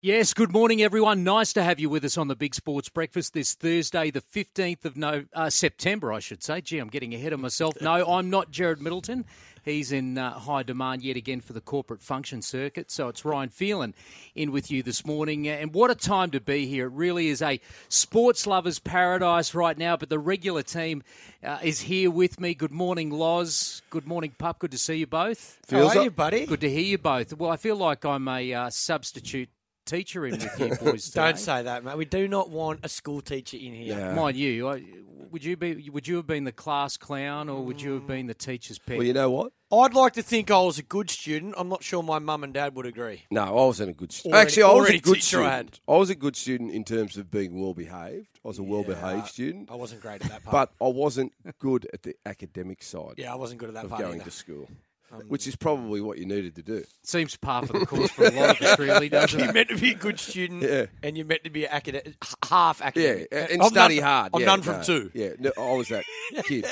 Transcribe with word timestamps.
Yes, 0.00 0.32
good 0.32 0.52
morning, 0.52 0.80
everyone. 0.80 1.24
Nice 1.24 1.52
to 1.54 1.64
have 1.64 1.80
you 1.80 1.90
with 1.90 2.04
us 2.04 2.16
on 2.16 2.28
the 2.28 2.36
Big 2.36 2.54
Sports 2.54 2.88
Breakfast 2.88 3.32
this 3.32 3.54
Thursday, 3.54 4.12
the 4.12 4.20
15th 4.20 4.84
of 4.84 4.96
no, 4.96 5.24
uh, 5.34 5.50
September, 5.50 6.12
I 6.12 6.20
should 6.20 6.40
say. 6.40 6.60
Gee, 6.60 6.78
I'm 6.78 6.86
getting 6.86 7.16
ahead 7.16 7.32
of 7.32 7.40
myself. 7.40 7.74
No, 7.80 8.06
I'm 8.08 8.30
not 8.30 8.52
Jared 8.52 8.80
Middleton. 8.80 9.24
He's 9.64 9.90
in 9.90 10.16
uh, 10.16 10.34
high 10.38 10.62
demand 10.62 11.02
yet 11.02 11.16
again 11.16 11.40
for 11.40 11.52
the 11.52 11.60
corporate 11.60 12.00
function 12.00 12.42
circuit. 12.42 12.92
So 12.92 13.08
it's 13.08 13.24
Ryan 13.24 13.48
Phelan 13.48 13.92
in 14.36 14.52
with 14.52 14.70
you 14.70 14.84
this 14.84 15.04
morning. 15.04 15.48
And 15.48 15.74
what 15.74 15.90
a 15.90 15.96
time 15.96 16.30
to 16.30 16.40
be 16.40 16.66
here. 16.66 16.86
It 16.86 16.92
really 16.92 17.26
is 17.26 17.42
a 17.42 17.60
sports 17.88 18.46
lover's 18.46 18.78
paradise 18.78 19.52
right 19.52 19.76
now. 19.76 19.96
But 19.96 20.10
the 20.10 20.18
regular 20.20 20.62
team 20.62 21.02
uh, 21.42 21.58
is 21.64 21.80
here 21.80 22.12
with 22.12 22.38
me. 22.38 22.54
Good 22.54 22.70
morning, 22.70 23.10
Loz. 23.10 23.82
Good 23.90 24.06
morning, 24.06 24.32
Pup. 24.38 24.60
Good 24.60 24.70
to 24.70 24.78
see 24.78 24.94
you 24.94 25.08
both. 25.08 25.58
Feels 25.66 25.92
How 25.92 25.98
are 25.98 26.02
up- 26.02 26.04
you, 26.04 26.10
buddy? 26.12 26.46
Good 26.46 26.60
to 26.60 26.70
hear 26.70 26.84
you 26.84 26.98
both. 26.98 27.36
Well, 27.36 27.50
I 27.50 27.56
feel 27.56 27.76
like 27.76 28.04
I'm 28.04 28.28
a 28.28 28.54
uh, 28.54 28.70
substitute 28.70 29.48
teacher 29.88 30.26
in 30.26 30.32
with 30.32 30.60
you 30.60 30.76
boys 30.92 31.06
today. 31.06 31.22
Don't 31.26 31.38
say 31.38 31.62
that, 31.62 31.84
mate. 31.84 31.96
We 31.96 32.04
do 32.04 32.28
not 32.28 32.50
want 32.50 32.80
a 32.82 32.88
school 32.88 33.20
teacher 33.20 33.56
in 33.56 33.72
here. 33.74 33.98
Yeah. 33.98 34.14
Mind 34.14 34.36
you, 34.36 34.68
I, 34.68 34.82
would 35.30 35.44
you 35.44 35.56
be? 35.56 35.90
Would 35.90 36.06
you 36.06 36.16
have 36.16 36.26
been 36.26 36.44
the 36.44 36.52
class 36.52 36.96
clown, 36.96 37.48
or 37.48 37.64
would 37.64 37.80
you 37.82 37.92
have 37.94 38.06
been 38.06 38.26
the 38.26 38.34
teacher's 38.34 38.78
pet? 38.78 38.96
Well, 38.98 39.06
you 39.06 39.12
know 39.12 39.30
what? 39.30 39.52
I'd 39.70 39.92
like 39.92 40.14
to 40.14 40.22
think 40.22 40.50
I 40.50 40.58
was 40.62 40.78
a 40.78 40.82
good 40.82 41.10
student. 41.10 41.54
I'm 41.58 41.68
not 41.68 41.82
sure 41.82 42.02
my 42.02 42.18
mum 42.18 42.42
and 42.42 42.54
dad 42.54 42.74
would 42.74 42.86
agree. 42.86 43.24
No, 43.30 43.42
I 43.44 43.50
wasn't 43.50 43.90
a 43.90 43.92
good 43.92 44.12
student. 44.12 44.34
Already- 44.34 44.46
Actually, 44.48 44.62
I 44.62 44.72
was 44.72 44.88
a 44.88 44.98
good 44.98 45.14
teacher 45.16 45.42
I 45.42 45.50
student. 45.56 45.80
I, 45.86 45.92
was 45.96 46.10
a 46.10 46.14
good 46.14 46.36
student 46.36 46.70
in 46.72 46.84
terms 46.84 47.18
of 47.18 47.30
being 47.30 47.60
well 47.60 47.74
behaved. 47.74 48.40
I 48.42 48.48
was 48.48 48.58
a 48.58 48.62
well 48.62 48.82
behaved 48.82 49.26
student, 49.28 49.70
I 49.70 49.74
wasn't 49.74 50.00
great 50.00 50.22
at 50.24 50.30
that 50.30 50.42
part. 50.44 50.70
but 50.78 50.86
I 50.86 50.88
wasn't 50.88 51.32
good 51.58 51.86
at 51.92 52.02
the 52.02 52.14
academic 52.24 52.82
side 52.82 53.14
yeah, 53.18 53.30
I 53.30 53.36
wasn't 53.36 53.60
good 53.60 53.68
at 53.68 53.74
that 53.74 53.84
of 53.84 53.90
part 53.90 54.00
going 54.00 54.14
either. 54.22 54.24
to 54.24 54.30
school, 54.30 54.70
Um, 55.10 55.20
which 55.28 55.46
is 55.46 55.56
probably 55.56 56.02
what 56.02 56.18
you 56.18 56.26
needed 56.26 56.54
to 56.56 56.62
do. 56.62 56.84
Seems 57.02 57.34
par 57.36 57.64
for 57.66 57.78
the 57.78 57.86
course 57.86 58.10
for 58.10 58.26
a 58.26 58.30
lot 58.30 58.60
of 58.60 58.66
us, 58.66 58.78
really, 58.78 59.08
doesn't 59.10 59.38
You're 59.40 59.48
it? 59.48 59.54
meant 59.54 59.68
to 59.70 59.76
be 59.78 59.92
a 59.92 59.94
good 59.94 60.20
student, 60.20 60.62
Yeah. 60.62 60.86
and 61.02 61.16
you're 61.16 61.24
meant 61.24 61.44
to 61.44 61.50
be 61.50 61.66
academic, 61.66 62.14
half 62.44 62.80
Yeah, 62.80 62.86
academic. 62.88 63.28
and 63.32 63.62
I'm 63.62 63.68
study 63.70 63.96
none- 64.00 64.04
hard. 64.04 64.30
I'm 64.34 64.40
yeah, 64.42 64.46
none 64.46 64.62
from 64.62 64.76
no, 64.78 64.82
two. 64.82 65.10
Yeah, 65.14 65.30
no, 65.38 65.50
I 65.56 65.72
was 65.72 65.88
that 65.88 66.04
kid. 66.44 66.66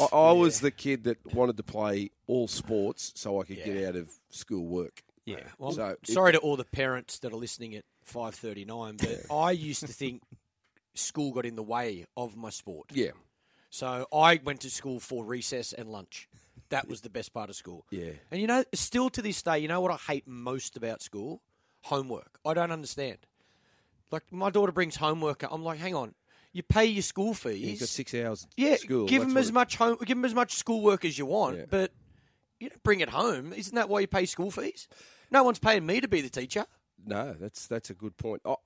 I, 0.00 0.16
I 0.16 0.32
was 0.32 0.60
the 0.60 0.70
kid 0.70 1.04
that 1.04 1.18
wanted 1.34 1.58
to 1.58 1.62
play 1.62 2.10
all 2.26 2.48
sports 2.48 3.12
so 3.16 3.38
I 3.40 3.44
could 3.44 3.62
get 3.62 3.86
out 3.86 3.96
of 3.96 4.08
school 4.30 4.66
work. 4.66 5.02
Yeah. 5.26 5.40
Well, 5.58 5.72
So 5.72 5.88
it- 5.88 6.06
sorry 6.08 6.32
to 6.32 6.38
all 6.38 6.56
the 6.56 6.64
parents 6.64 7.18
that 7.18 7.32
are 7.34 7.36
listening 7.36 7.74
at 7.74 7.84
5:39, 8.10 8.96
but 9.28 9.34
I 9.34 9.50
used 9.50 9.80
to 9.80 9.88
think 9.88 10.22
school 10.94 11.32
got 11.32 11.44
in 11.44 11.54
the 11.56 11.62
way 11.62 12.06
of 12.16 12.34
my 12.34 12.48
sport. 12.48 12.86
Yeah, 12.92 13.10
So 13.68 14.06
I 14.10 14.40
went 14.42 14.60
to 14.62 14.70
school 14.70 15.00
for 15.00 15.22
recess 15.22 15.74
and 15.74 15.90
lunch. 15.90 16.28
That 16.70 16.88
was 16.88 17.00
the 17.00 17.10
best 17.10 17.32
part 17.32 17.48
of 17.50 17.56
school. 17.56 17.86
yeah. 17.90 18.10
And 18.30 18.40
you 18.40 18.46
know, 18.46 18.62
still 18.74 19.08
to 19.10 19.22
this 19.22 19.42
day, 19.42 19.58
you 19.58 19.68
know 19.68 19.80
what 19.80 19.90
I 19.92 19.96
hate 19.96 20.26
most 20.26 20.76
about 20.76 21.02
school? 21.02 21.40
Homework. 21.82 22.38
I 22.44 22.54
don't 22.54 22.70
understand. 22.72 23.18
Like 24.10 24.24
my 24.30 24.50
daughter 24.50 24.72
brings 24.72 24.96
homework. 24.96 25.42
I'm 25.50 25.62
like, 25.64 25.78
hang 25.78 25.94
on, 25.94 26.14
you 26.52 26.62
pay 26.62 26.86
your 26.86 27.02
school 27.02 27.34
fees. 27.34 27.58
You've 27.70 27.80
got 27.80 27.88
six 27.88 28.14
hours. 28.14 28.46
yeah, 28.56 28.76
school. 28.76 29.06
give 29.06 29.22
them 29.22 29.36
as 29.36 29.48
it- 29.50 29.52
much 29.54 29.76
home, 29.76 29.96
give 30.00 30.16
them 30.16 30.24
as 30.24 30.34
much 30.34 30.54
schoolwork 30.54 31.04
as 31.04 31.16
you 31.18 31.26
want, 31.26 31.56
Yeah. 31.58 31.64
but 31.70 31.92
you 32.60 32.68
don't 32.70 32.82
bring 32.82 33.00
it 33.00 33.10
home. 33.10 33.52
Isn't 33.52 33.74
that 33.74 33.88
why 33.88 34.00
you 34.00 34.06
pay 34.08 34.26
school 34.26 34.50
fees? 34.50 34.88
No 35.30 35.42
one's 35.44 35.58
paying 35.58 35.84
me 35.86 36.00
to 36.00 36.08
be 36.08 36.20
the 36.20 36.30
teacher. 36.30 36.66
No, 37.04 37.34
that's 37.34 37.66
that's 37.66 37.90
a 37.90 37.94
good 37.94 38.16
point. 38.16 38.42
I 38.44 38.56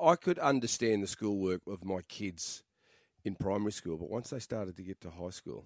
I 0.00 0.16
could 0.16 0.38
understand 0.38 1.02
the 1.02 1.06
schoolwork 1.06 1.62
of 1.66 1.84
my 1.84 2.00
kids 2.08 2.62
in 3.24 3.34
primary 3.34 3.72
school, 3.72 3.96
but 3.96 4.10
once 4.10 4.30
they 4.30 4.38
started 4.40 4.76
to 4.76 4.82
get 4.82 5.00
to 5.02 5.10
high 5.10 5.30
school, 5.30 5.64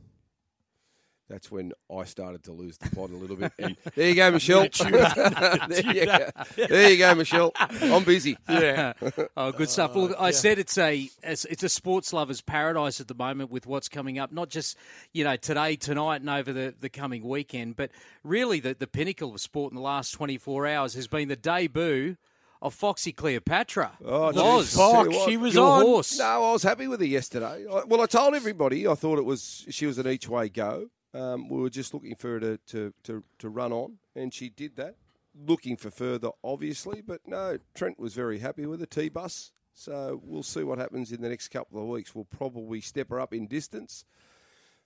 that's 1.31 1.49
when 1.51 1.73
I 1.97 2.05
started 2.05 2.43
to 2.45 2.53
lose 2.53 2.77
the 2.77 2.91
plot 2.91 3.11
a 3.11 3.17
little 3.17 3.37
bit. 3.37 3.53
And 3.59 3.77
there 3.95 4.09
you 4.09 4.17
go, 4.17 4.33
Michelle. 4.33 4.67
there, 4.79 5.95
you 5.95 6.05
go. 6.05 6.29
there 6.57 6.91
you 6.91 6.99
go, 6.99 7.15
Michelle. 7.15 7.53
I'm 7.57 8.03
busy. 8.03 8.37
Yeah. 8.49 8.95
Oh, 9.37 9.53
good 9.53 9.69
uh, 9.69 9.71
stuff. 9.71 9.95
Well, 9.95 10.13
I 10.19 10.33
said 10.33 10.59
it's 10.59 10.77
a 10.77 11.09
it's, 11.23 11.45
it's 11.45 11.63
a 11.63 11.69
sports 11.69 12.13
lover's 12.13 12.41
paradise 12.41 13.01
at 13.01 13.07
the 13.07 13.15
moment 13.15 13.53
with 13.53 13.67
what's 13.67 13.89
coming 13.89 14.19
up. 14.19 14.33
Not 14.33 14.51
just 14.51 14.77
you 15.13 15.23
know 15.23 15.37
today, 15.37 15.77
tonight, 15.77 16.21
and 16.21 16.29
over 16.29 16.53
the, 16.53 16.75
the 16.81 16.89
coming 16.89 17.23
weekend, 17.23 17.77
but 17.77 17.91
really 18.25 18.59
the 18.59 18.75
the 18.75 18.89
pinnacle 18.89 19.33
of 19.33 19.41
sport 19.41 19.71
in 19.71 19.77
the 19.77 19.83
last 19.83 20.11
twenty 20.11 20.37
four 20.37 20.67
hours 20.67 20.95
has 20.95 21.07
been 21.07 21.29
the 21.29 21.37
debut 21.37 22.17
of 22.61 22.75
Foxy 22.75 23.13
Cleopatra. 23.13 23.93
Oh, 24.05 24.31
Loz, 24.31 24.67
geez. 24.67 24.75
Tell 24.75 25.07
you 25.07 25.13
Fuck, 25.13 25.29
she 25.29 25.37
was 25.37 25.55
your 25.55 25.67
on. 25.67 25.83
horse. 25.83 26.19
No, 26.19 26.25
I 26.25 26.53
was 26.53 26.63
happy 26.63 26.89
with 26.89 27.01
her 27.01 27.07
yesterday. 27.07 27.65
I, 27.73 27.85
well, 27.85 28.01
I 28.01 28.07
told 28.07 28.35
everybody 28.35 28.87
I 28.87 28.95
thought 28.95 29.19
it 29.19 29.25
was 29.25 29.65
she 29.71 29.87
was 29.87 29.97
an 29.97 30.09
each 30.09 30.29
way 30.29 30.49
go. 30.49 30.89
Um, 31.13 31.49
we 31.49 31.61
were 31.61 31.71
just 31.71 31.93
looking 31.93 32.15
for 32.15 32.29
her 32.35 32.41
to, 32.41 32.59
to, 32.69 32.95
to, 33.05 33.25
to 33.39 33.49
run 33.49 33.73
on, 33.73 33.99
and 34.15 34.33
she 34.33 34.49
did 34.49 34.77
that. 34.77 34.97
Looking 35.35 35.77
for 35.77 35.91
further, 35.91 36.31
obviously, 36.43 37.01
but 37.01 37.21
no, 37.27 37.59
Trent 37.75 37.99
was 37.99 38.15
very 38.15 38.39
happy 38.39 38.67
with 38.67 38.81
the 38.81 38.87
T 38.87 39.09
bus. 39.09 39.53
So 39.75 40.21
we'll 40.25 40.43
see 40.43 40.63
what 40.63 40.79
happens 40.79 41.13
in 41.13 41.23
the 41.23 41.29
next 41.29 41.49
couple 41.49 41.81
of 41.81 41.89
weeks. 41.89 42.15
We'll 42.15 42.25
probably 42.25 42.81
step 42.81 43.11
her 43.11 43.21
up 43.21 43.33
in 43.33 43.47
distance. 43.47 44.05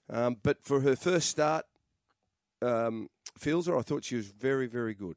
Um, 0.09 0.37
but 0.41 0.63
for 0.63 0.81
her 0.81 0.95
first 0.95 1.29
start, 1.29 1.65
um, 2.65 3.09
Fielder, 3.37 3.77
I 3.77 3.81
thought 3.81 4.03
she 4.03 4.15
was 4.15 4.27
very, 4.27 4.67
very 4.67 4.93
good. 4.93 5.15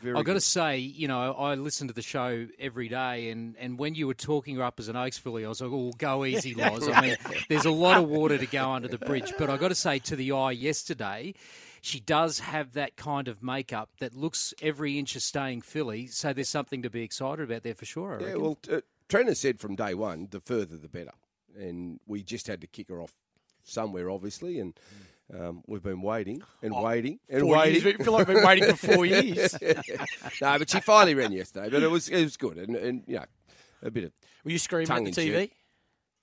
Very 0.00 0.16
I've 0.16 0.24
got 0.24 0.34
to 0.34 0.40
say, 0.40 0.78
you 0.78 1.08
know, 1.08 1.32
I 1.32 1.54
listen 1.56 1.88
to 1.88 1.92
the 1.94 2.02
show 2.02 2.46
every 2.58 2.88
day, 2.88 3.30
and, 3.30 3.56
and 3.58 3.78
when 3.78 3.94
you 3.96 4.06
were 4.06 4.14
talking 4.14 4.54
her 4.56 4.62
up 4.62 4.78
as 4.78 4.88
an 4.88 4.94
Oaks 4.96 5.18
filly, 5.18 5.44
I 5.44 5.48
was 5.48 5.60
like, 5.60 5.70
oh, 5.72 5.92
go 5.98 6.24
easy, 6.24 6.54
Loz. 6.56 6.88
I 6.88 7.00
mean, 7.00 7.16
there's 7.48 7.64
a 7.64 7.70
lot 7.70 7.96
of 7.96 8.08
water 8.08 8.38
to 8.38 8.46
go 8.46 8.70
under 8.70 8.86
the 8.88 8.98
bridge. 8.98 9.32
But 9.36 9.50
I've 9.50 9.58
got 9.58 9.68
to 9.68 9.74
say, 9.74 9.98
to 9.98 10.14
the 10.16 10.30
eye 10.32 10.52
yesterday, 10.52 11.34
she 11.80 11.98
does 12.00 12.38
have 12.38 12.74
that 12.74 12.96
kind 12.96 13.26
of 13.26 13.42
makeup 13.42 13.90
that 13.98 14.14
looks 14.14 14.54
every 14.62 14.98
inch 14.98 15.16
a 15.16 15.20
staying 15.20 15.62
filly. 15.62 16.06
So 16.06 16.32
there's 16.32 16.48
something 16.48 16.82
to 16.82 16.90
be 16.90 17.02
excited 17.02 17.42
about 17.42 17.64
there 17.64 17.74
for 17.74 17.84
sure. 17.84 18.14
I 18.14 18.20
Yeah, 18.20 18.26
reckon. 18.26 18.42
well, 18.42 18.58
uh, 18.72 18.80
Trent 19.08 19.26
has 19.28 19.40
said 19.40 19.58
from 19.58 19.74
day 19.74 19.94
one, 19.94 20.28
the 20.30 20.40
further 20.40 20.76
the 20.76 20.88
better, 20.88 21.12
and 21.58 21.98
we 22.06 22.22
just 22.22 22.46
had 22.46 22.60
to 22.60 22.66
kick 22.68 22.88
her 22.88 23.00
off 23.02 23.14
somewhere, 23.64 24.10
obviously, 24.10 24.60
and 24.60 24.78
um, 25.36 25.62
we've 25.66 25.82
been 25.82 26.00
waiting 26.00 26.42
and 26.62 26.74
waiting 26.74 27.18
and 27.28 27.48
waiting. 27.48 27.82
years. 27.82 27.96
I 28.00 28.04
feel 28.04 28.12
like 28.12 28.28
I've 28.28 28.34
been 28.34 28.46
waiting 28.46 28.74
for 28.74 28.94
four 28.94 29.06
years. 29.06 29.56
no, 30.40 30.58
but 30.58 30.70
she 30.70 30.80
finally 30.80 31.14
ran 31.14 31.32
yesterday, 31.32 31.68
but 31.68 31.82
it 31.82 31.90
was 31.90 32.08
it 32.08 32.22
was 32.22 32.36
good, 32.36 32.56
and, 32.56 32.76
and 32.76 33.02
you 33.06 33.16
know, 33.16 33.24
a 33.82 33.90
bit 33.90 34.04
of. 34.04 34.12
Were 34.44 34.52
you 34.52 34.58
screaming 34.58 34.90
at 34.90 35.04
the 35.04 35.10
TV? 35.10 35.50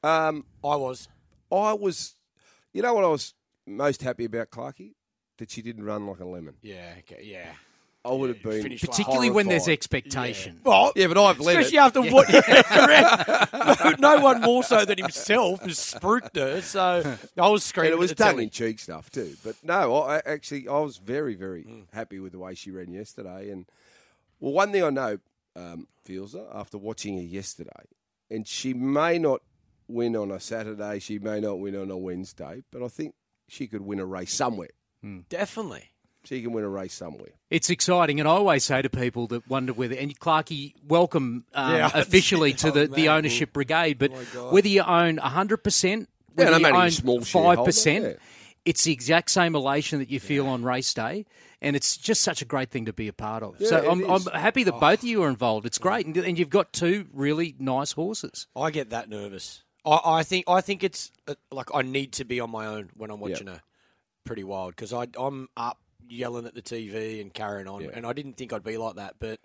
Um, 0.04 0.46
I 0.64 0.76
was. 0.76 1.08
I 1.52 1.74
was, 1.74 2.16
you 2.74 2.82
know, 2.82 2.94
what 2.94 3.04
I 3.04 3.08
was 3.08 3.34
most 3.68 4.02
happy 4.02 4.26
about 4.26 4.50
Clarkey 4.50 4.94
that 5.38 5.52
she 5.52 5.62
didn't 5.62 5.84
run 5.84 6.08
like 6.08 6.20
a 6.20 6.26
lemon. 6.26 6.56
Yeah. 6.62 6.94
Okay, 7.00 7.22
yeah. 7.24 7.52
I 8.06 8.12
would 8.14 8.30
have 8.30 8.42
been 8.44 8.62
finished 8.62 8.88
last. 8.88 8.98
Particularly 8.98 9.30
when 9.32 9.48
there's 9.48 9.64
horrified. 9.66 9.74
expectation. 9.80 10.60
Well, 10.64 10.92
Yeah, 10.96 11.08
but 11.08 11.18
I've 11.18 11.40
led 11.40 11.58
especially 11.58 11.78
it. 11.78 11.82
after 11.82 12.02
what. 12.04 12.30
Yeah, 12.32 12.62
correct. 12.64 14.00
no, 14.00 14.16
no 14.18 14.24
one 14.24 14.42
more 14.42 14.64
so 14.64 14.86
than 14.86 14.98
himself 15.00 15.62
has 15.64 15.78
spruiked 15.78 16.36
her. 16.36 16.62
So 16.62 17.18
I 17.38 17.48
was 17.50 17.64
screaming. 17.64 17.94
And 17.94 17.98
it 17.98 18.00
was 18.00 18.12
at 18.12 18.18
the 18.18 18.24
tongue 18.24 18.34
telly. 18.34 18.44
in 18.46 18.50
cheek 18.52 18.80
stuff 18.80 19.10
too. 19.10 19.36
But 19.44 19.56
no, 19.64 19.96
I 19.98 20.18
I 20.18 20.22
actually 20.26 20.68
I 20.68 20.80
was 20.80 20.98
very 20.98 21.36
very 21.36 21.64
Mm. 21.64 21.86
happy 21.94 22.20
with 22.20 22.32
the 22.34 22.40
way 22.40 22.54
she 22.56 22.70
ran 22.72 22.92
yesterday. 22.92 23.50
And 23.50 23.66
well, 24.40 24.54
one 24.54 24.72
thing 24.72 24.84
I 24.84 24.90
know, 24.92 25.18
um, 25.56 25.88
Fielder, 26.04 26.46
after 26.54 26.78
watching 26.78 27.16
her 27.18 27.24
yesterday, 27.24 27.72
and 28.30 28.48
she 28.48 28.74
may 28.74 29.18
not 29.18 29.42
win 29.88 30.16
on 30.16 30.30
a 30.32 30.40
Saturday, 30.40 31.00
she 31.00 31.18
may 31.20 31.40
not 31.40 31.60
win 31.60 31.76
on 31.76 31.90
a 31.90 31.98
Wednesday, 31.98 32.64
but 32.72 32.84
I 32.84 32.88
think 32.88 33.16
she 33.48 33.66
could 33.68 33.82
win 33.82 34.00
a 34.00 34.06
race 34.06 34.34
somewhere. 34.34 34.70
Definitely. 35.30 35.92
She 36.26 36.42
can 36.42 36.52
win 36.54 36.64
a 36.64 36.70
race 36.70 36.94
somewhere. 36.94 37.30
It's 37.50 37.70
exciting, 37.70 38.20
and 38.20 38.28
I 38.28 38.32
always 38.34 38.64
say 38.64 38.82
to 38.82 38.90
people 38.90 39.28
that 39.28 39.48
wonder 39.48 39.74
whether, 39.74 39.96
and 39.96 40.18
Clarkey, 40.20 40.74
welcome 40.88 41.46
um, 41.54 41.76
Yeah. 41.76 41.92
officially 41.96 42.54
to 42.54 42.72
the, 42.72 42.82
Oh, 42.82 42.88
the 42.88 43.10
ownership 43.10 43.54
brigade, 43.54 43.98
but 44.00 44.12
my 44.12 44.24
God. 44.34 44.54
whether 44.54 44.68
you 44.68 44.82
own 44.82 45.18
100%, 45.18 46.08
whether 46.34 46.54
and 46.54 46.66
I'm 46.66 46.74
you 46.74 46.82
own 46.82 46.90
5%, 47.22 48.02
yeah. 48.02 48.14
it's 48.66 48.84
the 48.84 48.92
exact 48.92 49.30
same 49.32 49.56
elation 49.56 50.00
that 50.00 50.10
you 50.10 50.20
feel 50.20 50.48
on 50.48 50.64
race 50.64 50.94
day, 50.94 51.26
and 51.62 51.76
it's 51.76 51.96
just 51.96 52.22
such 52.22 52.42
a 52.42 52.46
great 52.46 52.70
thing 52.72 52.86
to 52.86 52.94
be 52.94 53.08
a 53.08 53.14
part 53.14 53.44
of. 53.44 53.56
so 53.60 53.90
I'm, 53.90 54.04
I'm 54.10 54.24
happy 54.26 54.64
that 54.64 54.80
both 54.80 55.00
of 55.00 55.06
you 55.06 55.24
are 55.24 55.30
involved. 55.30 55.66
It's 55.66 55.78
great, 55.78 56.06
and, 56.06 56.18
and 56.18 56.38
you've 56.40 56.50
got 56.50 56.74
two 56.74 57.06
really 57.14 57.56
nice 57.60 57.92
horses. 57.94 58.48
I 58.56 58.72
get 58.72 58.90
that 58.90 59.10
nervous. 59.10 59.64
I, 59.86 60.00
I 60.04 60.24
think. 60.24 60.46
I 60.50 60.62
think 60.62 60.84
it's 60.84 61.12
uh, 61.28 61.36
like 61.52 61.70
I 61.74 61.84
need 61.84 62.14
to 62.14 62.26
be 62.26 62.40
on 62.40 62.50
my 62.50 62.66
own 62.66 62.90
when 62.98 63.12
I'm 63.12 63.20
watching 63.20 63.48
her. 63.48 63.62
Pretty 64.26 64.44
wild 64.44 64.76
because 64.76 64.92
I'm 64.92 65.48
up 65.56 65.78
yelling 66.08 66.46
at 66.46 66.56
the 66.56 66.62
TV 66.62 67.22
and 67.22 67.34
carrying 67.34 67.68
on, 67.68 67.82
Yeah. 67.84 67.90
and 67.94 68.06
I 68.06 68.14
didn't 68.14 68.38
think 68.38 68.54
I'd 68.54 68.64
be 68.64 68.78
like 68.78 68.96
that. 68.96 69.16
But 69.20 69.40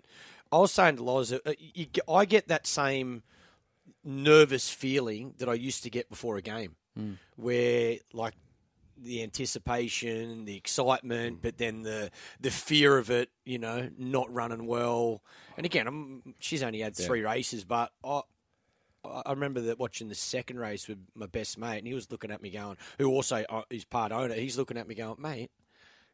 I 0.51 0.57
was 0.57 0.71
saying 0.71 0.97
to 0.97 1.03
Loz, 1.03 1.31
uh, 1.33 1.39
you, 1.59 1.87
I 2.09 2.25
get 2.25 2.47
that 2.49 2.67
same 2.67 3.23
nervous 4.03 4.69
feeling 4.69 5.33
that 5.37 5.47
I 5.49 5.53
used 5.53 5.83
to 5.83 5.89
get 5.89 6.09
before 6.09 6.37
a 6.37 6.41
game, 6.41 6.75
where 7.35 7.97
like 8.13 8.33
the 8.97 9.23
anticipation, 9.23 10.45
the 10.45 10.55
excitement, 10.55 11.39
but 11.41 11.57
then 11.57 11.81
the 11.83 12.11
the 12.39 12.51
fear 12.51 12.97
of 12.97 13.09
it, 13.09 13.29
you 13.45 13.57
know, 13.59 13.89
not 13.97 14.31
running 14.33 14.67
well. 14.67 15.21
And 15.57 15.65
again, 15.65 15.87
I'm, 15.87 16.35
she's 16.39 16.63
only 16.63 16.79
had 16.81 16.95
three 16.95 17.21
races, 17.21 17.63
but 17.63 17.91
I. 18.03 18.09
I 18.17 18.21
I 19.03 19.31
remember 19.31 19.61
that 19.61 19.79
watching 19.79 20.09
the 20.09 20.15
second 20.15 20.59
race 20.59 20.87
with 20.87 20.99
my 21.15 21.25
best 21.25 21.57
mate, 21.57 21.79
and 21.79 21.87
he 21.87 21.93
was 21.95 22.11
looking 22.11 22.29
at 22.29 22.39
me 22.39 22.51
going, 22.51 22.77
who 22.99 23.07
also 23.09 23.43
uh, 23.49 23.63
is 23.71 23.83
part 23.83 24.11
owner. 24.11 24.35
He's 24.35 24.59
looking 24.59 24.77
at 24.77 24.87
me 24.87 24.93
going, 24.93 25.15
mate, 25.19 25.49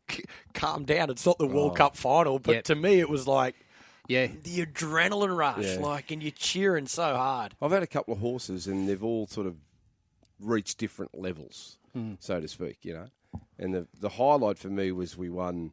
c- 0.10 0.24
calm 0.54 0.86
down. 0.86 1.10
It's 1.10 1.26
not 1.26 1.38
the 1.38 1.48
World 1.48 1.76
Cup 1.76 1.96
final. 1.96 2.40
But 2.40 2.56
Yep. 2.56 2.64
to 2.66 2.76
me, 2.76 3.00
it 3.00 3.10
was 3.10 3.28
like, 3.28 3.56
Yeah. 4.08 4.28
the 4.28 4.66
adrenaline 4.66 5.36
rush, 5.38 5.66
Yeah. 5.66 5.80
like, 5.80 6.12
and 6.12 6.22
you're 6.22 6.32
cheering 6.32 6.88
so 6.88 7.16
hard. 7.16 7.56
I've 7.62 7.72
had 7.72 7.84
a 7.84 7.88
couple 7.88 8.14
of 8.14 8.20
horses, 8.20 8.68
and 8.68 8.88
they've 8.88 9.04
all 9.04 9.28
sort 9.28 9.48
of 9.48 9.58
reached 10.40 10.78
different 10.78 11.18
levels, 11.18 11.78
Hmm. 11.94 12.14
so 12.20 12.40
to 12.40 12.48
speak. 12.48 12.78
You 12.84 12.94
know, 12.94 13.08
and 13.60 13.74
the 13.74 13.88
the 14.00 14.10
highlight 14.10 14.58
for 14.58 14.70
me 14.70 14.92
was 14.92 15.18
we 15.18 15.30
won 15.30 15.72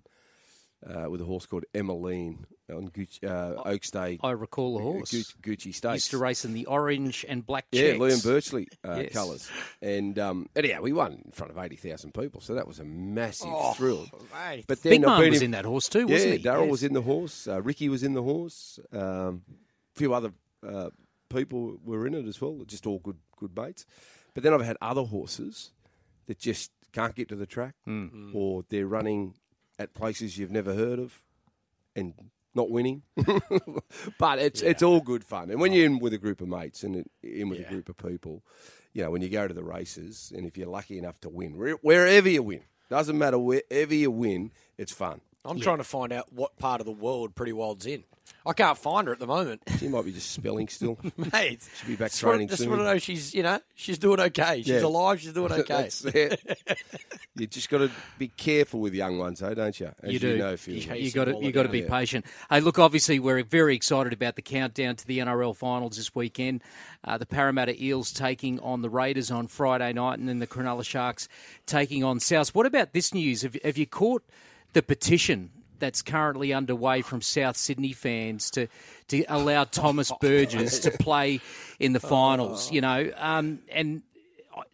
uh, 0.89 1.09
with 1.11 1.21
a 1.21 1.25
horse 1.25 1.47
called 1.47 1.65
Emmeline 1.75 2.47
on 2.71 2.89
Gucci, 2.89 3.23
uh, 3.25 3.63
Oaks 3.65 3.91
Day. 3.91 4.19
I 4.23 4.31
recall 4.33 4.77
the 4.77 4.83
horse. 4.83 5.11
Gucci, 5.11 5.35
Gucci 5.43 5.75
Stakes. 5.75 5.95
Used 5.95 6.11
to 6.11 6.19
race 6.19 6.45
in 6.45 6.53
the 6.55 6.67
orange 6.67 7.25
and 7.29 7.45
black 7.47 7.67
Yeah, 7.73 7.93
checks. 7.93 7.99
Liam 7.99 8.23
Birchley 8.25 8.67
uh, 8.87 9.01
Yes. 9.03 9.13
colours. 9.13 9.51
And 9.83 10.19
um, 10.19 10.49
anyhow, 10.57 10.81
we 10.83 10.93
won 10.93 11.21
in 11.25 11.31
front 11.33 11.51
of 11.53 11.59
80,000 11.59 12.13
people, 12.15 12.41
so 12.41 12.55
that 12.55 12.67
was 12.67 12.79
a 12.81 12.85
massive 12.85 13.49
thrill. 13.77 14.07
mate. 14.33 14.65
But 14.67 14.83
then 14.83 14.91
Big 14.93 15.01
Man 15.03 15.31
was 15.31 15.43
in 15.43 15.51
that 15.53 15.65
horse 15.65 15.89
too, 15.89 16.07
wasn't 16.07 16.33
he? 16.35 16.39
Daryl 16.43 16.63
Yes. 16.63 16.71
was 16.71 16.83
in 16.83 16.93
the 16.95 17.03
horse. 17.03 17.47
Uh, 17.49 17.61
Ricky 17.63 17.89
was 17.89 18.03
in 18.03 18.15
the 18.15 18.23
horse. 18.23 18.79
Um, 18.93 19.43
a 19.95 19.99
few 19.99 20.13
other 20.15 20.33
uh, 20.67 20.91
people 21.29 21.79
were 21.85 22.07
in 22.07 22.15
it 22.15 22.27
as 22.27 22.41
well. 22.41 22.63
Just 22.67 22.87
all 22.87 22.99
good, 22.99 23.19
good 23.39 23.57
mates. 23.57 23.85
But 24.35 24.43
then 24.43 24.53
I've 24.55 24.65
had 24.65 24.77
other 24.81 25.03
horses 25.05 25.71
that 26.27 26.39
just 26.39 26.71
can't 26.93 27.15
get 27.15 27.29
to 27.29 27.37
the 27.37 27.47
track, 27.47 27.75
Hmm. 27.85 28.31
or 28.35 28.65
they're 28.69 28.87
running 28.87 29.35
at 29.79 29.95
places 29.95 30.39
you've 30.39 30.51
never 30.51 30.75
heard 30.75 30.99
of, 30.99 31.23
and 31.97 32.15
not 32.55 32.71
winning. 32.71 33.03
but 34.19 34.39
it's 34.39 34.63
it's 34.63 34.83
all 34.83 35.01
good 35.01 35.25
fun. 35.25 35.51
And 35.51 35.61
when 35.61 35.73
you're 35.73 35.87
in 35.87 35.99
with 35.99 36.13
a 36.15 36.19
group 36.19 36.41
of 36.41 36.49
mates 36.49 36.83
and 36.85 37.05
in 37.23 37.49
with 37.49 37.61
Yeah. 37.61 37.67
a 37.67 37.71
group 37.71 37.89
of 37.89 37.97
people, 37.97 38.43
you 38.93 39.03
know, 39.03 39.11
when 39.11 39.23
you 39.23 39.29
go 39.29 39.49
to 39.49 39.55
the 39.55 39.65
races, 39.65 40.33
and 40.37 40.47
if 40.47 40.57
you're 40.57 40.69
lucky 40.69 40.99
enough 40.99 41.21
to 41.23 41.29
win, 41.29 41.53
wherever 41.53 42.29
you 42.29 42.43
win, 42.43 42.61
doesn't 42.91 43.19
matter 43.19 43.39
wherever 43.39 43.95
you 43.95 44.11
win, 44.11 44.53
it's 44.79 44.93
fun. 44.93 45.21
I'm 45.45 45.61
trying 45.61 45.79
to 45.79 45.85
find 45.85 46.13
out 46.13 46.33
what 46.33 46.57
part 46.57 46.81
of 46.81 46.87
the 46.87 46.93
world 46.93 47.35
Pretty 47.35 47.53
Wild's 47.53 47.85
in. 47.87 48.05
I 48.47 48.53
can't 48.53 48.77
find 48.77 49.07
her 49.07 49.13
at 49.15 49.19
the 49.21 49.27
moment. 49.27 49.63
She 49.79 49.89
might 49.89 50.05
be 50.05 50.13
just 50.13 50.31
spelling 50.33 50.69
still. 50.69 50.99
Mate, 51.33 51.61
she'll 51.79 51.89
be 51.89 51.97
back 51.97 52.11
just 52.11 52.23
wanna- 52.23 52.35
training 52.37 52.49
Just 52.49 52.61
soon. 52.63 52.71
want 52.71 52.81
to 52.81 52.85
know 52.85 52.99
she's, 52.99 53.35
you 53.35 53.43
know, 53.43 53.59
she's 53.75 53.99
doing 53.99 54.21
okay. 54.21 54.59
She's 54.59 54.69
Yeah. 54.69 54.81
alive. 54.87 55.21
She's 55.21 55.33
doing 55.33 55.53
okay. 55.61 55.63
That's 55.83 56.05
it. 56.05 56.59
You 57.37 57.47
just 57.47 57.69
got 57.69 57.79
to 57.79 57.91
be 58.19 58.29
careful 58.29 58.81
with 58.81 58.95
young 58.95 59.19
ones, 59.19 59.41
though, 59.41 59.53
don't 59.55 59.79
you? 59.81 59.91
As 60.03 60.13
You 60.13 60.19
do. 60.19 60.39
know, 60.39 60.57
Phil. 60.57 60.75
You 60.75 60.81
hate- 60.83 61.03
you 61.03 61.11
got 61.11 61.25
to 61.27 61.37
you 61.41 61.53
got 61.53 61.65
to 61.65 61.69
be 61.69 61.81
yeah. 61.81 61.89
patient. 61.89 62.25
Hey, 62.51 62.61
look, 62.61 62.79
obviously 62.79 63.19
we're 63.19 63.43
very 63.43 63.75
excited 63.75 64.13
about 64.13 64.37
the 64.37 64.43
countdown 64.43 64.97
to 64.97 65.07
the 65.07 65.19
NRL 65.19 65.57
finals 65.57 65.97
this 65.97 66.15
weekend. 66.15 66.63
Uh, 67.03 67.19
the 67.19 67.27
Parramatta 67.27 67.83
Eels 67.83 68.13
taking 68.13 68.61
on 68.61 68.81
the 68.83 68.89
Raiders 68.91 69.31
on 69.31 69.47
Friday 69.49 69.93
night, 69.93 70.19
and 70.19 70.29
then 70.29 70.39
the 70.39 70.47
Cronulla 70.47 70.85
Sharks 70.85 71.29
taking 71.67 72.05
on 72.05 72.21
South. 72.21 72.55
What 72.55 72.67
about 72.67 72.93
this 72.93 73.13
news? 73.13 73.43
Have, 73.43 73.57
have 73.65 73.77
you 73.77 73.87
caught 73.87 74.23
the 74.73 74.83
petition? 74.83 75.51
That's 75.85 76.01
currently 76.01 76.55
underway 76.55 77.03
from 77.03 77.21
South 77.21 77.59
Sydney 77.59 77.93
fans 77.93 78.51
to 78.53 78.69
to 79.09 79.23
allow 79.29 79.65
Thomas 79.65 80.11
Burgess 80.19 80.79
to 80.79 80.91
play 80.91 81.43
in 81.79 81.93
the 81.93 82.01
finals. 82.01 82.73
You 82.73 82.81
know, 82.81 83.13
um, 83.19 83.59
and 83.71 84.01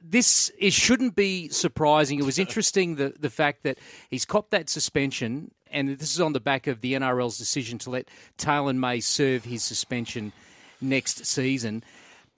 this 0.01 0.53
it 0.57 0.73
shouldn't 0.73 1.17
be 1.17 1.49
surprising. 1.49 2.21
It 2.21 2.25
was 2.25 2.39
interesting 2.39 2.95
the 2.95 3.13
the 3.19 3.29
fact 3.29 3.65
that 3.65 3.79
he's 4.09 4.25
copped 4.25 4.53
that 4.53 4.69
suspension, 4.69 5.51
and 5.69 5.99
this 5.99 6.15
is 6.15 6.21
on 6.21 6.33
the 6.33 6.39
back 6.39 6.69
of 6.69 6.81
the 6.81 6.93
NRL's 6.93 7.39
decision 7.39 7.77
to 7.79 7.91
let 7.91 8.07
Taylan 8.39 8.77
May 8.77 9.01
serve 9.01 9.45
his 9.45 9.65
suspension 9.65 10.33
next 10.81 11.27
season. 11.27 11.83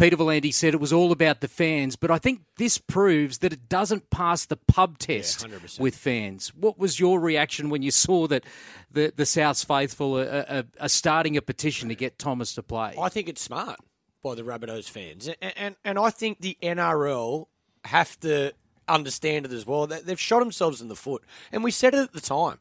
Peter 0.02 0.16
V'landys 0.16 0.54
said 0.54 0.75
it 0.75 0.81
was 0.81 0.93
all 0.93 1.12
about 1.12 1.40
the 1.43 1.46
fans, 1.46 1.94
but 1.94 2.10
I 2.10 2.19
think 2.19 2.40
this 2.56 2.76
proves 2.76 3.38
that 3.38 3.52
it 3.52 3.69
doesn't 3.69 4.10
pass 4.10 4.44
the 4.44 4.56
pub 4.56 4.99
test 4.99 5.46
100%. 5.46 5.78
with 5.78 5.94
fans. 5.94 6.52
What 6.56 6.76
was 6.76 6.99
your 6.99 7.20
reaction 7.20 7.70
when 7.70 7.82
you 7.82 7.93
saw 7.93 8.26
that 8.26 8.43
the 8.90 9.12
the 9.14 9.25
South's 9.25 9.62
faithful 9.62 10.19
are, 10.19 10.44
are, 10.49 10.64
are 10.81 10.88
starting 10.88 11.37
a 11.37 11.43
petition 11.43 11.88
to 11.88 11.94
get 11.94 12.19
Thomas 12.19 12.52
to 12.56 12.64
play? 12.64 12.96
I 13.00 13.10
think 13.10 13.28
it's 13.28 13.40
smart 13.43 13.78
by 14.25 14.34
the 14.34 14.43
Rabbitohs 14.43 14.90
fans, 14.90 15.28
and, 15.40 15.52
and 15.56 15.76
and 15.84 15.99
I 16.00 16.10
think 16.10 16.40
the 16.40 16.58
NRL 16.60 17.46
have 17.84 18.19
to 18.20 18.54
understand 18.88 19.46
it 19.46 19.52
as 19.52 19.64
well. 19.64 19.87
They- 19.87 20.00
They've 20.00 20.19
shot 20.19 20.40
themselves 20.40 20.81
in 20.81 20.88
the 20.88 20.96
foot, 20.96 21.22
and 21.52 21.62
we 21.62 21.70
said 21.70 21.94
it 21.94 22.00
at 22.00 22.12
the 22.12 22.20
time. 22.20 22.58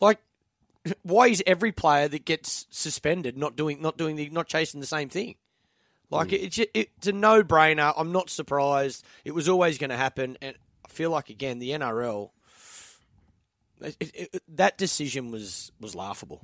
Like, 0.00 0.18
why 1.02 1.28
is 1.28 1.40
every 1.46 1.70
player 1.70 2.08
that 2.08 2.24
gets 2.24 2.66
suspended 2.70 3.38
not 3.38 3.54
doing 3.54 3.80
not 3.80 3.96
doing 3.96 4.16
the 4.16 4.28
not 4.30 4.48
chasing 4.48 4.80
the 4.80 4.86
same 4.86 5.08
thing? 5.08 5.36
Like 6.10 6.32
it, 6.32 6.58
it's, 6.58 6.70
it's 6.74 7.06
a 7.06 7.12
no 7.12 7.42
brainer. 7.42 7.92
I'm 7.96 8.12
not 8.12 8.30
surprised. 8.30 9.04
It 9.24 9.32
was 9.32 9.48
always 9.48 9.78
going 9.78 9.90
to 9.90 9.96
happen, 9.96 10.36
and 10.40 10.54
I 10.84 10.88
feel 10.88 11.10
like 11.10 11.30
again 11.30 11.58
the 11.58 11.70
NRL. 11.70 12.30
It, 13.80 13.96
it, 14.00 14.14
it- 14.34 14.42
that 14.56 14.78
decision 14.78 15.30
was 15.30 15.72
was 15.80 15.94
laughable, 15.94 16.40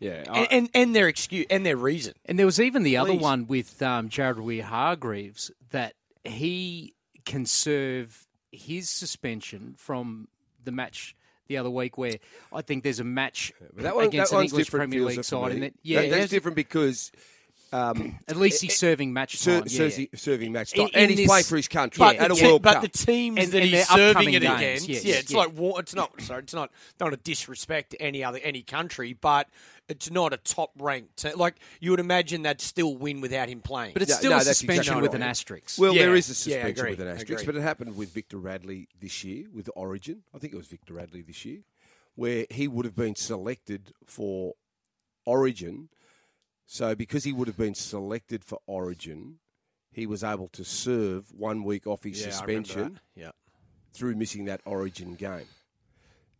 Yeah, 0.00 0.24
I- 0.30 0.38
and, 0.40 0.48
and 0.52 0.70
and 0.74 0.96
their 0.96 1.08
excuse 1.08 1.46
and 1.50 1.66
their 1.66 1.76
reason. 1.76 2.14
And 2.24 2.38
there 2.38 2.46
was 2.46 2.60
even 2.60 2.82
the 2.84 2.96
other 2.98 3.14
one 3.14 3.46
with 3.46 3.82
um, 3.82 4.08
Jared 4.08 4.36
Waerea-Hargreaves 4.36 5.50
that 5.70 5.94
he 6.24 6.94
can 7.24 7.46
serve 7.46 8.26
his 8.52 8.88
suspension 8.88 9.74
from 9.76 10.28
the 10.62 10.72
match 10.72 11.14
the 11.48 11.56
other 11.56 11.70
week, 11.70 11.98
where 11.98 12.16
I 12.52 12.62
think 12.62 12.84
there's 12.84 13.00
a 13.00 13.04
match 13.04 13.52
but 13.74 13.82
that 13.82 13.96
one, 13.96 14.06
against 14.06 14.30
that 14.32 14.38
an 14.38 14.44
English. 14.44 14.70
Premier 14.70 15.02
League 15.04 15.24
side. 15.24 15.46
me. 15.48 15.52
And 15.54 15.62
that, 15.64 15.72
yeah, 15.82 16.02
That- 16.02 16.10
that's 16.10 16.30
different 16.30 16.56
because 16.56 17.10
um, 17.72 18.18
at 18.28 18.36
least 18.36 18.62
he's 18.62 18.76
serving 18.78 19.12
match 19.12 19.36
ser- 19.36 19.60
time. 19.60 19.64
yeah, 19.68 19.88
ser- 19.90 20.06
serving 20.16 20.52
match 20.52 20.72
In- 20.72 20.82
time, 20.84 20.90
and 20.94 21.02
in 21.04 21.08
he's 21.10 21.18
this- 21.18 21.26
playing 21.26 21.44
for 21.44 21.56
his 21.56 21.68
country 21.68 21.98
But, 22.00 22.16
at 22.16 22.28
the 22.28 22.34
a 22.34 22.36
te- 22.38 22.46
World 22.46 22.62
but 22.62 22.72
Cup. 22.74 22.82
the 22.82 22.88
teams 22.88 23.38
And- 23.38 23.52
that 23.52 23.62
and 23.62 23.70
he's 23.70 23.88
serving 23.88 24.32
it 24.34 24.40
games, 24.42 24.56
against, 24.56 24.88
yes, 24.88 25.04
yeah, 25.04 25.14
it's 25.16 25.30
yeah. 25.32 25.38
like 25.38 25.56
war. 25.56 25.78
It's 25.80 25.94
not 25.94 26.20
sorry, 26.22 26.42
it's 26.42 26.54
not 26.54 26.70
not 27.00 27.12
a 27.12 27.16
disrespect 27.18 27.90
to 27.90 28.02
any 28.02 28.24
other 28.24 28.38
any 28.42 28.62
country, 28.62 29.12
but 29.12 29.48
it's 29.88 30.10
not 30.10 30.32
a 30.32 30.36
top 30.38 30.70
ranked. 30.78 31.16
Te- 31.18 31.32
like 31.34 31.56
you 31.80 31.90
would 31.90 32.00
imagine 32.00 32.42
they'd 32.42 32.60
still 32.60 32.96
win 32.96 33.20
without 33.20 33.48
him 33.48 33.60
playing. 33.60 33.92
but 33.92 34.02
it's 34.02 34.10
No, 34.12 34.16
still 34.18 34.30
no, 34.32 34.36
a 34.38 34.40
suspension 34.42 34.80
exactly 34.80 35.02
with 35.02 35.12
right. 35.12 35.22
an 35.22 35.28
asterisk. 35.28 35.78
Well, 35.78 35.94
Yeah, 35.94 36.02
there 36.02 36.14
is 36.16 36.26
a 36.28 36.30
yeah, 36.30 36.34
suspension 36.34 36.70
agree, 36.78 36.90
with 36.90 37.00
an 37.00 37.08
asterisk, 37.08 37.42
agree. 37.42 37.46
but 37.46 37.56
it 37.56 37.62
happened 37.62 37.96
with 37.96 38.12
Victor 38.12 38.38
Radley 38.38 38.88
this 39.00 39.24
year 39.24 39.46
with 39.52 39.68
Origin. 39.76 40.22
I 40.34 40.38
think 40.38 40.52
it 40.52 40.56
was 40.56 40.66
Victor 40.66 40.94
Radley 40.94 41.22
this 41.22 41.44
year, 41.44 41.60
where 42.16 42.46
he 42.50 42.66
would 42.68 42.84
have 42.84 42.96
been 42.96 43.14
selected 43.14 43.92
for 44.06 44.54
Origin. 45.24 45.88
So 46.70 46.94
because 46.94 47.24
he 47.24 47.32
would 47.32 47.48
have 47.48 47.56
been 47.56 47.74
selected 47.74 48.44
for 48.44 48.58
Origin, 48.66 49.38
he 49.90 50.06
was 50.06 50.22
able 50.22 50.48
to 50.48 50.64
serve 50.64 51.32
one 51.32 51.64
week 51.64 51.86
off 51.86 52.04
his 52.04 52.20
yeah, 52.20 52.30
suspension. 52.30 53.00
Yeah, 53.16 53.30
through 53.94 54.16
missing 54.16 54.44
that 54.44 54.60
Origin 54.66 55.14
game. 55.14 55.46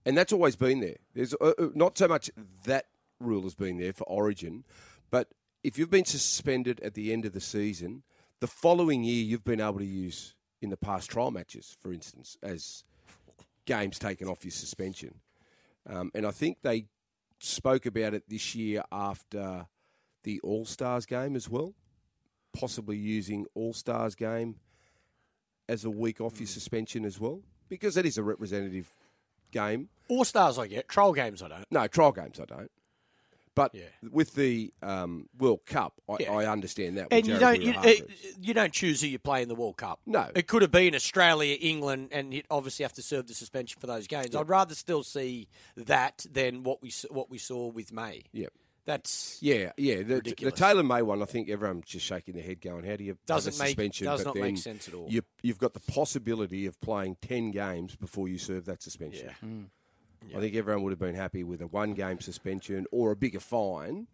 And 0.05 0.17
that's 0.17 0.33
always 0.33 0.55
been 0.55 0.81
there. 0.81 0.99
There's 1.15 1.35
uh, 1.41 1.55
uh, 1.59 1.69
not 1.75 1.97
so 1.97 2.09
much 2.09 2.31
that 2.65 2.85
rule 3.19 3.43
has 3.43 3.55
been 3.55 3.79
there 3.79 3.95
for 3.95 4.05
Origin, 4.05 4.65
but 5.11 5.29
if 5.65 5.79
you've 5.79 5.91
been 5.91 6.05
suspended 6.05 6.79
at 6.81 6.93
the 6.93 7.11
end 7.11 7.25
of 7.25 7.33
the 7.33 7.41
season, 7.41 8.03
the 8.41 8.47
following 8.47 9.05
year 9.05 9.25
you've 9.25 9.45
been 9.45 9.63
able 9.63 9.79
to 9.79 9.87
use 9.87 10.35
in 10.61 10.69
the 10.69 10.77
past 10.77 11.11
trial 11.11 11.31
matches, 11.31 11.75
for 11.81 11.91
instance, 11.91 12.37
as 12.43 12.85
games 13.65 13.99
taken 13.99 14.29
off 14.29 14.45
your 14.45 14.53
suspension. 14.53 15.15
Um, 15.89 16.11
and 16.15 16.27
I 16.27 16.33
think 16.33 16.59
they 16.63 16.85
spoke 17.41 17.87
about 17.87 18.13
it 18.13 18.25
this 18.29 18.55
year 18.55 18.83
after 18.93 19.67
the 20.29 20.41
All 20.41 20.67
Stars 20.67 21.07
game 21.07 21.35
as 21.35 21.49
well, 21.49 21.73
possibly 22.53 22.99
using 22.99 23.47
All 23.55 23.73
Stars 23.73 24.15
game 24.15 24.57
as 25.71 25.87
a 25.87 25.91
week 25.91 26.21
off 26.21 26.39
your 26.39 26.47
suspension 26.47 27.07
as 27.07 27.19
well, 27.19 27.41
because 27.71 27.95
that 27.95 28.05
is 28.05 28.19
a 28.19 28.23
representative 28.23 28.95
game. 29.51 29.89
All 30.09 30.25
stars 30.27 30.59
I 30.59 30.67
get, 30.67 30.87
trial 30.89 31.15
games 31.15 31.43
I 31.43 31.49
don't. 31.49 31.65
No, 31.71 31.87
trial 31.87 32.13
games 32.13 32.39
I 32.41 32.45
don't. 32.45 32.71
But 33.55 33.75
Yeah. 33.75 33.85
with 34.11 34.35
the 34.35 34.71
um, 34.83 35.29
World 35.39 35.61
Cup, 35.65 35.95
I, 36.09 36.17
Yeah. 36.21 36.33
I 36.33 36.47
understand 36.47 36.99
that. 36.99 37.09
And 37.11 37.27
you 37.27 37.39
don't 37.39 37.61
you, 37.63 37.75
you 38.41 38.53
don't 38.55 38.73
choose 38.73 39.01
who 39.01 39.07
you 39.09 39.19
play 39.19 39.41
in 39.43 39.49
the 39.49 39.55
World 39.55 39.79
Cup. 39.79 40.01
No. 40.07 40.31
it 40.35 40.47
could 40.47 40.61
have 40.63 40.71
been 40.71 40.95
Australia, 40.95 41.57
England, 41.59 42.11
and 42.13 42.33
you'd 42.35 42.47
obviously 42.51 42.85
have 42.85 42.93
to 42.95 43.03
serve 43.03 43.27
the 43.27 43.35
suspension 43.35 43.81
for 43.81 43.87
those 43.87 44.07
games. 44.07 44.35
I'd 44.37 44.49
rather 44.49 44.75
still 44.75 45.03
see 45.03 45.49
that 45.77 46.25
than 46.31 46.63
what 46.65 46.83
we 46.83 46.93
what 47.11 47.31
we 47.31 47.39
saw 47.39 47.67
with 47.69 47.93
May. 47.93 48.25
Yep. 48.33 48.53
That's 48.89 49.37
Yeah, 49.43 49.73
yeah. 49.77 49.97
The, 49.97 50.03
the 50.05 50.15
Ridiculous. 50.15 50.55
Taylan 50.55 50.87
May 50.87 51.03
one, 51.03 51.21
I 51.21 51.27
think 51.27 51.51
everyone's 51.51 51.85
just 51.85 52.07
shaking 52.07 52.33
their 52.35 52.43
head, 52.43 52.63
going, 52.63 52.85
"How 52.87 52.97
do 52.97 53.05
you 53.05 53.19
Doesn't 53.27 53.59
make- 53.59 53.69
suspension?" 53.69 54.07
does 54.07 54.21
but 54.21 54.29
not 54.29 54.35
then 54.35 54.43
make 54.45 54.57
sense 54.59 54.89
at 54.89 54.95
all. 54.95 55.07
You, 55.11 55.21
you've 55.43 55.59
got 55.59 55.75
the 55.75 55.81
possibility 55.93 56.65
of 56.65 56.81
playing 56.81 57.19
ten 57.21 57.51
games 57.51 57.97
before 57.97 58.29
you 58.29 58.39
serve 58.39 58.65
that 58.65 58.83
suspension. 58.83 59.27
yeah. 59.27 59.35
Hmm. 59.47 59.65
I 60.35 60.41
think 60.41 60.57
everyone 60.57 60.83
would 60.85 60.91
have 60.93 60.99
been 60.99 61.15
happy 61.15 61.45
with 61.45 61.61
a 61.61 61.67
one-game 61.67 62.21
suspension 62.21 62.87
or 62.91 63.13
a 63.13 63.17
bigger 63.17 63.41
fine. 63.41 64.07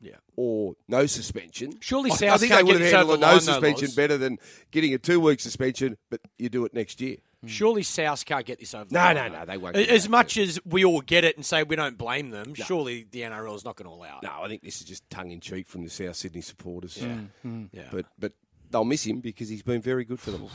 Yeah. 0.00 0.16
Or 0.34 0.74
no 0.88 1.04
suspension. 1.06 1.74
Surely 1.80 2.10
I, 2.10 2.14
I 2.14 2.16
think 2.38 2.50
can't 2.50 2.50
they 2.50 2.62
would 2.64 2.72
have 2.72 2.80
this 2.80 2.92
handled 2.92 3.18
a 3.18 3.20
no 3.20 3.26
line, 3.26 3.34
though, 3.36 3.40
suspension 3.40 3.86
Loz. 3.88 3.94
better 3.94 4.16
than 4.18 4.38
getting 4.72 4.92
a 4.94 4.98
two-week 4.98 5.38
suspension, 5.40 5.98
but 6.10 6.20
you 6.38 6.48
do 6.48 6.64
it 6.64 6.74
next 6.74 7.00
year. 7.00 7.18
Surely 7.46 7.82
South 7.82 8.24
can't 8.24 8.46
get 8.46 8.60
this 8.60 8.74
over. 8.74 8.84
the 8.84 8.94
No, 8.94 9.00
line, 9.00 9.14
no, 9.16 9.28
though. 9.30 9.38
no, 9.40 9.44
they 9.46 9.56
won't 9.56 9.76
A- 9.76 9.90
As 9.90 10.04
that. 10.04 10.10
much 10.10 10.36
as 10.38 10.60
we 10.64 10.84
all 10.84 11.00
get 11.00 11.24
it 11.24 11.36
and 11.36 11.44
say 11.44 11.62
we 11.64 11.74
don't 11.76 11.98
blame 11.98 12.30
them, 12.30 12.54
surely 12.54 13.06
the 13.10 13.22
NRL 13.22 13.54
is 13.56 13.64
not 13.64 13.76
going 13.76 13.88
to 13.90 13.94
allow 13.96 14.18
it. 14.18 14.22
No, 14.24 14.42
I 14.42 14.48
think 14.48 14.62
this 14.62 14.80
is 14.80 14.86
just 14.86 15.08
tongue 15.10 15.30
in 15.32 15.40
cheek 15.40 15.68
from 15.68 15.82
the 15.82 15.90
South 15.90 16.14
Sydney 16.16 16.40
supporters. 16.40 17.02
Yeah. 17.42 17.82
But 17.90 18.06
but 18.18 18.32
they'll 18.70 18.84
miss 18.84 19.04
him 19.04 19.20
because 19.20 19.48
he's 19.48 19.62
been 19.62 19.82
very 19.82 20.04
good 20.04 20.20
for 20.20 20.30
them. 20.30 20.46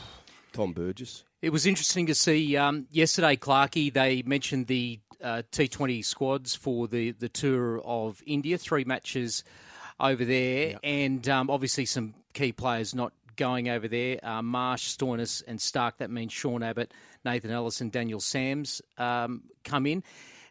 Tom 0.52 0.72
Burgess. 0.72 1.24
It 1.42 1.50
was 1.50 1.66
interesting 1.66 2.06
to 2.06 2.14
see 2.14 2.56
um, 2.56 2.86
yesterday, 2.90 3.36
Clarkey. 3.36 3.92
They 3.92 4.22
mentioned 4.22 4.66
the 4.66 4.98
uh, 5.22 5.42
T20 5.52 6.04
squads 6.04 6.54
for 6.54 6.88
the, 6.88 7.10
the 7.12 7.28
tour 7.28 7.80
of 7.84 8.22
India, 8.26 8.56
three 8.58 8.84
matches 8.84 9.44
over 10.00 10.24
there, 10.24 10.68
yep. 10.70 10.80
and 10.82 11.28
um, 11.28 11.50
obviously 11.50 11.84
some 11.84 12.14
key 12.32 12.52
players 12.52 12.94
not 12.94 13.12
going 13.38 13.70
over 13.70 13.88
there. 13.88 14.20
Uh, 14.22 14.42
Marsh, 14.42 14.94
Stoinis, 14.94 15.42
and 15.48 15.58
Starc. 15.58 15.92
That 15.98 16.10
means 16.10 16.34
Sean 16.34 16.62
Abbott, 16.62 16.92
Nathan 17.24 17.50
Ellison, 17.50 17.88
Daniel 17.88 18.20
Sams 18.20 18.82
um, 18.98 19.44
come 19.64 19.86
in. 19.86 20.04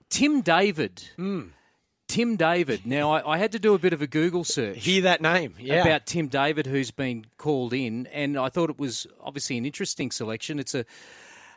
Tim 0.10 0.42
David. 0.42 1.04
Mm. 1.20 1.50
Tim 2.08 2.38
David. 2.38 2.86
Now, 2.86 3.12
I, 3.12 3.34
I, 3.34 3.38
had 3.38 3.52
to 3.52 3.60
do 3.60 3.74
a 3.74 3.78
bit 3.78 3.94
of 3.94 4.02
a 4.02 4.08
Google 4.08 4.46
search. 4.46 4.84
Hear 4.84 5.04
that 5.04 5.22
name, 5.22 5.56
yeah. 5.60 5.82
About 5.82 6.06
Tim 6.06 6.30
David, 6.30 6.66
who's 6.66 6.90
been 6.90 7.26
called 7.38 7.74
in, 7.74 8.08
and 8.08 8.40
I 8.40 8.48
thought 8.50 8.70
it 8.70 8.80
was 8.80 9.06
obviously 9.22 9.58
an 9.58 9.66
interesting 9.66 10.10
selection. 10.10 10.58
It's 10.58 10.74
a 10.74 10.86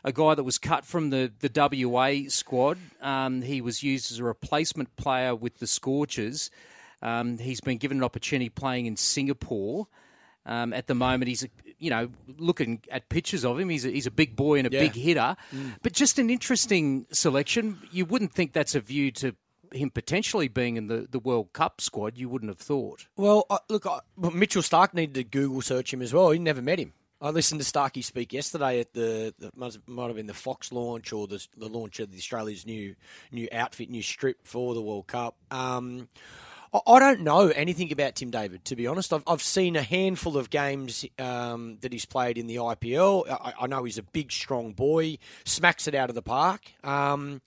a 0.04 0.12
guy 0.12 0.34
that 0.34 0.44
was 0.44 0.58
cut 0.58 0.84
from 0.84 1.10
the, 1.10 1.32
the 1.40 1.87
WA 1.87 2.28
squad. 2.28 2.78
Um, 3.00 3.42
he 3.42 3.60
was 3.60 3.82
used 3.82 4.10
as 4.10 4.18
a 4.18 4.25
replacement 4.25 4.96
player 4.96 5.34
with 5.34 5.58
the 5.58 5.66
Scorchers. 5.66 6.50
Um, 7.02 7.38
he's 7.38 7.60
been 7.60 7.78
given 7.78 7.99
an 7.99 8.04
opportunity 8.04 8.49
playing 8.49 8.87
in 8.87 8.96
Singapore. 8.96 9.88
Um, 10.50 10.73
at 10.73 10.88
the 10.88 10.97
moment, 10.97 11.28
he's 11.28 11.47
you 11.78 11.90
know 11.90 12.11
looking 12.37 12.83
at 12.90 13.09
pictures 13.09 13.45
of 13.45 13.59
him. 13.59 13.69
He's 13.69 13.87
a, 13.87 13.90
he's 13.90 14.07
a 14.07 14.11
big 14.11 14.35
boy 14.35 14.59
and 14.59 14.66
a 14.66 14.71
yeah. 14.71 14.80
big 14.80 14.95
hitter, 14.95 15.37
mm. 15.54 15.76
but 15.80 15.92
just 15.92 16.19
an 16.19 16.28
interesting 16.28 17.07
selection. 17.12 17.78
You 17.92 18.04
wouldn't 18.04 18.33
think 18.33 18.52
that's 18.52 18.75
a 18.75 18.80
view 18.80 19.12
to 19.12 19.37
him 19.73 19.90
potentially 19.90 20.49
being 20.49 20.76
in 20.76 20.88
the, 20.88 21.07
the 21.09 21.21
World 21.21 21.52
Cup 21.52 21.80
squad, 21.80 22.19
you 22.19 22.28
wouldn't 22.28 22.50
have 22.50 22.59
thought. 22.59 23.07
Well, 23.16 23.47
uh, 23.49 23.59
look, 23.69 23.87
uh, 23.87 24.00
Mitchell 24.16 24.62
Starc 24.62 24.95
needed 24.95 25.14
to 25.14 25.23
Google 25.23 25.62
search 25.62 25.92
him 25.92 26.02
as 26.02 26.12
well. 26.12 26.30
He 26.30 26.40
never 26.40 26.61
met 26.61 26.80
him. 26.80 26.92
I 27.23 27.30
listened 27.30 27.61
to 27.61 27.66
Starkey 27.66 28.00
speak 28.00 28.33
yesterday 28.33 28.80
at 28.80 28.95
the, 28.95 29.35
the 29.38 29.50
might 29.87 30.07
have 30.07 30.16
been 30.16 30.26
the 30.26 30.33
Fox 30.33 30.73
launch 30.73 31.12
or 31.12 31.26
the, 31.26 31.47
the 31.57 31.69
launch 31.69 32.00
of 32.00 32.11
the 32.11 32.16
Australia's 32.16 32.64
new 32.64 32.97
new 33.30 33.47
outfit, 33.52 33.90
new 33.90 34.02
strip 34.02 34.38
for 34.45 34.75
the 34.75 34.80
World 34.80 35.07
Cup. 35.07 35.37
Um, 35.50 36.09
I, 36.73 36.99
don't 37.00 37.23
know 37.23 37.49
anything 37.49 37.91
about 37.91 38.15
Tim 38.15 38.31
David, 38.31 38.65
to 38.67 38.77
be 38.77 38.87
honest. 38.87 39.12
I've, 39.12 39.25
I've 39.27 39.43
seen 39.43 39.75
a 39.75 39.83
handful 39.83 40.37
of 40.37 40.50
games 40.50 41.05
um, 41.19 41.79
that 41.81 41.93
he's 41.93 42.07
played 42.07 42.39
in 42.39 42.47
the 42.47 42.57
IPL. 42.57 43.29
I, 43.29 43.55
I, 43.62 43.67
know 43.67 43.85
he's 43.85 43.99
a 43.99 44.03
big, 44.03 44.31
strong 44.31 44.73
boy, 44.73 45.19
smacks 45.45 45.89
it 45.89 45.95
out 45.95 46.11
of 46.11 46.15
the 46.15 46.23
park. 46.23 46.61
Um, 46.85 47.41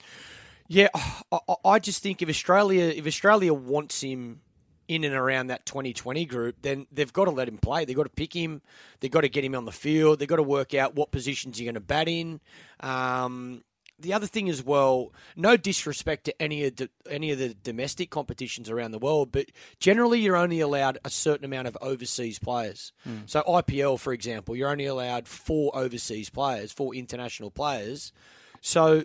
yeah, 0.68 0.89
I, 1.32 1.39
I 1.63 1.80
just 1.80 2.03
think 2.03 2.22
if 2.22 2.30
Australia 2.30 2.86
if 2.86 3.06
Australia 3.06 3.53
wants 3.53 4.01
him 4.01 4.42
in 4.88 5.03
and 5.03 5.13
around 5.13 5.48
that 5.48 5.65
2020 5.65 6.25
group, 6.25 6.56
then 6.62 6.88
they've 6.92 7.13
got 7.13 7.25
to 7.25 7.32
let 7.32 7.48
him 7.48 7.58
play. 7.58 7.86
They've 7.86 7.96
got 7.96 8.03
to 8.03 8.10
pick 8.10 8.34
him. 8.34 8.62
They've 9.00 9.12
got 9.12 9.22
to 9.22 9.30
get 9.30 9.44
him 9.44 9.56
on 9.56 9.65
the 9.65 9.72
field. 9.72 10.20
They've 10.20 10.27
got 10.27 10.38
to 10.38 10.44
work 10.44 10.74
out 10.74 10.96
what 10.96 11.12
positions 11.12 11.60
you're 11.60 11.72
going 11.72 11.75
to 11.75 11.80
bat 11.80 12.08
in. 12.08 12.42
Um, 12.80 13.63
the 14.03 14.13
other 14.13 14.27
thing 14.27 14.50
as 14.50 14.63
well, 14.63 15.12
no 15.36 15.57
disrespect 15.57 16.25
to 16.25 16.41
any 16.41 16.65
of 16.65 16.75
the, 16.75 16.89
any 17.10 17.31
of 17.31 17.39
the 17.39 17.55
domestic 17.63 18.10
competitions 18.10 18.69
around 18.69 18.91
the 18.91 19.00
world, 19.00 19.31
but 19.31 19.48
generally 19.79 20.19
you're 20.19 20.36
only 20.36 20.60
allowed 20.60 21.00
a 21.03 21.10
certain 21.10 21.45
amount 21.45 21.67
of 21.67 21.77
overseas 21.81 22.38
players. 22.38 22.93
Mm. 23.07 23.29
So 23.29 23.41
IPL, 23.41 24.00
for 24.00 24.13
example, 24.13 24.55
you're 24.55 24.69
only 24.69 24.86
allowed 24.86 25.27
four 25.27 25.75
overseas 25.75 26.29
players, 26.29 26.72
four 26.72 26.93
international 26.93 27.50
players. 27.50 28.13
So 28.62 29.03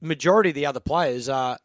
majority 0.00 0.50
of 0.50 0.54
the 0.54 0.66
other 0.66 0.80
players 0.80 1.28
are 1.28 1.58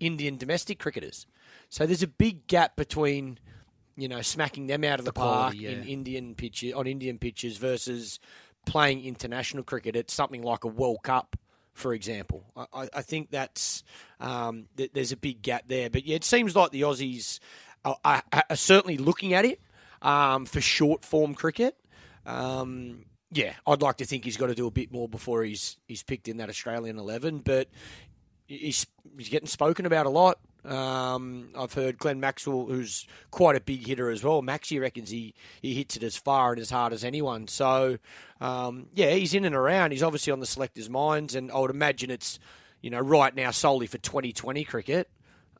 Indian 0.00 0.36
domestic 0.36 0.78
cricketers. 0.78 1.26
So 1.68 1.86
there's 1.86 2.02
a 2.02 2.08
big 2.08 2.46
gap 2.46 2.76
between, 2.76 3.38
you 3.96 4.08
know, 4.08 4.22
smacking 4.22 4.66
them 4.66 4.84
out 4.84 4.98
of 4.98 5.04
the, 5.04 5.10
the 5.10 5.20
park 5.20 5.54
quality, 5.54 5.58
yeah. 5.58 5.70
in 5.70 5.82
Indian 5.84 6.34
pitches 6.34 6.72
on 6.72 6.86
Indian 6.86 7.18
pitches 7.18 7.56
versus 7.56 8.20
playing 8.66 9.04
international 9.04 9.62
cricket 9.62 9.96
at 9.96 10.10
something 10.10 10.42
like 10.42 10.64
a 10.64 10.68
World 10.68 10.98
Cup, 11.02 11.36
for 11.76 11.92
example. 11.92 12.44
I, 12.56 12.88
I 12.94 13.02
think 13.02 13.30
that's 13.30 13.84
um, 14.18 14.66
th- 14.76 14.90
there's 14.92 15.12
a 15.12 15.16
big 15.16 15.42
gap 15.42 15.64
there. 15.66 15.90
But 15.90 16.06
yeah, 16.06 16.16
it 16.16 16.24
seems 16.24 16.56
like 16.56 16.70
the 16.70 16.82
Aussies 16.82 17.38
are, 17.84 17.96
are, 18.04 18.22
are 18.32 18.56
certainly 18.56 18.96
looking 18.96 19.34
at 19.34 19.44
it 19.44 19.60
um, 20.02 20.46
for 20.46 20.60
short 20.60 21.04
form 21.04 21.34
cricket. 21.34 21.76
Um, 22.24 23.04
yeah, 23.30 23.52
I'd 23.66 23.82
like 23.82 23.98
to 23.98 24.04
think 24.06 24.24
he's 24.24 24.36
got 24.36 24.46
to 24.46 24.54
do 24.54 24.66
a 24.66 24.70
bit 24.70 24.90
more 24.90 25.08
before 25.08 25.44
he's 25.44 25.76
he's 25.86 26.02
picked 26.02 26.28
in 26.28 26.38
that 26.38 26.48
Australian 26.48 26.98
eleven. 26.98 27.40
But 27.40 27.68
he's 28.46 28.86
he's 29.16 29.28
getting 29.28 29.48
spoken 29.48 29.86
about 29.86 30.06
a 30.06 30.10
lot. 30.10 30.38
Um, 30.66 31.50
I've 31.56 31.72
heard 31.72 31.98
Glenn 31.98 32.18
Maxwell, 32.18 32.66
who's 32.66 33.06
quite 33.30 33.56
a 33.56 33.60
big 33.60 33.86
hitter 33.86 34.10
as 34.10 34.24
well. 34.24 34.42
Maxie 34.42 34.78
reckons 34.78 35.10
he, 35.10 35.34
he 35.62 35.74
hits 35.74 35.96
it 35.96 36.02
as 36.02 36.16
far 36.16 36.52
and 36.52 36.60
as 36.60 36.70
hard 36.70 36.92
as 36.92 37.04
anyone. 37.04 37.46
So, 37.46 37.98
um, 38.40 38.86
yeah, 38.94 39.10
he's 39.10 39.34
in 39.34 39.44
and 39.44 39.54
around. 39.54 39.92
He's 39.92 40.02
obviously 40.02 40.32
on 40.32 40.40
the 40.40 40.46
selectors' 40.46 40.90
minds, 40.90 41.34
and 41.34 41.52
I 41.52 41.58
would 41.58 41.70
imagine 41.70 42.10
it's 42.10 42.38
you 42.82 42.90
know 42.90 43.00
right 43.00 43.34
now 43.34 43.50
solely 43.50 43.86
for 43.86 43.98
2020 43.98 44.64
cricket, 44.64 45.08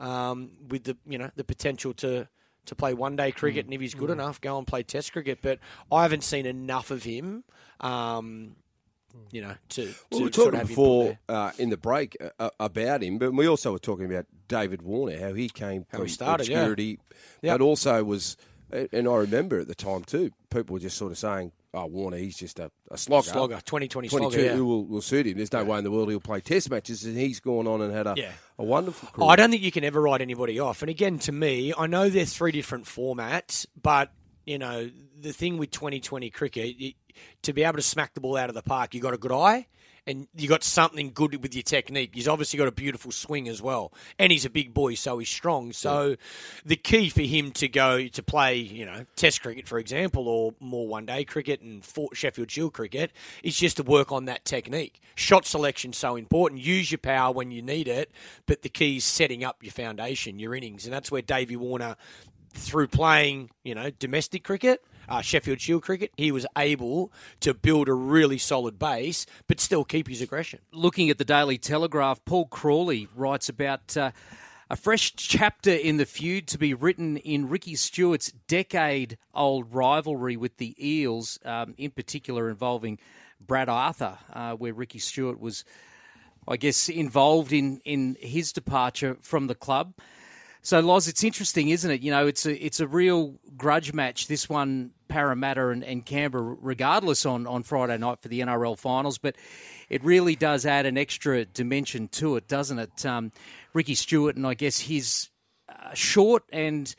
um, 0.00 0.50
with 0.68 0.84
the 0.84 0.96
you 1.06 1.18
know 1.18 1.30
the 1.36 1.44
potential 1.44 1.94
to 1.94 2.28
to 2.66 2.74
play 2.74 2.94
one 2.94 3.16
day 3.16 3.32
cricket, 3.32 3.64
mm. 3.64 3.68
and 3.68 3.74
if 3.74 3.80
he's 3.80 3.94
good 3.94 4.10
mm. 4.10 4.14
enough, 4.14 4.40
go 4.40 4.58
and 4.58 4.66
play 4.66 4.82
Test 4.82 5.12
cricket. 5.12 5.38
But 5.40 5.60
I 5.90 6.02
haven't 6.02 6.24
seen 6.24 6.46
enough 6.46 6.90
of 6.90 7.04
him. 7.04 7.44
Um, 7.80 8.56
you 9.30 9.42
know, 9.42 9.54
to, 9.70 9.86
to 9.86 9.94
well, 10.10 10.20
we 10.20 10.24
were 10.26 10.30
talking 10.30 10.60
before 10.60 11.18
uh, 11.28 11.52
in 11.58 11.70
the 11.70 11.76
break 11.76 12.16
uh, 12.20 12.30
uh, 12.38 12.50
about 12.60 13.02
him, 13.02 13.18
but 13.18 13.32
we 13.32 13.48
also 13.48 13.72
were 13.72 13.78
talking 13.78 14.06
about 14.06 14.26
David 14.48 14.82
Warner, 14.82 15.18
how 15.18 15.34
he 15.34 15.48
came 15.48 15.86
how 15.90 15.98
from 15.98 16.06
he 16.06 16.12
started, 16.12 16.48
obscurity, 16.48 16.98
yeah. 17.42 17.54
but 17.54 17.60
also 17.60 18.02
was, 18.04 18.36
and 18.70 19.08
I 19.08 19.16
remember 19.16 19.60
at 19.60 19.68
the 19.68 19.74
time 19.74 20.04
too, 20.04 20.30
people 20.50 20.74
were 20.74 20.80
just 20.80 20.96
sort 20.96 21.12
of 21.12 21.18
saying, 21.18 21.52
oh, 21.76 21.86
Warner, 21.86 22.16
he's 22.16 22.36
just 22.36 22.58
a, 22.58 22.70
a 22.90 22.96
slogger. 22.96 23.30
Slogger, 23.30 23.60
2020 23.60 24.08
slogger, 24.08 24.40
yeah. 24.40 24.54
will, 24.56 24.84
will 24.86 25.02
suit 25.02 25.26
him. 25.26 25.36
There's 25.36 25.52
no 25.52 25.60
yeah. 25.60 25.66
way 25.66 25.78
in 25.78 25.84
the 25.84 25.90
world 25.90 26.08
he'll 26.08 26.20
play 26.20 26.40
test 26.40 26.70
matches, 26.70 27.04
and 27.04 27.16
he's 27.16 27.40
gone 27.40 27.66
on 27.66 27.82
and 27.82 27.92
had 27.92 28.06
a, 28.06 28.14
yeah. 28.16 28.32
a 28.58 28.64
wonderful 28.64 29.08
career. 29.10 29.30
I 29.30 29.36
don't 29.36 29.50
think 29.50 29.62
you 29.62 29.72
can 29.72 29.84
ever 29.84 30.00
write 30.00 30.20
anybody 30.20 30.58
off. 30.58 30.82
And 30.82 30.90
again, 30.90 31.18
to 31.20 31.32
me, 31.32 31.74
I 31.76 31.86
know 31.86 32.08
there's 32.08 32.32
three 32.32 32.52
different 32.52 32.86
formats, 32.86 33.66
but, 33.80 34.12
you 34.46 34.58
know, 34.58 34.90
the 35.20 35.32
thing 35.32 35.58
with 35.58 35.70
2020 35.70 36.30
cricket, 36.30 36.76
it, 36.78 36.94
to 37.42 37.52
be 37.52 37.64
able 37.64 37.76
to 37.76 37.82
smack 37.82 38.14
the 38.14 38.20
ball 38.20 38.36
out 38.36 38.48
of 38.48 38.54
the 38.54 38.62
park, 38.62 38.94
you 38.94 39.00
got 39.00 39.14
a 39.14 39.18
good 39.18 39.32
eye 39.32 39.66
and 40.06 40.28
you 40.36 40.48
got 40.48 40.62
something 40.62 41.10
good 41.12 41.42
with 41.42 41.54
your 41.54 41.62
technique. 41.62 42.10
He's 42.14 42.28
obviously 42.28 42.58
got 42.58 42.68
a 42.68 42.72
beautiful 42.72 43.10
swing 43.10 43.48
as 43.48 43.60
well, 43.60 43.92
and 44.18 44.30
he's 44.30 44.44
a 44.44 44.50
big 44.50 44.72
boy, 44.72 44.94
so 44.94 45.18
he's 45.18 45.28
strong. 45.28 45.72
So, 45.72 46.10
yeah. 46.10 46.14
the 46.64 46.76
key 46.76 47.08
for 47.08 47.22
him 47.22 47.50
to 47.52 47.68
go 47.68 48.06
to 48.06 48.22
play, 48.22 48.56
you 48.56 48.86
know, 48.86 49.04
Test 49.16 49.42
cricket, 49.42 49.66
for 49.66 49.78
example, 49.78 50.28
or 50.28 50.54
more 50.60 50.86
one 50.86 51.06
day 51.06 51.24
cricket 51.24 51.60
and 51.60 51.84
Sheffield 52.12 52.50
Shield 52.50 52.72
cricket, 52.72 53.12
is 53.42 53.56
just 53.56 53.78
to 53.78 53.82
work 53.82 54.12
on 54.12 54.26
that 54.26 54.44
technique. 54.44 55.00
Shot 55.16 55.44
selection 55.44 55.92
so 55.92 56.16
important. 56.16 56.60
Use 56.60 56.90
your 56.90 56.98
power 56.98 57.32
when 57.32 57.50
you 57.50 57.62
need 57.62 57.88
it, 57.88 58.12
but 58.46 58.62
the 58.62 58.68
key 58.68 58.98
is 58.98 59.04
setting 59.04 59.42
up 59.42 59.62
your 59.62 59.72
foundation, 59.72 60.38
your 60.38 60.54
innings, 60.54 60.84
and 60.84 60.92
that's 60.92 61.10
where 61.10 61.22
Davey 61.22 61.56
Warner, 61.56 61.96
through 62.52 62.88
playing, 62.88 63.50
you 63.64 63.74
know, 63.74 63.90
domestic 63.90 64.44
cricket 64.44 64.82
uh, 65.08 65.20
Sheffield 65.20 65.60
Shield 65.60 65.82
cricket, 65.82 66.12
he 66.16 66.32
was 66.32 66.46
able 66.56 67.12
to 67.40 67.54
build 67.54 67.88
a 67.88 67.94
really 67.94 68.38
solid 68.38 68.78
base, 68.78 69.26
but 69.46 69.60
still 69.60 69.84
keep 69.84 70.08
his 70.08 70.20
aggression. 70.20 70.60
Looking 70.72 71.10
at 71.10 71.18
the 71.18 71.24
Daily 71.24 71.58
Telegraph, 71.58 72.24
Paul 72.24 72.46
Crawley 72.46 73.08
writes 73.14 73.48
about. 73.48 73.96
Uh, 73.96 74.10
a 74.68 74.74
fresh 74.74 75.14
chapter 75.14 75.70
in 75.70 75.96
the 75.96 76.04
feud 76.04 76.48
to 76.48 76.58
be 76.58 76.74
written 76.74 77.18
in 77.18 77.48
Ricky 77.48 77.76
Stuart's 77.76 78.32
decade 78.48 79.16
old 79.32 79.72
rivalry 79.72 80.36
with 80.36 80.56
the 80.56 80.74
Eels, 80.84 81.38
um, 81.44 81.74
in 81.78 81.92
particular 81.92 82.50
involving 82.50 82.98
Brad 83.40 83.68
Arthur, 83.68 84.18
uh, 84.32 84.54
where 84.54 84.74
Ricky 84.74 84.98
Stuart 84.98 85.40
was, 85.40 85.64
I 86.48 86.56
guess, 86.56 86.88
involved 86.88 87.52
in, 87.52 87.80
in 87.84 88.16
his 88.18 88.52
departure 88.52 89.16
from 89.20 89.46
the 89.46 89.54
club. 89.54 89.94
So, 90.66 90.80
Loz, 90.80 91.06
it's 91.06 91.22
interesting, 91.22 91.68
isn't 91.68 91.88
it? 91.88 92.02
You 92.02 92.10
know, 92.10 92.26
it's 92.26 92.44
a 92.44 92.52
it's 92.52 92.80
a 92.80 92.88
real 92.88 93.36
grudge 93.56 93.92
match. 93.92 94.26
This 94.26 94.48
one, 94.48 94.90
Parramatta 95.06 95.68
and, 95.68 95.84
and 95.84 96.04
Canberra, 96.04 96.56
regardless 96.60 97.24
on 97.24 97.46
on 97.46 97.62
Friday 97.62 97.96
night 97.98 98.18
for 98.18 98.26
the 98.26 98.40
NRL 98.40 98.76
finals, 98.76 99.16
but 99.16 99.36
it 99.88 100.02
really 100.02 100.34
does 100.34 100.66
add 100.66 100.84
an 100.84 100.98
extra 100.98 101.44
dimension 101.44 102.08
to 102.08 102.34
it, 102.34 102.48
doesn't 102.48 102.80
it? 102.80 103.06
Um, 103.06 103.30
Ricky 103.74 103.94
Stuart 103.94 104.34
and 104.34 104.44
I 104.44 104.54
guess 104.54 104.80
his 104.80 105.28
uh, 105.68 105.94
short 105.94 106.42
and 106.52 106.92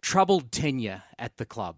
troubled 0.00 0.50
tenure 0.50 1.02
at 1.18 1.36
the 1.36 1.44
club. 1.44 1.76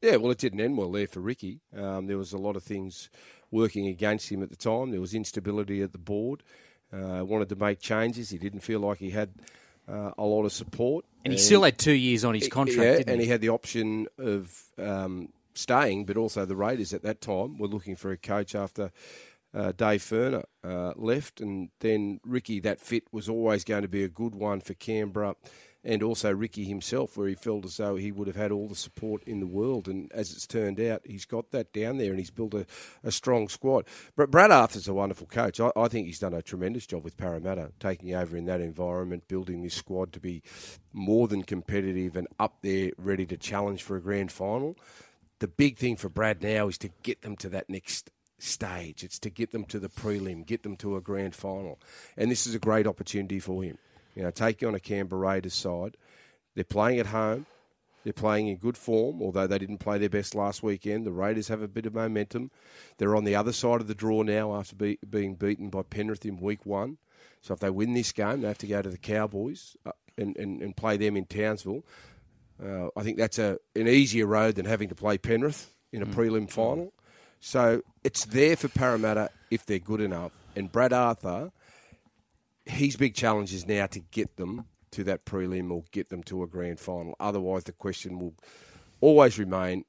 Yeah, 0.00 0.16
well, 0.16 0.32
it 0.32 0.38
didn't 0.38 0.60
end 0.60 0.78
well 0.78 0.90
there 0.90 1.06
for 1.06 1.20
Ricky. 1.20 1.60
Um, 1.76 2.06
there 2.06 2.16
was 2.16 2.32
a 2.32 2.38
lot 2.38 2.56
of 2.56 2.62
things 2.62 3.10
working 3.50 3.88
against 3.88 4.32
him 4.32 4.42
at 4.42 4.48
the 4.48 4.56
time. 4.56 4.90
There 4.90 5.02
was 5.02 5.12
instability 5.12 5.82
at 5.82 5.92
the 5.92 5.98
board. 5.98 6.42
Uh, 6.90 7.22
wanted 7.26 7.50
to 7.50 7.56
make 7.56 7.78
changes. 7.78 8.30
He 8.30 8.38
didn't 8.38 8.60
feel 8.60 8.80
like 8.80 8.96
he 8.96 9.10
had 9.10 9.34
uh, 9.88 10.12
a 10.18 10.24
lot 10.24 10.44
of 10.44 10.52
support. 10.52 11.04
And, 11.24 11.32
he 11.32 11.38
still 11.38 11.62
had 11.62 11.78
two 11.78 11.92
years 11.92 12.24
on 12.24 12.34
his 12.34 12.48
contract, 12.48 13.06
yeah, 13.06 13.12
and 13.12 13.20
he? 13.20 13.26
he? 13.26 13.30
had 13.30 13.40
the 13.40 13.50
option 13.50 14.06
of 14.18 14.62
um, 14.78 15.30
staying, 15.54 16.04
but 16.04 16.16
also 16.16 16.44
the 16.44 16.56
Raiders 16.56 16.94
at 16.94 17.02
that 17.02 17.20
time 17.20 17.58
were 17.58 17.66
looking 17.66 17.96
for 17.96 18.10
a 18.10 18.16
coach 18.16 18.54
after 18.54 18.92
uh, 19.54 19.72
Dave 19.72 20.02
Furner 20.02 20.44
uh, 20.64 20.92
left, 20.96 21.40
and 21.40 21.70
then 21.80 22.20
Ricky. 22.24 22.60
That 22.60 22.80
fit 22.80 23.04
was 23.12 23.28
always 23.28 23.64
going 23.64 23.82
to 23.82 23.88
be 23.88 24.04
a 24.04 24.08
good 24.08 24.34
one 24.34 24.60
for 24.60 24.74
Canberra 24.74 25.34
and 25.88 26.02
also 26.02 26.30
Ricky 26.30 26.64
himself, 26.64 27.16
where 27.16 27.28
he 27.28 27.34
felt 27.34 27.64
as 27.64 27.78
though 27.78 27.96
he 27.96 28.12
would 28.12 28.26
have 28.26 28.36
had 28.36 28.52
all 28.52 28.68
the 28.68 28.74
support 28.74 29.24
in 29.24 29.40
the 29.40 29.46
world. 29.46 29.88
And 29.88 30.12
as 30.12 30.32
it's 30.32 30.46
turned 30.46 30.78
out, 30.78 31.00
he's 31.06 31.24
got 31.24 31.50
that 31.52 31.72
down 31.72 31.96
there 31.96 32.10
and 32.10 32.18
he's 32.18 32.30
built 32.30 32.52
a, 32.52 32.66
a 33.02 33.10
strong 33.10 33.48
squad. 33.48 33.86
But 34.14 34.30
Brad 34.30 34.50
Arthur's 34.50 34.86
a 34.86 34.92
wonderful 34.92 35.26
coach. 35.26 35.60
I, 35.60 35.70
I 35.74 35.88
think 35.88 36.06
he's 36.06 36.18
done 36.18 36.34
a 36.34 36.42
tremendous 36.42 36.86
job 36.86 37.04
with 37.04 37.16
Parramatta, 37.16 37.72
taking 37.80 38.14
over 38.14 38.36
in 38.36 38.44
that 38.44 38.60
environment, 38.60 39.28
building 39.28 39.62
this 39.62 39.72
squad 39.72 40.12
to 40.12 40.20
be 40.20 40.42
more 40.92 41.26
than 41.26 41.42
competitive 41.42 42.16
and 42.16 42.28
up 42.38 42.58
there, 42.60 42.90
ready 42.98 43.24
to 43.24 43.38
challenge 43.38 43.82
for 43.82 43.96
a 43.96 44.02
grand 44.02 44.30
final. 44.30 44.76
The 45.38 45.48
big 45.48 45.78
thing 45.78 45.96
for 45.96 46.10
Brad 46.10 46.42
now 46.42 46.68
is 46.68 46.76
to 46.78 46.90
get 47.02 47.22
them 47.22 47.34
to 47.36 47.48
that 47.48 47.70
next 47.70 48.10
stage. 48.38 49.02
It's 49.02 49.18
to 49.20 49.30
get 49.30 49.52
them 49.52 49.64
to 49.64 49.78
the 49.78 49.88
prelim, 49.88 50.44
get 50.44 50.64
them 50.64 50.76
to 50.76 50.96
a 50.96 51.00
grand 51.00 51.34
final. 51.34 51.80
And 52.14 52.30
this 52.30 52.46
is 52.46 52.54
a 52.54 52.58
great 52.58 52.86
opportunity 52.86 53.40
for 53.40 53.62
him. 53.62 53.78
You 54.14 54.22
know, 54.22 54.30
taking 54.30 54.68
on 54.68 54.74
a 54.74 54.80
Canberra 54.80 55.20
Raiders 55.20 55.54
side. 55.54 55.96
They're 56.54 56.64
playing 56.64 56.98
at 56.98 57.06
home. 57.06 57.46
They're 58.04 58.12
playing 58.12 58.48
in 58.48 58.56
good 58.56 58.76
form, 58.76 59.20
although 59.20 59.46
they 59.46 59.58
didn't 59.58 59.78
play 59.78 59.98
their 59.98 60.08
best 60.08 60.34
last 60.34 60.62
weekend. 60.62 61.04
The 61.04 61.12
Raiders 61.12 61.48
have 61.48 61.62
a 61.62 61.68
bit 61.68 61.84
of 61.84 61.94
momentum. 61.94 62.50
They're 62.96 63.14
on 63.16 63.24
the 63.24 63.34
other 63.34 63.52
side 63.52 63.80
of 63.80 63.86
the 63.86 63.94
draw 63.94 64.22
now 64.22 64.54
after 64.54 64.76
be, 64.76 64.98
being 65.08 65.34
beaten 65.34 65.68
by 65.68 65.82
Penrith 65.82 66.24
in 66.24 66.38
week 66.40 66.64
one. 66.64 66.98
So 67.40 67.54
if 67.54 67.60
they 67.60 67.70
win 67.70 67.94
this 67.94 68.12
game, 68.12 68.40
they 68.40 68.48
have 68.48 68.58
to 68.58 68.66
go 68.66 68.82
to 68.82 68.88
the 68.88 68.98
Cowboys 68.98 69.76
uh, 69.84 69.92
and, 70.16 70.36
and, 70.36 70.62
and 70.62 70.76
play 70.76 70.96
them 70.96 71.16
in 71.16 71.26
Townsville. 71.26 71.84
Uh, 72.64 72.88
I 72.96 73.02
think 73.02 73.18
that's 73.18 73.38
a, 73.38 73.58
an 73.76 73.86
easier 73.88 74.26
road 74.26 74.56
than 74.56 74.64
having 74.64 74.88
to 74.88 74.94
play 74.94 75.18
Penrith 75.18 75.72
in 75.92 76.02
a 76.02 76.06
mm. 76.06 76.14
prelim 76.14 76.50
final. 76.50 76.92
So 77.40 77.82
it's 78.04 78.24
there 78.24 78.56
for 78.56 78.68
Parramatta 78.68 79.30
if 79.50 79.66
they're 79.66 79.78
good 79.78 80.00
enough. 80.00 80.32
And 80.56 80.70
Brad 80.72 80.92
Arthur 80.92 81.52
his 82.68 82.96
big 82.96 83.14
challenge 83.14 83.52
is 83.52 83.66
now 83.66 83.86
to 83.86 84.00
get 84.00 84.36
them 84.36 84.64
to 84.92 85.04
that 85.04 85.24
prelim 85.24 85.70
or 85.70 85.84
get 85.90 86.08
them 86.08 86.22
to 86.24 86.42
a 86.42 86.46
grand 86.46 86.80
final. 86.80 87.14
Otherwise, 87.20 87.64
the 87.64 87.72
question 87.72 88.18
will 88.18 88.34
always 89.00 89.38
remain 89.38 89.84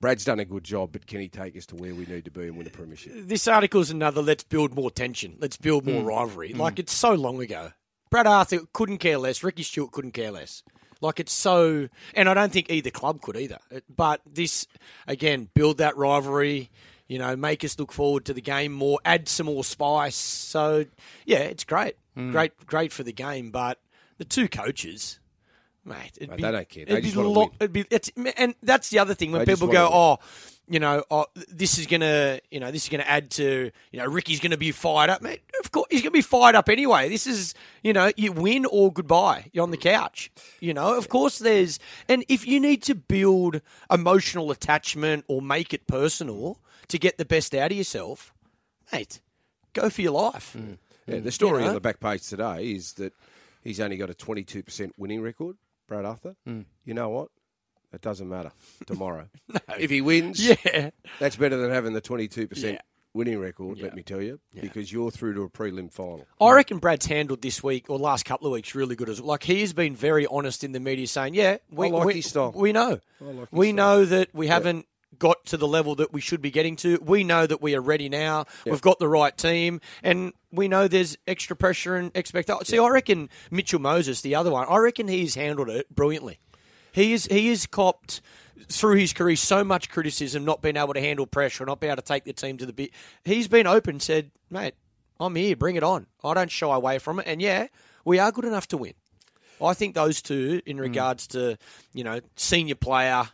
Brad's 0.00 0.24
done 0.24 0.40
a 0.40 0.44
good 0.44 0.64
job, 0.64 0.92
but 0.92 1.06
can 1.06 1.20
he 1.20 1.28
take 1.28 1.56
us 1.56 1.66
to 1.66 1.76
where 1.76 1.94
we 1.94 2.04
need 2.06 2.24
to 2.24 2.30
be 2.30 2.42
and 2.42 2.56
win 2.56 2.66
a 2.66 2.70
premiership? 2.70 3.12
This 3.14 3.48
article 3.48 3.80
is 3.80 3.90
another 3.90 4.20
let's 4.20 4.44
build 4.44 4.74
more 4.74 4.90
tension, 4.90 5.36
let's 5.38 5.56
build 5.56 5.86
more 5.86 6.02
mm. 6.02 6.06
rivalry. 6.06 6.52
Mm. 6.52 6.58
Like 6.58 6.78
it's 6.78 6.92
so 6.92 7.14
long 7.14 7.40
ago. 7.40 7.72
Brad 8.10 8.26
Arthur 8.26 8.60
couldn't 8.72 8.98
care 8.98 9.18
less, 9.18 9.42
Ricky 9.42 9.62
Stuart 9.62 9.92
couldn't 9.92 10.12
care 10.12 10.30
less. 10.30 10.62
Like 11.00 11.18
it's 11.18 11.32
so, 11.32 11.88
and 12.14 12.28
I 12.28 12.34
don't 12.34 12.52
think 12.52 12.70
either 12.70 12.90
club 12.90 13.22
could 13.22 13.36
either. 13.36 13.58
But 13.94 14.20
this, 14.26 14.66
again, 15.06 15.48
build 15.54 15.78
that 15.78 15.96
rivalry 15.96 16.70
you 17.12 17.18
know, 17.18 17.36
make 17.36 17.62
us 17.62 17.78
look 17.78 17.92
forward 17.92 18.24
to 18.24 18.32
the 18.32 18.40
game 18.40 18.72
more, 18.72 18.98
add 19.04 19.28
some 19.28 19.44
more 19.44 19.62
spice. 19.62 20.16
So, 20.16 20.86
yeah, 21.26 21.40
it's 21.40 21.62
great. 21.62 21.96
Mm. 22.16 22.32
Great 22.32 22.66
great 22.66 22.90
for 22.90 23.02
the 23.02 23.12
game. 23.12 23.50
But 23.50 23.78
the 24.16 24.24
two 24.24 24.48
coaches, 24.48 25.20
mate, 25.84 26.12
it'd 26.16 26.34
be, 26.34 26.42
they 26.42 26.50
don't 26.50 26.68
care. 26.70 26.86
They 26.86 26.92
it'd, 26.94 27.14
be 27.14 27.20
lo- 27.20 27.52
it'd 27.60 27.72
be 27.74 27.84
it's, 27.90 28.10
and 28.38 28.54
that's 28.62 28.88
the 28.88 28.98
other 28.98 29.12
thing 29.12 29.30
when 29.30 29.40
they 29.40 29.52
people 29.52 29.68
go, 29.68 29.90
oh, 29.92 30.18
you 30.68 30.80
know, 30.80 31.04
oh, 31.10 31.26
this 31.50 31.76
is 31.76 31.86
gonna, 31.86 32.40
you 32.50 32.60
know, 32.60 32.70
this 32.70 32.84
is 32.84 32.88
gonna 32.88 33.02
add 33.02 33.30
to, 33.32 33.70
you 33.90 33.98
know, 33.98 34.06
Ricky's 34.06 34.40
gonna 34.40 34.56
be 34.56 34.72
fired 34.72 35.10
up, 35.10 35.20
mate. 35.20 35.42
Of 35.62 35.70
course, 35.70 35.88
he's 35.90 36.00
gonna 36.00 36.12
be 36.12 36.22
fired 36.22 36.54
up 36.54 36.70
anyway. 36.70 37.10
This 37.10 37.26
is, 37.26 37.52
you 37.82 37.92
know, 37.92 38.10
you 38.16 38.32
win 38.32 38.64
or 38.64 38.90
goodbye. 38.90 39.50
You're 39.52 39.64
on 39.64 39.70
the 39.70 39.76
couch. 39.76 40.30
You 40.60 40.72
know, 40.72 40.96
of 40.96 41.10
course, 41.10 41.40
there's, 41.40 41.78
and 42.08 42.24
if 42.30 42.46
you 42.46 42.58
need 42.58 42.82
to 42.84 42.94
build 42.94 43.60
emotional 43.90 44.50
attachment 44.50 45.26
or 45.28 45.42
make 45.42 45.74
it 45.74 45.86
personal 45.86 46.58
to 46.88 46.98
get 46.98 47.18
the 47.18 47.24
best 47.24 47.54
out 47.54 47.70
of 47.70 47.76
yourself, 47.76 48.32
mate, 48.92 49.20
go 49.72 49.90
for 49.90 50.02
your 50.02 50.12
life. 50.12 50.56
Mm. 50.58 50.78
Yeah, 51.06 51.20
the 51.20 51.32
story 51.32 51.60
you 51.60 51.64
know? 51.64 51.68
on 51.68 51.74
the 51.74 51.80
back 51.80 52.00
page 52.00 52.26
today 52.28 52.72
is 52.72 52.94
that 52.94 53.12
he's 53.64 53.80
only 53.80 53.96
got 53.96 54.10
a 54.10 54.14
22% 54.14 54.92
winning 54.96 55.20
record, 55.20 55.56
Brad 55.88 56.04
Arthur. 56.04 56.36
Mm. 56.46 56.66
You 56.84 56.94
know 56.94 57.08
what? 57.08 57.28
It 57.92 58.00
doesn't 58.00 58.28
matter 58.28 58.52
tomorrow. 58.86 59.28
no. 59.48 59.60
If 59.78 59.90
he 59.90 60.00
wins, 60.00 60.46
yeah. 60.46 60.90
that's 61.18 61.36
better 61.36 61.56
than 61.56 61.70
having 61.70 61.92
the 61.92 62.00
22% 62.00 62.62
yeah. 62.62 62.78
winning 63.12 63.38
record, 63.38 63.76
yeah. 63.76 63.84
let 63.84 63.94
me 63.94 64.02
tell 64.02 64.22
you, 64.22 64.40
because 64.58 64.90
you're 64.90 65.10
through 65.10 65.34
to 65.34 65.42
a 65.42 65.50
prelim 65.50 65.92
final. 65.92 66.26
I 66.40 66.52
reckon 66.52 66.78
Brad's 66.78 67.04
handled 67.04 67.42
this 67.42 67.62
week 67.62 67.90
or 67.90 67.98
last 67.98 68.24
couple 68.24 68.46
of 68.46 68.52
weeks 68.54 68.74
really 68.74 68.96
good 68.96 69.10
as 69.10 69.20
well. 69.20 69.28
Like 69.28 69.42
he 69.42 69.60
has 69.60 69.74
been 69.74 69.94
very 69.94 70.26
honest 70.26 70.64
in 70.64 70.72
the 70.72 70.80
media 70.80 71.06
saying, 71.06 71.34
yeah, 71.34 71.58
we, 71.70 71.90
like 71.90 72.06
we, 72.06 72.22
we 72.54 72.72
know. 72.72 72.98
Like 73.20 73.48
we 73.50 73.72
style. 73.72 73.76
know 73.76 74.04
that 74.06 74.28
we 74.32 74.46
haven't 74.46 74.86
got 75.22 75.46
to 75.46 75.56
the 75.56 75.68
level 75.68 75.94
that 75.94 76.12
we 76.12 76.20
should 76.20 76.42
be 76.42 76.50
getting 76.50 76.74
to. 76.74 76.98
We 77.00 77.22
know 77.22 77.46
that 77.46 77.62
we 77.62 77.76
are 77.76 77.80
ready 77.80 78.08
now. 78.08 78.46
We've 78.66 78.80
got 78.80 78.98
the 78.98 79.06
right 79.06 79.36
team, 79.38 79.80
and 80.02 80.32
we 80.50 80.66
know 80.66 80.88
there's 80.88 81.16
extra 81.28 81.54
pressure 81.54 81.94
and 81.94 82.10
expectation. 82.16 82.64
See, 82.64 82.76
I 82.76 82.88
reckon 82.88 83.30
Mitchell 83.48 83.78
Moses, 83.78 84.20
the 84.20 84.34
other 84.34 84.50
one, 84.50 84.66
I 84.68 84.78
reckon 84.78 85.06
he's 85.06 85.36
handled 85.36 85.68
it 85.68 85.94
brilliantly. 85.94 86.40
He 86.90 87.12
is 87.12 87.26
he 87.26 87.50
is 87.50 87.68
copped 87.68 88.20
through 88.68 88.96
his 88.96 89.12
career 89.12 89.36
so 89.36 89.62
much 89.62 89.90
criticism, 89.90 90.44
not 90.44 90.60
being 90.60 90.76
able 90.76 90.92
to 90.92 91.00
handle 91.00 91.26
pressure, 91.26 91.64
not 91.64 91.78
being 91.78 91.92
able 91.92 92.02
to 92.02 92.06
take 92.06 92.24
the 92.24 92.32
team 92.32 92.58
to 92.58 92.66
the 92.66 92.72
bit. 92.72 92.90
He's 93.24 93.46
been 93.46 93.68
open, 93.68 94.00
said, 94.00 94.32
"Mate, 94.50 94.74
I'm 95.20 95.36
here. 95.36 95.54
Bring 95.54 95.76
it 95.76 95.84
on. 95.84 96.08
I 96.24 96.34
don't 96.34 96.50
shy 96.50 96.74
away 96.74 96.98
from 96.98 97.20
it." 97.20 97.28
And 97.28 97.40
yeah, 97.40 97.68
we 98.04 98.18
are 98.18 98.32
good 98.32 98.44
enough 98.44 98.66
to 98.68 98.76
win. 98.76 98.94
I 99.62 99.74
think 99.74 99.94
those 99.94 100.20
two, 100.20 100.60
in 100.66 100.78
mm. 100.78 100.80
regards 100.80 101.28
mm. 101.28 101.32
to 101.32 101.58
you 101.94 102.02
know 102.02 102.18
senior 102.34 102.74
player 102.74 103.28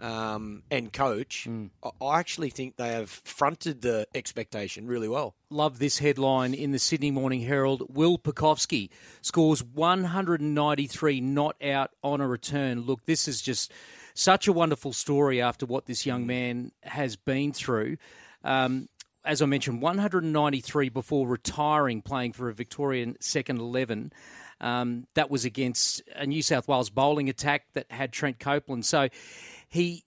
um, 0.00 0.62
and 0.70 0.92
coach, 0.92 1.46
mm. 1.48 1.70
I 2.00 2.18
actually 2.18 2.50
think 2.50 2.76
they 2.76 2.88
have 2.88 3.10
fronted 3.10 3.82
the 3.82 4.06
expectation 4.14 4.86
really 4.86 5.08
well. 5.08 5.34
Love 5.50 5.78
this 5.78 5.98
headline 5.98 6.54
in 6.54 6.72
the 6.72 6.78
Sydney 6.78 7.10
Morning 7.10 7.42
Herald. 7.42 7.94
Will 7.94 8.18
Pucovski 8.18 8.88
scores 9.20 9.62
193 9.62 11.20
not 11.20 11.62
out 11.62 11.90
on 12.02 12.20
a 12.20 12.26
return. 12.26 12.82
Look, 12.82 13.04
this 13.04 13.28
is 13.28 13.42
just 13.42 13.72
such 14.14 14.48
a 14.48 14.52
wonderful 14.52 14.92
story 14.92 15.42
after 15.42 15.66
what 15.66 15.86
this 15.86 16.06
young 16.06 16.26
man 16.26 16.72
has 16.82 17.16
been 17.16 17.52
through. 17.52 17.98
Um, 18.42 18.88
as 19.24 19.42
I 19.42 19.46
mentioned, 19.46 19.82
193 19.82 20.88
before 20.88 21.26
retiring, 21.26 22.00
playing 22.00 22.32
for 22.32 22.48
a 22.48 22.54
Victorian 22.54 23.16
second 23.20 23.60
11. 23.60 24.12
Um, 24.62 25.06
that 25.14 25.30
was 25.30 25.44
against 25.44 26.02
a 26.14 26.26
New 26.26 26.42
South 26.42 26.68
Wales 26.68 26.90
bowling 26.90 27.28
attack 27.28 27.64
that 27.74 27.90
had 27.90 28.12
Trent 28.12 28.38
Copeland. 28.38 28.84
So 28.84 29.08
he 29.70 30.04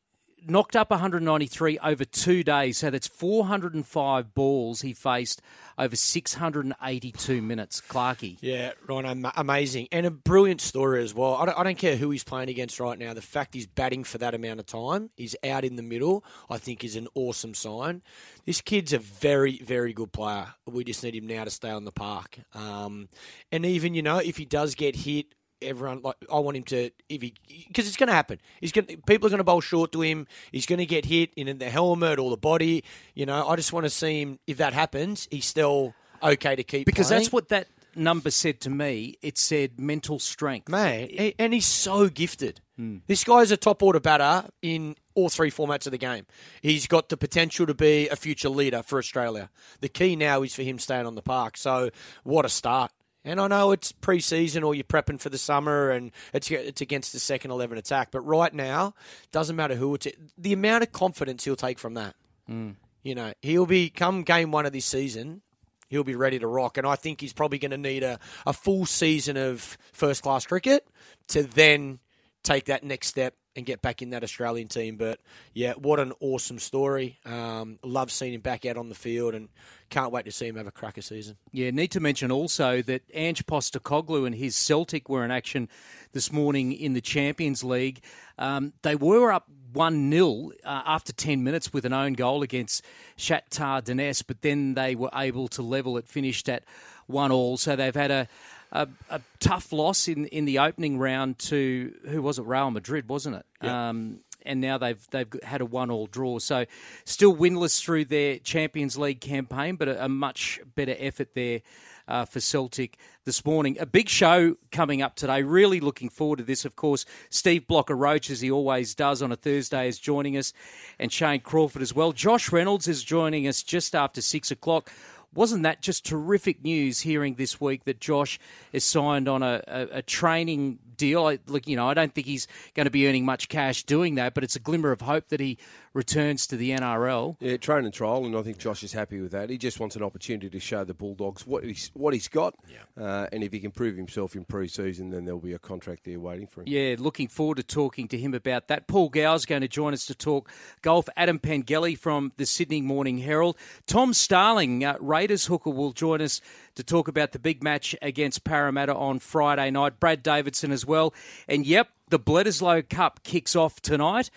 knocked 0.47 0.76
up 0.76 0.91
193 0.91 1.80
over 1.80 2.06
two 2.06 2.43
days, 2.43 2.78
so 2.78 2.89
that's 2.89 3.08
405 3.08 4.34
balls 4.34 4.82
he 4.82 4.93
faced 4.93 5.41
over 5.78 5.95
682 5.95 7.41
minutes. 7.41 7.82
Clarkey. 7.82 8.38
Yeah, 8.41 8.73
Ryan, 8.88 9.26
amazing. 9.36 9.88
And 9.91 10.06
a 10.06 10.12
brilliant 10.12 10.62
story 10.62 11.02
as 11.04 11.13
well. 11.13 11.36
I 11.36 11.45
don't, 11.45 11.58
I 11.58 11.63
don't, 11.63 11.78
care 11.78 11.95
who 11.95 12.12
he's 12.12 12.23
playing 12.23 12.49
against 12.49 12.80
right 12.80 12.97
now. 12.97 13.13
The 13.13 13.21
fact 13.21 13.54
he's 13.54 13.65
batting 13.65 14.04
for 14.04 14.17
that 14.19 14.36
amount 14.36 14.60
of 14.60 14.65
time, 14.65 15.10
he's 15.15 15.36
out 15.43 15.63
in 15.63 15.76
the 15.76 15.84
middle, 15.84 16.23
I 16.49 16.58
think 16.58 16.84
is 16.84 16.95
an 16.95 17.08
awesome 17.15 17.54
sign. 17.54 18.04
This 18.45 18.62
kid's 18.62 18.93
a 18.93 18.99
very, 18.99 19.58
very 19.60 19.93
good 19.93 20.12
player. 20.12 20.47
We 20.65 20.84
just 20.84 21.04
need 21.04 21.15
him 21.15 21.28
now 21.28 21.45
to 21.45 21.49
stay 21.49 21.69
on 21.69 21.86
the 21.86 21.91
park. 21.91 22.38
Um, 22.54 23.10
and 23.52 23.65
even, 23.65 23.95
you 23.95 24.02
know, 24.02 24.17
if 24.17 24.38
he 24.38 24.45
does 24.45 24.76
get 24.76 24.95
hit, 24.95 25.28
everyone 25.63 26.02
like 26.02 26.15
I 26.32 26.39
want 26.39 26.58
him 26.58 26.63
to 26.63 26.89
if 27.10 27.21
he 27.21 27.34
because 27.67 27.88
it's 27.88 27.97
going 27.97 28.08
to 28.08 28.13
happen. 28.13 28.39
He's 28.60 28.71
going 28.71 28.88
people 29.06 29.28
are 29.28 29.30
going 29.30 29.39
to 29.39 29.43
bowl 29.43 29.62
short 29.62 29.91
to 29.93 30.02
him. 30.02 30.28
He's 30.52 30.65
going 30.65 30.80
to 30.80 30.86
get 30.86 31.06
hit 31.06 31.32
in 31.36 31.58
the 31.58 31.69
helmet 31.69 32.19
or 32.19 32.30
the 32.30 32.38
body. 32.38 32.84
You 33.13 33.26
know, 33.26 33.47
I 33.47 33.56
just 33.56 33.73
want 33.73 33.86
to 33.86 33.89
see 33.89 34.21
him 34.21 34.39
if 34.47 34.58
that 34.58 34.73
happens. 34.73 35.28
He's 35.32 35.45
still 35.45 35.93
okay 36.21 36.56
to 36.56 36.63
keep 36.63 36.86
because 36.86 37.08
playing. 37.08 37.23
that's 37.23 37.34
what 37.34 37.49
that 37.49 37.67
number 37.95 38.32
said 38.32 38.62
to 38.62 38.69
me. 38.69 39.17
It 39.21 39.38
said 39.38 39.80
mental 39.80 40.19
strength, 40.19 40.69
man, 40.69 41.10
and 41.39 41.54
he's 41.54 41.65
so 41.65 42.10
gifted. 42.10 42.62
Hmm. 42.78 42.97
This 43.08 43.23
guy's 43.23 43.52
a 43.52 43.58
top 43.58 43.84
order 43.84 43.99
batter 43.99 44.47
in 44.62 44.95
all 45.13 45.30
three 45.30 45.52
formats 45.52 45.86
of 45.86 45.91
the 45.91 45.97
game. 45.97 46.26
He's 46.62 46.88
got 46.88 47.10
the 47.10 47.17
potential 47.17 47.67
to 47.67 47.73
be 47.73 48.10
a 48.10 48.15
future 48.15 48.49
leader 48.49 48.82
for 48.82 48.97
Australia. 48.97 49.49
The 49.82 49.89
key 49.89 50.15
now 50.15 50.41
is 50.41 50.56
for 50.56 50.63
him 50.63 50.80
staying 50.80 51.06
on 51.06 51.15
the 51.15 51.21
park. 51.21 51.58
So 51.58 51.91
what 52.23 52.45
a 52.45 52.49
start! 52.49 52.91
And 53.25 53.39
I 53.39 53.47
know 53.47 53.71
it's 53.71 53.91
pre-season 53.91 54.63
or 54.63 54.75
you're 54.75 54.83
prepping 54.83 55.19
for 55.19 55.29
the 55.29 55.38
summer 55.38 55.91
and 55.91 56.12
it's 56.33 56.51
it's 56.51 56.81
against 56.81 57.13
the 57.13 57.19
second 57.19 57.51
11 57.51 57.77
attack, 57.77 58.12
but 58.12 58.21
right 58.21 58.53
now 58.53 58.93
doesn't 59.31 59.55
matter 59.55 59.75
who 59.75 59.95
it's 59.95 60.07
the 60.38 60.53
amount 60.53 60.83
of 60.83 60.91
confidence 60.91 61.43
he'll 61.45 61.55
take 61.55 61.79
from 61.79 61.93
that. 61.93 62.15
Mm. 62.49 62.75
You 63.01 63.15
know, 63.15 63.33
he'll 63.41 63.65
be 63.65 63.89
come 63.89 64.23
game 64.23 64.51
1 64.51 64.65
of 64.65 64.73
this 64.73 64.86
season, 64.86 65.41
he'll 65.89 66.03
be 66.03 66.15
ready 66.15 66.39
to 66.39 66.47
rock 66.47 66.77
and 66.77 66.86
I 66.86 66.95
think 66.95 67.21
he's 67.21 67.33
probably 67.33 67.59
going 67.59 67.71
to 67.71 67.77
need 67.77 68.03
a, 68.03 68.19
a 68.45 68.51
full 68.51 68.86
season 68.86 69.38
of 69.38 69.77
first 69.93 70.23
class 70.23 70.45
cricket 70.45 70.86
to 71.29 71.43
then 71.43 71.99
take 72.43 72.65
that 72.65 72.84
next 72.84 73.08
step 73.08 73.36
and 73.56 73.65
get 73.65 73.82
back 73.82 74.01
in 74.01 74.10
that 74.12 74.23
Australian 74.23 74.67
team. 74.67 74.95
But 74.97 75.19
yeah, 75.53 75.73
what 75.73 75.99
an 75.99 76.13
awesome 76.19 76.60
story. 76.60 77.19
Um, 77.25 77.79
love 77.84 78.12
seeing 78.12 78.34
him 78.34 78.41
back 78.41 78.65
out 78.65 78.77
on 78.77 78.89
the 78.89 78.95
field 78.95 79.36
and 79.36 79.49
can't 79.89 80.12
wait 80.12 80.25
to 80.25 80.32
see 80.32 80.47
him 80.47 80.56
have 80.56 80.67
a 80.67 80.71
cracker 80.71 81.01
season. 81.01 81.38
Yeah, 81.51 81.69
need 81.71 81.91
to 81.91 81.99
mention 81.99 82.32
also 82.32 82.82
that 82.82 83.03
Ange 83.13 83.45
Postecoglou 83.45 84.25
and 84.25 84.36
his 84.36 84.56
Celtic 84.56 85.08
were 85.08 85.23
in 85.23 85.32
action 85.32 85.69
this 86.13 86.32
morning 86.32 86.73
in 86.73 86.93
the 86.93 87.01
Champions 87.01 87.63
League. 87.63 88.01
Um, 88.38 88.73
they 88.82 88.95
were 88.95 89.32
up 89.32 89.47
1 89.73 90.12
0 90.12 90.51
uh, 90.63 90.82
after 90.86 91.13
10 91.13 91.43
minutes 91.43 91.73
with 91.73 91.86
an 91.86 91.93
own 91.93 92.13
goal 92.13 92.41
against 92.43 92.84
Shakhtar 93.17 93.84
Donetsk, 93.84 94.25
but 94.27 94.41
then 94.41 94.73
they 94.73 94.95
were 94.95 95.10
able 95.13 95.47
to 95.49 95.62
level 95.62 95.97
it, 95.97 96.08
finished 96.08 96.49
at 96.49 96.63
1 97.08 97.32
all. 97.32 97.58
So 97.58 97.75
they've 97.75 97.93
had 97.93 98.12
a 98.12 98.27
a, 98.73 98.88
a 99.09 99.21
tough 99.39 99.71
loss 99.71 100.07
in, 100.07 100.25
in 100.25 100.45
the 100.45 100.59
opening 100.59 100.97
round 100.97 101.39
to 101.39 101.93
who 102.09 102.21
was 102.21 102.39
it? 102.39 102.45
Real 102.45 102.71
Madrid, 102.71 103.07
wasn't 103.07 103.38
it? 103.38 103.65
Um, 103.65 104.19
and 104.45 104.59
now 104.59 104.77
they've 104.77 105.07
they've 105.12 105.31
had 105.43 105.62
a 105.62 105.65
one 105.65 105.89
all 105.89 106.07
draw. 106.07 106.39
So 106.39 106.65
still 107.05 107.33
winless 107.33 107.81
through 107.81 108.05
their 108.05 108.39
Champions 108.39 108.97
League 108.97 109.21
campaign, 109.21 109.77
but 109.77 109.88
a, 109.88 110.05
a 110.05 110.09
much 110.09 110.59
better 110.75 110.95
effort 110.97 111.29
there. 111.33 111.62
Uh, 112.05 112.25
for 112.25 112.41
Celtic 112.41 112.97
this 113.23 113.45
morning. 113.45 113.77
A 113.79 113.86
big 113.86 114.09
show 114.09 114.57
coming 114.73 115.01
up 115.01 115.15
today. 115.15 115.41
Really 115.41 115.79
looking 115.79 116.09
forward 116.09 116.39
to 116.39 116.43
this. 116.43 116.65
Of 116.65 116.75
course, 116.75 117.05
Steve 117.29 117.65
Blocker 117.65 117.95
Roach, 117.95 118.29
as 118.29 118.41
he 118.41 118.51
always 118.51 118.93
does 118.93 119.21
on 119.21 119.31
a 119.31 119.38
Thursday, 119.38 119.88
is 119.88 119.99
joining 119.99 120.36
us, 120.36 120.51
and 120.99 121.13
Shane 121.13 121.39
Crawford 121.39 121.81
as 121.81 121.95
well. 121.95 122.12
Josh 122.12 122.51
Reynolds 122.51 122.89
is 122.89 123.05
joining 123.05 123.47
us 123.47 123.63
just 123.63 123.95
after 123.95 124.21
six 124.21 124.51
o'clock 124.51 124.91
wasn't 125.36 125.63
that 125.63 125.82
just 125.82 126.06
terrific 126.06 126.63
news 126.63 127.02
hearing 127.02 127.36
this 127.36 127.60
week 127.60 127.86
that 127.86 128.00
Josh 128.00 128.39
is 128.72 128.84
signed 128.84 129.28
on 129.28 129.43
a, 129.43 129.62
a, 129.67 129.82
a 129.93 130.02
training 130.02 130.80
deal? 130.97 131.25
I, 131.25 131.39
look, 131.47 131.67
you 131.67 131.75
know, 131.75 131.88
I 131.88 131.93
don't 131.93 132.13
think 132.13 132.27
he's 132.27 132.47
going 132.75 132.86
to 132.86 132.91
be 132.91 133.08
earning 133.08 133.25
much 133.25 133.49
cash 133.49 133.84
doing 133.84 134.15
that, 134.15 134.34
but 134.34 134.43
it's 134.43 134.56
a 134.56 134.60
glimmer 134.60 134.91
of 134.91 135.01
hope 135.01 135.29
that 135.29 135.39
he 135.39 135.58
returns 135.93 136.47
to 136.47 136.58
the 136.58 136.71
NRL. 136.71 137.38
Yeah, 137.39 137.58
train 137.58 137.86
and 137.86 137.93
trial, 137.93 138.25
and 138.25 138.36
I 138.36 138.41
think 138.41 138.58
Josh 138.58 138.84
is 138.84 138.93
happy 138.93 139.21
with 139.21 139.32
that. 139.32 139.49
He 139.49 139.58
just 139.58 139.79
wants 139.79 139.95
an 139.95 140.03
opportunity 140.03 140.49
to 140.49 140.60
show 140.60 140.84
the 140.84 140.93
Bulldogs 140.93 141.45
what 141.45 141.63
he's 141.63 141.91
what 141.93 142.13
he's 142.13 142.27
got, 142.27 142.56
yeah. 142.67 143.03
uh, 143.03 143.27
and 143.32 143.43
if 143.43 143.51
he 143.51 143.60
can 143.60 143.71
prove 143.71 143.95
himself 143.95 144.36
in 144.36 144.45
pre-season, 144.45 145.10
then 145.10 145.25
there'll 145.25 145.39
be 145.39 145.53
a 145.53 145.60
contract 145.60 146.03
there 146.06 146.19
waiting 146.19 146.47
for 146.47 146.62
him. 146.62 146.67
Yeah, 146.67 146.95
looking 146.97 147.27
forward 147.27 147.58
to 147.58 147.63
talking 147.63 148.08
to 148.10 148.17
him 148.17 148.34
about 148.34 148.67
that. 148.67 148.88
Paul 148.88 149.10
Gow's 149.10 149.45
going 149.45 149.62
to 149.62 149.67
join 149.67 149.93
us 149.93 150.06
to 150.08 150.15
talk 150.15 150.49
golf. 150.82 151.08
Adam 151.15 151.39
Pengilly 151.39 151.97
from 151.97 152.32
the 152.38 152.45
Sydney 152.45 152.82
Morning 152.82 153.19
Herald, 153.19 153.58
Tom 153.86 154.13
Starling, 154.13 154.84
uh, 154.84 154.97
Raiders 154.99 155.45
hooker, 155.45 155.69
will 155.69 155.91
join 155.91 156.21
us 156.21 156.41
to 156.75 156.83
talk 156.83 157.07
about 157.07 157.31
the 157.31 157.39
big 157.39 157.63
match 157.63 157.95
against 158.01 158.43
Parramatta 158.43 158.95
on 158.95 159.19
Friday 159.19 159.71
night. 159.71 159.99
Brad 159.99 160.23
Davidson 160.23 160.71
as 160.71 160.86
well, 160.86 161.13
and 161.47 161.65
yep, 161.65 161.89
the 162.09 162.19
Bledisloe 162.19 162.88
Cup 162.89 163.23
kicks 163.23 163.55
off 163.55 163.81
tonight. 163.81 164.29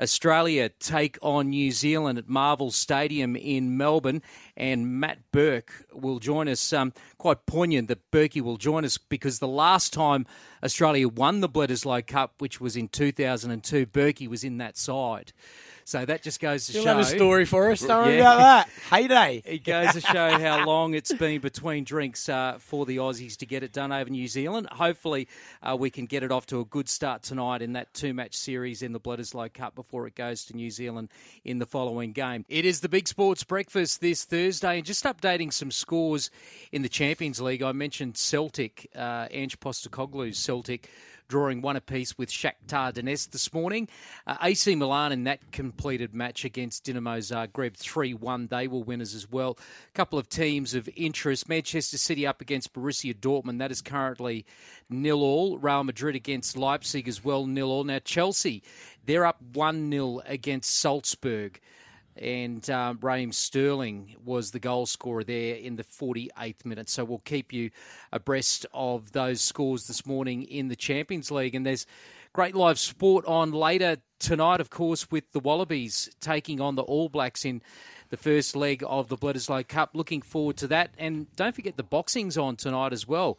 Australia 0.00 0.68
take 0.68 1.18
on 1.22 1.50
New 1.50 1.70
Zealand 1.70 2.18
at 2.18 2.28
Marvel 2.28 2.70
Stadium 2.70 3.36
in 3.36 3.76
Melbourne, 3.76 4.22
and 4.56 5.00
Matt 5.00 5.18
Burke 5.30 5.86
will 5.92 6.18
join 6.18 6.48
us. 6.48 6.72
Um, 6.72 6.92
quite 7.18 7.46
poignant 7.46 7.88
that 7.88 8.10
Berkey 8.10 8.40
will 8.40 8.56
join 8.56 8.84
us 8.84 8.98
because 8.98 9.38
the 9.38 9.48
last 9.48 9.92
time 9.92 10.26
Australia 10.62 11.08
won 11.08 11.40
the 11.40 11.48
Bledisloe 11.48 12.06
Cup, 12.06 12.34
which 12.38 12.60
was 12.60 12.76
in 12.76 12.88
2002, 12.88 13.86
Berkey 13.86 14.28
was 14.28 14.42
in 14.42 14.58
that 14.58 14.76
side. 14.76 15.32
So 15.84 16.04
that 16.04 16.22
just 16.22 16.40
goes 16.40 16.66
to 16.66 16.72
You'll 16.72 16.84
show. 16.84 16.96
have 16.96 16.98
a 16.98 17.04
story 17.04 17.44
for 17.44 17.70
us. 17.70 17.82
Don't 17.82 18.06
worry 18.06 18.18
about 18.18 18.38
that. 18.38 18.68
Heyday. 18.90 19.42
It 19.54 19.62
goes 19.62 19.92
to 19.92 20.00
show 20.00 20.30
how 20.38 20.66
long 20.66 20.94
it's 20.94 21.12
been 21.12 21.40
between 21.40 21.84
drinks 21.84 22.28
uh, 22.28 22.56
for 22.58 22.86
the 22.86 22.96
Aussies 22.96 23.36
to 23.38 23.46
get 23.46 23.62
it 23.62 23.72
done 23.72 23.92
over 23.92 24.08
New 24.10 24.26
Zealand. 24.26 24.68
Hopefully, 24.72 25.28
uh, 25.62 25.76
we 25.78 25.90
can 25.90 26.06
get 26.06 26.22
it 26.22 26.32
off 26.32 26.46
to 26.46 26.60
a 26.60 26.64
good 26.64 26.88
start 26.88 27.22
tonight 27.22 27.62
in 27.62 27.74
that 27.74 27.92
two 27.94 28.14
match 28.14 28.34
series 28.34 28.82
in 28.82 28.92
the 28.92 29.00
Bledisloe 29.00 29.52
Cup 29.52 29.74
before 29.74 30.06
it 30.06 30.14
goes 30.14 30.44
to 30.46 30.56
New 30.56 30.70
Zealand 30.70 31.08
in 31.44 31.58
the 31.58 31.66
following 31.66 32.12
game. 32.12 32.44
It 32.48 32.64
is 32.64 32.80
the 32.80 32.88
Big 32.88 33.06
Sports 33.06 33.44
Breakfast 33.44 34.00
this 34.00 34.24
Thursday, 34.24 34.78
and 34.78 34.86
just 34.86 35.04
updating 35.04 35.52
some 35.52 35.70
scores 35.70 36.30
in 36.72 36.82
the 36.82 36.88
Champions 36.88 37.40
League. 37.40 37.62
I 37.62 37.72
mentioned 37.72 38.16
Celtic, 38.16 38.88
uh, 38.96 39.28
Ange 39.30 39.60
Postecoglou's 39.60 40.38
Celtic 40.38 40.88
drawing 41.28 41.62
one 41.62 41.76
apiece 41.76 42.16
with 42.18 42.30
Shakhtar 42.30 42.92
Donetsk 42.92 43.30
this 43.30 43.52
morning. 43.52 43.88
Uh, 44.26 44.36
AC 44.42 44.74
Milan 44.74 45.12
in 45.12 45.24
that 45.24 45.52
completed 45.52 46.14
match 46.14 46.44
against 46.44 46.84
Dinamo 46.84 47.18
Zagreb 47.18 47.76
3-1. 47.76 48.48
They 48.48 48.68
were 48.68 48.80
winners 48.80 49.14
as 49.14 49.30
well. 49.30 49.58
A 49.88 49.92
couple 49.96 50.18
of 50.18 50.28
teams 50.28 50.74
of 50.74 50.88
interest. 50.96 51.48
Manchester 51.48 51.98
City 51.98 52.26
up 52.26 52.40
against 52.40 52.72
Borussia 52.72 53.14
Dortmund. 53.14 53.58
That 53.58 53.70
is 53.70 53.80
currently 53.80 54.44
nil 54.90 55.22
all. 55.22 55.58
Real 55.58 55.84
Madrid 55.84 56.14
against 56.14 56.56
Leipzig 56.56 57.08
as 57.08 57.24
well 57.24 57.46
nil 57.46 57.70
all. 57.70 57.84
Now 57.84 57.98
Chelsea, 57.98 58.62
they're 59.04 59.26
up 59.26 59.42
1-0 59.52 60.22
against 60.26 60.72
Salzburg 60.74 61.60
and 62.16 62.68
um, 62.70 62.98
Raheem 63.02 63.32
Sterling 63.32 64.14
was 64.24 64.50
the 64.50 64.60
goal 64.60 64.86
scorer 64.86 65.24
there 65.24 65.56
in 65.56 65.76
the 65.76 65.84
48th 65.84 66.64
minute. 66.64 66.88
So 66.88 67.04
we'll 67.04 67.18
keep 67.18 67.52
you 67.52 67.70
abreast 68.12 68.66
of 68.72 69.12
those 69.12 69.40
scores 69.40 69.86
this 69.86 70.06
morning 70.06 70.44
in 70.44 70.68
the 70.68 70.76
Champions 70.76 71.30
League. 71.30 71.54
And 71.54 71.66
there's 71.66 71.86
great 72.32 72.54
live 72.54 72.78
sport 72.78 73.24
on 73.26 73.52
later 73.52 73.96
tonight, 74.20 74.60
of 74.60 74.70
course, 74.70 75.10
with 75.10 75.32
the 75.32 75.40
Wallabies 75.40 76.08
taking 76.20 76.60
on 76.60 76.76
the 76.76 76.82
All 76.82 77.08
Blacks 77.08 77.44
in 77.44 77.62
the 78.10 78.16
first 78.16 78.54
leg 78.54 78.84
of 78.86 79.08
the 79.08 79.16
Bledisloe 79.16 79.66
Cup. 79.66 79.90
Looking 79.94 80.22
forward 80.22 80.56
to 80.58 80.68
that. 80.68 80.90
And 80.96 81.26
don't 81.34 81.54
forget 81.54 81.76
the 81.76 81.82
boxing's 81.82 82.38
on 82.38 82.54
tonight 82.54 82.92
as 82.92 83.08
well. 83.08 83.38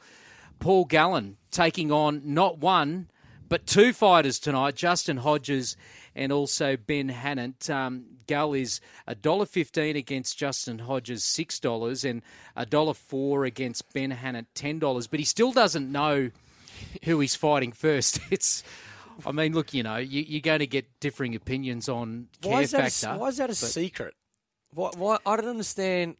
Paul 0.59 0.85
Gallen 0.85 1.37
taking 1.51 1.91
on 1.91 2.21
not 2.25 2.57
one, 2.57 3.09
but 3.47 3.65
two 3.65 3.93
fighters 3.93 4.39
tonight 4.39 4.75
Justin 4.75 5.17
Hodges 5.17 5.77
and 6.15 6.31
also 6.31 6.77
Ben 6.77 7.09
Hannant. 7.09 7.69
Um, 7.69 8.05
Gull 8.27 8.53
is 8.53 8.79
$1.15 9.07 9.95
against 9.95 10.37
Justin 10.37 10.79
Hodges, 10.79 11.23
$6, 11.23 12.09
and 12.09 12.21
$1.04 12.57 13.47
against 13.47 13.93
Ben 13.93 14.11
Hannant, 14.11 14.47
$10. 14.55 15.09
But 15.09 15.19
he 15.19 15.25
still 15.25 15.51
doesn't 15.51 15.91
know 15.91 16.31
who 17.03 17.19
he's 17.19 17.35
fighting 17.35 17.71
first. 17.71 18.19
It's. 18.31 18.63
I 19.25 19.31
mean, 19.31 19.53
look, 19.53 19.73
you 19.73 19.81
know, 19.81 19.95
you, 19.95 20.39
are 20.39 20.41
going 20.41 20.59
to 20.59 20.67
get 20.67 20.99
differing 20.99 21.35
opinions 21.35 21.87
on 21.87 22.27
care 22.41 22.51
why 22.51 22.61
is 22.63 22.71
that 22.71 22.91
factor. 22.91 23.15
A, 23.15 23.17
why 23.17 23.27
is 23.29 23.37
that 23.37 23.49
a 23.49 23.55
secret? 23.55 24.13
Why, 24.73 24.91
why, 24.97 25.19
I 25.25 25.37
don't 25.37 25.47
understand. 25.47 26.17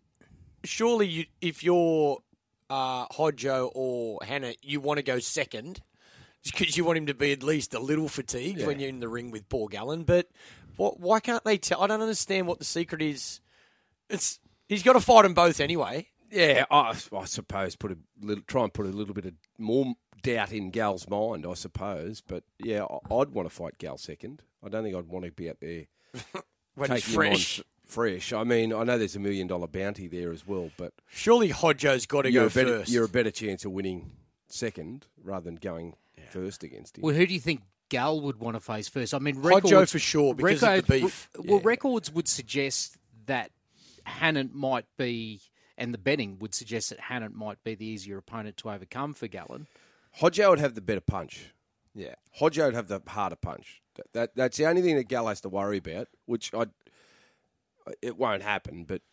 Surely, 0.64 1.06
you, 1.08 1.26
if 1.42 1.62
you're 1.62 2.20
uh, 2.70 3.08
Hodjo 3.08 3.70
or 3.76 4.20
Hannah, 4.24 4.54
you 4.62 4.80
want 4.80 4.98
to 5.00 5.04
go 5.04 5.20
second 5.20 5.82
because 6.52 6.78
you 6.78 6.86
want 6.86 6.98
him 6.98 7.06
to 7.08 7.14
be 7.14 7.32
at 7.32 7.44
least 7.44 7.74
a 7.74 7.80
little 7.80 8.08
fatigued 8.08 8.60
yeah. 8.60 8.68
when 8.68 8.80
you're 8.80 8.90
in 8.90 9.00
the 9.00 9.08
ring 9.08 9.32
with 9.32 9.48
Paul 9.50 9.68
Gallen. 9.68 10.04
But 10.04 10.28
what, 10.78 11.00
why 11.00 11.20
can't 11.20 11.44
they 11.44 11.58
tell? 11.58 11.82
I 11.82 11.88
don't 11.88 12.02
understand 12.02 12.48
what 12.48 12.60
the 12.60 12.66
secret 12.66 13.02
is. 13.02 13.42
It's 14.10 14.40
he's 14.68 14.84
got 14.84 14.94
to 14.94 15.02
fight 15.02 15.24
them 15.24 15.34
both 15.34 15.60
anyway. 15.60 16.10
Yeah, 16.32 16.66
I, 16.70 16.96
I 17.16 17.26
suppose 17.26 17.76
put 17.76 17.92
a 17.92 17.98
little, 18.22 18.44
try 18.48 18.64
and 18.64 18.74
put 18.74 18.86
a 18.86 18.90
little 18.90 19.14
bit 19.14 19.26
of 19.26 19.34
more 19.58 19.94
doubt 20.22 20.52
in 20.52 20.72
Gal's 20.72 21.10
mind, 21.10 21.46
I 21.46 21.54
suppose. 21.54 22.22
But 22.22 22.44
yeah, 22.60 22.84
I'd 22.84 23.30
want 23.30 23.48
to 23.48 23.56
fight 23.56 23.78
Gal 23.78 23.98
second. 23.98 24.44
I 24.64 24.70
don't 24.70 24.84
think 24.84 24.96
I'd 24.96 25.08
want 25.08 25.26
to 25.26 25.32
be 25.32 25.50
out 25.50 25.58
there 25.62 25.86
when 26.76 26.92
he's 26.92 27.04
fresh. 27.04 27.62
fresh. 27.86 28.34
I 28.34 28.44
mean, 28.44 28.74
I 28.74 28.84
know 28.84 28.98
there's 28.98 29.16
a 29.16 29.20
million 29.20 29.48
dollar 29.48 29.68
bounty 29.68 30.08
there 30.08 30.32
as 30.32 30.46
well, 30.46 30.72
but 30.78 30.94
surely 31.08 31.50
Hodjo's 31.50 32.06
got 32.06 32.24
to 32.24 32.32
go 32.32 32.50
better, 32.50 32.80
first. 32.80 32.92
You're 32.92 33.06
a 33.06 33.10
better 33.10 33.32
chance 33.32 33.64
of 33.66 33.72
winning 33.72 34.12
second 34.48 35.08
rather 35.24 35.46
than 35.46 35.56
going. 35.56 35.96
First 36.30 36.64
against 36.64 36.98
him. 36.98 37.04
Well, 37.04 37.16
who 37.16 37.26
do 37.26 37.34
you 37.34 37.40
think 37.40 37.62
Gal 37.90 38.20
would 38.22 38.40
want 38.40 38.56
to 38.56 38.60
face 38.60 38.88
first. 38.88 39.14
I 39.14 39.20
mean, 39.20 39.42
records, 39.42 39.72
Hodjo 39.72 39.90
for 39.90 40.00
sure 40.00 40.34
because 40.34 40.62
record, 40.62 40.80
of 40.80 40.88
the 40.88 41.02
beef. 41.02 41.30
Well, 41.38 41.58
yeah. 41.58 41.62
records 41.64 42.12
would 42.12 42.28
suggest 42.28 42.98
that 43.28 43.52
Hannant 44.08 44.54
might 44.54 44.86
be, 44.98 45.42
and 45.78 45.94
the 45.94 45.98
betting 45.98 46.38
would 46.40 46.56
suggest 46.56 46.90
that 46.90 47.00
Hannant 47.00 47.34
might 47.34 47.64
be 47.64 47.76
the 47.76 47.86
easier 47.86 48.18
opponent 48.18 48.58
to 48.58 48.70
overcome 48.70 49.14
for 49.14 49.28
Gallen. 49.28 49.68
Hodjo 50.20 50.50
would 50.50 50.60
have 50.60 50.76
the 50.76 50.82
better 50.82 51.02
punch. 51.02 51.54
Yeah, 51.94 52.16
Hodjo 52.40 52.66
would 52.66 52.74
have 52.74 52.88
the 52.88 53.02
harder 53.08 53.36
punch. 53.36 53.82
That, 53.96 54.06
that 54.14 54.36
that's 54.36 54.58
the 54.58 54.66
only 54.66 54.82
thing 54.82 54.96
that 54.96 55.08
Gal 55.08 55.28
has 55.28 55.42
to 55.42 55.50
worry 55.50 55.78
about, 55.78 56.08
which 56.26 56.54
I. 56.54 56.66
It 58.02 58.18
won't 58.18 58.42
happen, 58.42 58.84
but 58.84 59.04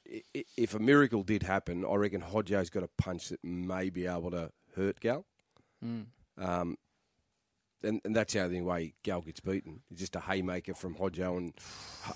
if 0.57 0.75
a 0.75 0.79
miracle 0.79 1.23
did 1.23 1.43
happen, 1.43 1.85
I 1.85 1.95
reckon 1.97 2.23
Hodjo's 2.23 2.71
got 2.71 2.83
a 2.83 2.89
punch 2.89 3.29
that 3.29 3.45
may 3.45 3.91
be 3.91 4.07
able 4.07 4.31
to 4.31 4.51
hurt 4.75 4.99
Gal. 4.99 5.27
Mm. 5.85 6.07
Um, 6.39 6.79
and, 7.85 8.01
and 8.05 8.15
that's 8.15 8.35
how 8.35 8.41
the 8.41 8.59
only 8.59 8.63
way 8.63 8.95
Gal 9.03 9.21
gets 9.21 9.41
beaten. 9.41 9.81
It's 9.91 10.01
just 10.01 10.17
a 10.17 10.21
haymaker 10.21 10.75
from 10.75 10.95
Hodjo 10.95 11.37
and 11.37 11.53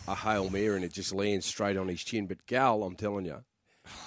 a 0.09 0.15
hail 0.15 0.51
mare, 0.51 0.77
and 0.77 0.85
it 0.85 0.93
just 0.93 1.15
lands 1.15 1.47
straight 1.47 1.77
on 1.77 1.89
his 1.89 2.03
chin. 2.03 2.27
But 2.27 2.47
Gal, 2.47 2.83
I'm 2.83 2.97
telling 2.97 3.27
you, 3.27 3.45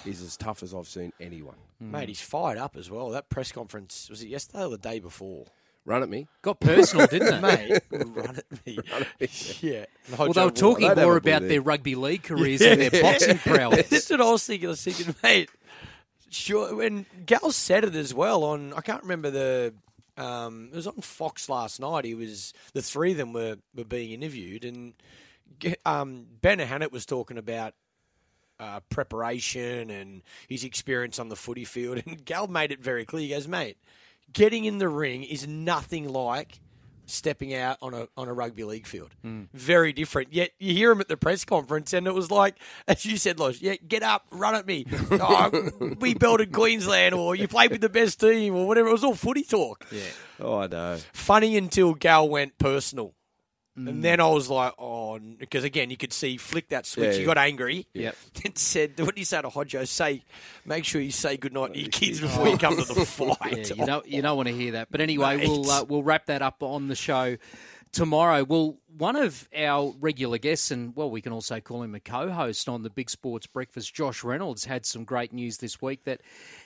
is 0.04 0.22
as 0.22 0.36
tough 0.36 0.62
as 0.62 0.74
I've 0.74 0.88
seen 0.88 1.12
anyone. 1.20 1.56
Mm. 1.82 1.90
Mate, 1.90 2.08
he's 2.08 2.20
fired 2.20 2.58
up 2.58 2.76
as 2.76 2.90
well. 2.90 3.10
That 3.10 3.28
press 3.28 3.52
conference 3.52 4.08
was 4.10 4.22
it 4.22 4.28
yesterday 4.28 4.64
or 4.64 4.70
the 4.70 4.78
day 4.78 4.98
before? 4.98 5.46
Run 5.86 6.02
at 6.02 6.10
me. 6.10 6.28
Got 6.42 6.60
personal, 6.60 7.06
didn't 7.06 7.34
it, 7.34 7.40
mate? 7.42 7.82
Run 7.90 8.36
at 8.36 8.66
me. 8.66 8.78
Run 8.92 9.02
at 9.02 9.20
me. 9.20 9.28
Yeah. 9.60 9.86
well, 10.18 10.32
they 10.32 10.44
were 10.44 10.50
talking 10.50 10.94
more 10.94 11.16
about 11.16 11.42
their 11.42 11.62
rugby 11.62 11.94
league 11.94 12.22
careers 12.22 12.60
yeah. 12.60 12.74
than 12.74 12.90
their 12.90 13.02
boxing 13.02 13.38
prowess. 13.44 13.88
That's 13.88 14.10
what 14.10 14.20
I 14.20 14.30
was 14.30 14.44
thinking. 14.44 14.68
I 14.68 14.70
was 14.70 14.84
thinking, 14.84 15.14
mate. 15.22 15.50
Sure. 16.28 16.76
When 16.76 17.06
Gal 17.26 17.50
said 17.50 17.84
it 17.84 17.94
as 17.94 18.14
well 18.14 18.44
on, 18.44 18.72
I 18.74 18.82
can't 18.82 19.02
remember 19.02 19.30
the 19.30 19.74
um, 20.16 20.68
it 20.72 20.76
was 20.76 20.86
on 20.86 21.00
Fox 21.00 21.48
last 21.48 21.80
night. 21.80 22.04
He 22.04 22.14
was 22.14 22.52
the 22.72 22.82
three 22.82 23.12
of 23.12 23.18
them 23.18 23.32
were, 23.32 23.56
were 23.74 23.84
being 23.84 24.10
interviewed, 24.12 24.64
and 24.64 24.94
um, 25.84 26.26
Ben 26.40 26.58
Hannant 26.58 26.92
was 26.92 27.06
talking 27.06 27.38
about 27.38 27.74
uh, 28.58 28.80
preparation 28.90 29.90
and 29.90 30.22
his 30.48 30.64
experience 30.64 31.18
on 31.18 31.28
the 31.28 31.36
footy 31.36 31.64
field. 31.64 32.02
And 32.06 32.24
Gal 32.24 32.46
made 32.46 32.72
it 32.72 32.80
very 32.80 33.04
clear. 33.04 33.22
He 33.22 33.28
goes, 33.30 33.48
"Mate, 33.48 33.78
getting 34.32 34.64
in 34.64 34.78
the 34.78 34.88
ring 34.88 35.22
is 35.22 35.46
nothing 35.46 36.08
like 36.08 36.60
stepping 37.10 37.54
out 37.54 37.78
on 37.82 37.94
a 37.94 38.08
on 38.16 38.28
a 38.28 38.32
rugby 38.32 38.64
league 38.64 38.86
field. 38.86 39.10
Hmm. 39.22 39.44
Very 39.52 39.92
different. 39.92 40.32
Yet 40.32 40.52
you 40.58 40.74
hear 40.74 40.90
him 40.92 41.00
at 41.00 41.08
the 41.08 41.16
press 41.16 41.44
conference, 41.44 41.92
and 41.92 42.06
it 42.06 42.14
was 42.14 42.30
like, 42.30 42.56
as 42.88 43.04
you 43.04 43.16
said, 43.16 43.38
Loz, 43.38 43.60
yeah, 43.60 43.74
get 43.86 44.02
up, 44.02 44.26
run 44.30 44.54
at 44.54 44.66
me. 44.66 44.86
oh, 45.10 45.70
we 46.00 46.14
belted 46.14 46.52
Queensland, 46.52 47.14
or 47.14 47.34
you 47.34 47.48
played 47.48 47.70
with 47.70 47.80
the 47.80 47.88
best 47.88 48.20
team, 48.20 48.54
or 48.54 48.66
whatever. 48.66 48.88
It 48.88 48.92
was 48.92 49.04
all 49.04 49.14
footy 49.14 49.42
talk. 49.42 49.86
Yeah. 49.90 50.02
Oh, 50.40 50.58
I 50.58 50.66
know. 50.66 50.98
Funny 51.12 51.56
until 51.56 51.94
Gal 51.94 52.28
went 52.28 52.58
personal. 52.58 53.14
Mm. 53.78 53.88
And 53.88 54.04
then 54.04 54.20
I 54.20 54.26
was 54.28 54.50
like, 54.50 54.72
oh, 54.78 55.18
because 55.18 55.62
again, 55.64 55.90
you 55.90 55.96
could 55.96 56.12
see 56.12 56.36
flick 56.36 56.68
that 56.70 56.86
switch. 56.86 57.06
Yeah, 57.06 57.12
He 57.12 57.20
yeah. 57.20 57.26
got 57.26 57.38
angry. 57.38 57.86
Yep. 57.94 58.16
And 58.44 58.58
said, 58.58 58.98
what 58.98 59.14
did 59.14 59.18
he 59.18 59.24
say 59.24 59.40
to 59.42 59.48
Hodjo? 59.48 59.86
Say, 59.86 60.24
make 60.64 60.84
sure 60.84 61.00
you 61.00 61.10
say 61.12 61.36
goodnight 61.36 61.74
to 61.74 61.80
your 61.80 61.88
kids 61.90 62.20
before 62.20 62.48
you 62.48 62.58
come 62.58 62.76
to 62.76 62.82
the 62.84 62.94
Yeah, 62.98 63.04
fight. 63.04 63.76
you 63.76 63.86
don't 63.86 64.06
you 64.08 64.22
don't 64.22 64.36
want 64.36 64.48
to 64.48 64.54
hear 64.54 64.72
that. 64.72 64.88
But 64.90 65.00
anyway, 65.00 65.36
Mate. 65.36 65.48
we'll 65.48 65.70
uh, 65.70 65.84
we'll 65.84 66.02
wrap 66.02 66.26
that 66.26 66.42
up 66.42 66.62
on 66.62 66.88
the 66.88 66.96
show 66.96 67.36
tomorrow. 67.92 68.44
Well, 68.44 68.76
one 68.96 69.16
of 69.16 69.48
our 69.56 69.92
regular 70.00 70.38
guests, 70.38 70.70
and 70.70 70.94
well, 70.96 71.10
we 71.10 71.20
can 71.20 71.32
also 71.32 71.60
call 71.60 71.82
him 71.82 71.94
a 71.94 72.00
co-host 72.00 72.68
on 72.68 72.82
the 72.82 72.90
Big 72.90 73.10
Sports 73.10 73.46
Breakfast, 73.46 73.94
Josh 73.94 74.24
Reynolds, 74.24 74.64
had 74.64 74.84
some 74.86 75.04
great 75.04 75.32
news 75.32 75.58
this 75.58 75.80
week 75.80 76.04
that 76.04 76.20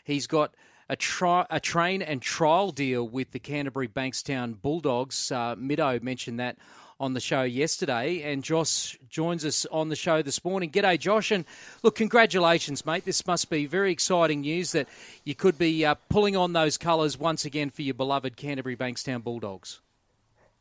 he's 0.04 0.26
got. 0.26 0.54
A, 0.90 0.96
tri- 0.96 1.46
a 1.48 1.60
train 1.60 2.02
and 2.02 2.20
trial 2.20 2.70
deal 2.70 3.08
with 3.08 3.30
the 3.30 3.38
Canterbury 3.38 3.88
Bankstown 3.88 4.60
Bulldogs. 4.60 5.32
Uh, 5.32 5.56
Middo 5.56 6.02
mentioned 6.02 6.38
that 6.40 6.58
on 7.00 7.14
the 7.14 7.20
show 7.20 7.42
yesterday, 7.42 8.22
and 8.22 8.42
Josh 8.44 8.98
joins 9.08 9.44
us 9.44 9.66
on 9.70 9.88
the 9.88 9.96
show 9.96 10.22
this 10.22 10.44
morning. 10.44 10.70
G'day, 10.70 10.98
Josh, 10.98 11.30
and 11.30 11.44
look, 11.82 11.96
congratulations, 11.96 12.86
mate. 12.86 13.04
This 13.04 13.26
must 13.26 13.50
be 13.50 13.66
very 13.66 13.90
exciting 13.92 14.42
news 14.42 14.72
that 14.72 14.88
you 15.24 15.34
could 15.34 15.58
be 15.58 15.84
uh, 15.84 15.94
pulling 16.08 16.36
on 16.36 16.52
those 16.52 16.78
colours 16.78 17.18
once 17.18 17.44
again 17.44 17.70
for 17.70 17.82
your 17.82 17.94
beloved 17.94 18.36
Canterbury 18.36 18.76
Bankstown 18.76 19.22
Bulldogs. 19.22 19.80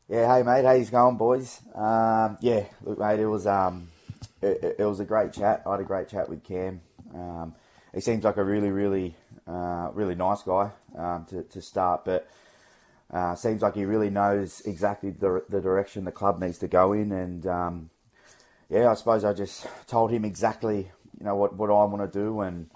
Yeah, 0.08 0.34
hey 0.36 0.42
mate, 0.42 0.64
how's 0.64 0.90
going, 0.90 1.16
boys? 1.16 1.60
Um, 1.74 2.36
yeah, 2.40 2.64
look, 2.82 2.98
mate, 2.98 3.20
it 3.20 3.26
was 3.26 3.46
um, 3.46 3.88
it, 4.42 4.76
it- 4.78 4.84
was 4.84 5.00
a 5.00 5.04
great 5.04 5.32
chat. 5.32 5.62
I 5.66 5.70
had 5.72 5.80
a 5.80 5.84
great 5.84 6.08
chat 6.08 6.28
with 6.28 6.44
Cam. 6.44 6.80
Um, 7.14 7.54
he 7.94 8.00
seems 8.00 8.24
like 8.24 8.36
a 8.36 8.44
really, 8.44 8.70
really, 8.70 9.14
uh, 9.46 9.90
really 9.94 10.14
nice 10.14 10.42
guy 10.42 10.70
um, 10.96 11.24
to 11.30 11.42
to 11.44 11.62
start, 11.62 12.04
but 12.04 12.28
uh, 13.14 13.36
seems 13.36 13.62
like 13.62 13.76
he 13.76 13.84
really 13.84 14.10
knows 14.10 14.60
exactly 14.66 15.10
the 15.10 15.44
the 15.48 15.60
direction 15.60 16.04
the 16.04 16.12
club 16.12 16.40
needs 16.40 16.58
to 16.58 16.68
go 16.68 16.92
in, 16.92 17.12
and 17.12 17.46
um, 17.46 17.90
yeah, 18.68 18.90
I 18.90 18.94
suppose 18.94 19.24
I 19.24 19.32
just 19.32 19.66
told 19.86 20.10
him 20.10 20.24
exactly, 20.24 20.90
you 21.18 21.24
know, 21.24 21.36
what 21.36 21.54
what 21.56 21.70
I 21.70 21.84
want 21.84 22.12
to 22.12 22.18
do, 22.18 22.40
and 22.40 22.68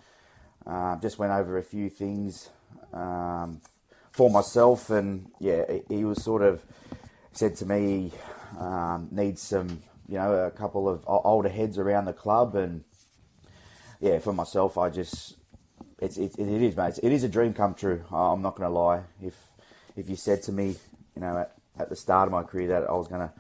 uh, 0.65 0.97
just 1.01 1.19
went 1.19 1.33
over 1.33 1.59
a 1.59 1.63
few 1.65 1.91
things 1.91 2.51
um, 2.93 3.61
for 4.13 4.31
myself, 4.31 4.91
and 4.91 5.27
yeah, 5.41 5.65
he- 5.89 6.05
was 6.05 6.23
sort 6.23 6.43
of 6.43 6.63
said 7.33 7.57
to 7.57 7.67
me 7.67 8.13
um, 8.59 9.09
needs 9.11 9.43
some, 9.43 9.83
you 10.09 10.19
know, 10.19 10.33
a 10.35 10.51
couple 10.53 10.89
of 10.89 11.03
older 11.07 11.49
heads 11.49 11.79
around 11.79 12.05
the 12.05 12.13
club, 12.13 12.55
and 12.55 12.85
yeah, 14.01 14.21
for 14.21 14.33
myself, 14.33 14.79
I 14.79 14.91
just 14.91 15.37
it's 16.01 16.17
it, 16.17 16.39
it 16.39 16.63
is, 16.63 16.77
mate. 16.77 17.01
It 17.03 17.11
is 17.11 17.25
a 17.25 17.29
dream 17.29 17.55
come 17.55 17.75
true. 17.75 18.05
I'm 18.13 18.41
not 18.41 18.55
going 18.55 18.69
to 18.69 18.75
lie. 18.79 19.03
If 19.21 19.35
if 19.99 20.09
you 20.09 20.17
said 20.17 20.43
to 20.45 20.53
me, 20.53 20.77
you 21.15 21.23
know, 21.23 21.39
at, 21.39 21.53
at 21.79 21.89
the 21.89 21.97
start 21.97 22.29
of 22.29 22.33
my 22.33 22.43
career 22.43 22.69
that 22.69 22.89
I 22.89 22.93
was 22.93 23.09
going 23.09 23.29
to, 23.29 23.33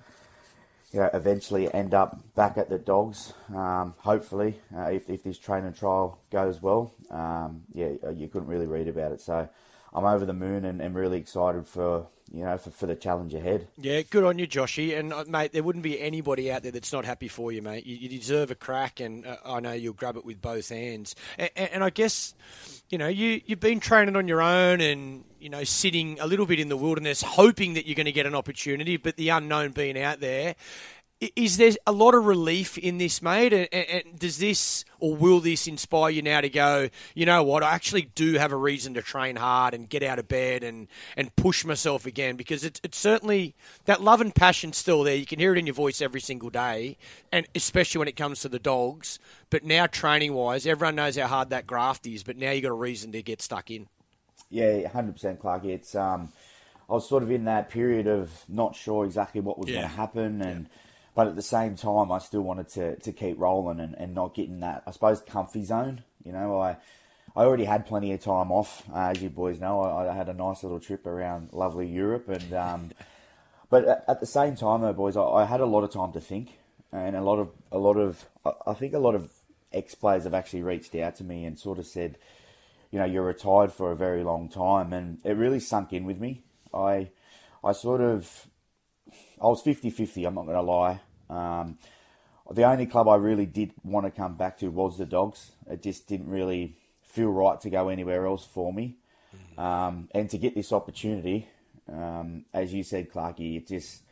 you 0.93 1.01
know, 1.01 1.11
eventually 1.13 1.73
end 1.73 1.95
up 1.95 2.19
back 2.35 2.59
at 2.59 2.69
the 2.69 2.79
Dogs, 2.79 3.33
um, 3.55 3.95
hopefully, 3.99 4.59
uh, 4.77 4.89
if 4.91 5.09
if 5.09 5.23
this 5.23 5.39
training 5.39 5.75
trial 5.75 6.19
goes 6.31 6.61
well, 6.61 6.93
um, 7.11 7.63
yeah, 7.73 7.91
you 8.15 8.29
couldn't 8.29 8.49
really 8.49 8.67
read 8.67 8.89
about 8.89 9.13
it. 9.13 9.21
So 9.21 9.49
I'm 9.93 10.05
over 10.05 10.25
the 10.25 10.33
moon 10.33 10.65
and, 10.65 10.81
and 10.81 10.95
really 10.95 11.19
excited 11.19 11.67
for 11.67 12.07
you 12.33 12.45
know 12.45 12.59
for, 12.59 12.71
for 12.71 12.87
the 12.87 12.95
challenge 12.95 13.35
ahead. 13.35 13.69
Yeah, 13.77 14.03
good 14.03 14.25
on 14.25 14.39
you, 14.39 14.47
Joshy. 14.47 14.99
And 14.99 15.13
uh, 15.13 15.25
mate, 15.27 15.53
there 15.53 15.63
wouldn't 15.63 15.83
be 15.83 16.01
anybody 16.01 16.51
out 16.53 16.63
there 16.63 16.73
that's 16.73 16.93
not 16.93 17.05
happy 17.05 17.29
for 17.29 17.53
you, 17.53 17.63
mate. 17.63 17.87
You, 17.87 17.97
you 17.97 18.09
deserve 18.09 18.51
a 18.51 18.55
crack, 18.55 19.01
and 19.01 19.27
uh, 19.27 19.37
I 19.45 19.61
know 19.61 19.73
you'll 19.73 19.95
grab 19.95 20.17
it 20.17 20.25
with 20.25 20.41
both 20.41 20.69
hands. 20.69 21.15
And, 21.39 21.51
and 21.57 21.85
I 21.85 21.91
guess, 21.91 22.35
you 22.91 22.99
know, 22.99 23.09
you 23.09 23.41
you've 23.47 23.61
been 23.61 23.81
training 23.81 24.17
on 24.17 24.29
your 24.29 24.43
own, 24.43 24.81
and 24.81 25.25
you 25.41 25.49
know, 25.49 25.65
sitting 25.65 26.19
a 26.21 26.27
little 26.27 26.47
bit 26.47 26.61
in 26.61 26.69
the 26.69 26.77
wilderness, 26.77 27.23
hoping 27.23 27.75
that 27.75 27.87
you're 27.87 27.95
going 27.95 28.07
to 28.07 28.13
get 28.13 28.27
an 28.27 28.35
opportunity, 28.35 28.97
but 28.97 29.17
the 29.17 29.29
unknown 29.31 29.73
being 29.73 30.01
out 30.01 30.21
there. 30.21 30.57
Is 31.35 31.57
there 31.57 31.73
a 31.85 31.91
lot 31.91 32.15
of 32.15 32.27
relief 32.27 32.79
in 32.79 32.99
this, 32.99 33.21
mate? 33.21 33.53
And, 33.53 33.69
and, 33.73 33.87
and 34.07 34.19
does 34.21 34.39
this 34.39 34.85
or 35.01 35.17
will 35.17 35.41
this 35.41 35.67
inspire 35.67 36.11
you 36.11 36.23
now 36.23 36.41
to 36.41 36.49
go? 36.49 36.91
You 37.15 37.27
know 37.27 37.43
what? 37.43 37.65
I 37.65 37.73
actually 37.73 38.03
do 38.15 38.35
have 38.35 38.53
a 38.53 38.57
reason 38.57 38.95
to 38.95 39.03
train 39.03 39.35
hard 39.35 39.75
and 39.75 39.89
get 39.89 40.05
out 40.05 40.21
of 40.21 40.29
bed 40.29 40.63
and, 40.63 40.87
and 41.17 41.35
push 41.35 41.65
myself 41.65 42.07
again 42.07 42.37
because 42.37 42.63
it's 42.63 42.81
it's 42.85 42.99
certainly 42.99 43.57
that 43.87 44.01
love 44.01 44.21
and 44.21 44.33
passion 44.33 44.73
still 44.73 45.03
there. 45.03 45.17
You 45.17 45.27
can 45.27 45.41
hear 45.41 45.53
it 45.53 45.59
in 45.59 45.67
your 45.67 45.75
voice 45.75 46.01
every 46.01 46.21
single 46.21 46.51
day, 46.51 46.97
and 47.33 47.49
especially 47.53 47.99
when 47.99 48.09
it 48.09 48.17
comes 48.17 48.39
to 48.41 48.49
the 48.49 48.61
dogs. 48.61 49.19
But 49.51 49.65
now, 49.65 49.87
training 49.89 50.35
wise, 50.35 50.69
everyone 50.69 50.95
knows 50.95 51.17
how 51.17 51.27
hard 51.27 51.51
that 51.51 51.67
graft 51.67 52.07
is. 52.07 52.23
But 52.23 52.37
now 52.37 52.53
you've 52.53 52.63
got 52.63 52.71
a 52.71 52.75
reason 52.75 53.11
to 53.11 53.23
get 53.23 53.43
stuck 53.43 53.73
in. 53.73 53.89
Yeah, 54.51 54.87
hundred 54.87 55.15
percent, 55.15 55.41
Clark. 55.41 55.65
It's 55.65 55.97
um, 55.97 56.29
I 56.89 56.93
was 56.93 57.09
sort 57.09 57.25
of 57.25 57.31
in 57.33 57.47
that 57.47 57.71
period 57.71 58.07
of 58.07 58.31
not 58.49 58.77
sure 58.77 59.05
exactly 59.05 59.41
what 59.41 59.59
was 59.59 59.69
Yeah. 59.69 59.79
going 59.81 59.89
to 59.89 59.97
happen, 59.97 60.43
and 60.43 60.69
but 61.19 61.27
at 61.27 61.35
the 61.35 61.43
same 61.43 61.75
time, 61.75 62.13
I 62.13 62.19
still 62.19 62.43
wanted 62.43 62.69
to, 62.75 62.95
to 62.95 63.13
keep 63.13 63.41
rolling 63.41 63.81
and, 63.81 63.97
and 63.99 64.15
not 64.15 64.37
get 64.37 64.47
in 64.47 64.61
that 64.61 64.85
I 64.87 64.93
suppose 64.93 65.21
comfy 65.21 65.65
zone. 65.65 66.05
You 66.25 66.31
know, 66.31 66.61
I 66.61 66.77
I 67.35 67.43
already 67.43 67.65
had 67.65 67.87
plenty 67.87 68.13
of 68.13 68.21
time 68.21 68.53
off, 68.53 68.85
uh, 68.95 69.09
as 69.11 69.21
you 69.21 69.29
boys 69.29 69.59
know. 69.59 69.81
I, 69.83 70.13
I 70.13 70.15
had 70.15 70.29
a 70.29 70.33
nice 70.33 70.63
little 70.63 70.79
trip 70.79 71.09
around 71.09 71.49
lovely 71.53 71.89
Europe, 71.89 72.29
and 72.29 72.53
um, 72.55 72.91
but 73.69 73.85
at, 73.85 74.05
at 74.07 74.21
the 74.21 74.27
same 74.27 74.55
time, 74.55 74.83
though, 74.83 74.93
boys, 74.93 75.17
I, 75.17 75.23
I 75.23 75.45
had 75.45 75.59
a 75.59 75.67
lot 75.67 75.83
of 75.83 75.91
time 75.93 76.13
to 76.13 76.21
think, 76.21 76.57
and 76.93 77.17
a 77.17 77.21
lot 77.21 77.41
of 77.41 77.51
a 77.73 77.79
lot 77.79 77.97
of 77.97 78.25
I- 78.47 78.71
I 78.71 78.75
think 78.75 78.95
a 78.95 79.01
lot 79.01 79.17
of 79.17 79.29
ex 79.73 79.97
players 79.97 80.23
have 80.23 80.35
actually 80.35 80.63
reached 80.63 80.95
out 80.95 81.17
to 81.17 81.25
me 81.25 81.45
and 81.45 81.59
sort 81.59 81.81
of 81.81 81.87
said 81.89 82.17
you 82.93 83.01
know, 83.01 83.05
you're 83.05 83.25
retired 83.25 83.73
for 83.73 83.91
a 83.91 83.97
very 83.97 84.23
long 84.23 84.49
time, 84.49 84.93
and 84.93 85.19
it 85.25 85.33
really 85.33 85.59
sunk 85.59 85.93
in 85.93 86.05
with 86.05 86.21
me. 86.21 86.45
I, 86.73 87.11
I 87.65 87.73
sort 87.73 88.01
of, 88.01 88.47
I 89.43 89.47
was 89.47 89.65
50-50, 89.65 90.25
I'm 90.25 90.37
not 90.37 90.45
going 90.45 90.55
to 90.55 90.63
lie. 90.63 91.01
Um, 91.31 91.79
the 92.51 92.65
only 92.65 92.87
club 92.87 93.09
I 93.09 93.17
really 93.17 93.47
did 93.47 93.73
want 93.85 94.07
to 94.07 94.11
come 94.11 94.35
back 94.35 94.59
to 94.59 94.69
was 94.69 94.99
the 94.99 95.07
Dogs. 95.07 95.53
It 95.69 95.83
just 95.83 96.07
didn't 96.09 96.29
really 96.31 96.77
feel 97.05 97.29
right 97.31 97.61
to 97.61 97.71
go 97.71 97.89
anywhere 97.89 98.27
else 98.27 98.47
for 98.47 98.73
me. 98.73 98.97
Um, 99.59 100.09
and 100.13 100.31
to 100.31 100.39
get 100.39 100.55
this 100.55 100.73
opportunity, 100.73 101.49
um, 101.93 102.45
as 102.55 102.73
you 102.73 102.83
said, 102.83 103.11
Clarky, 103.11 103.57
it 103.57 103.67
just, 103.67 104.03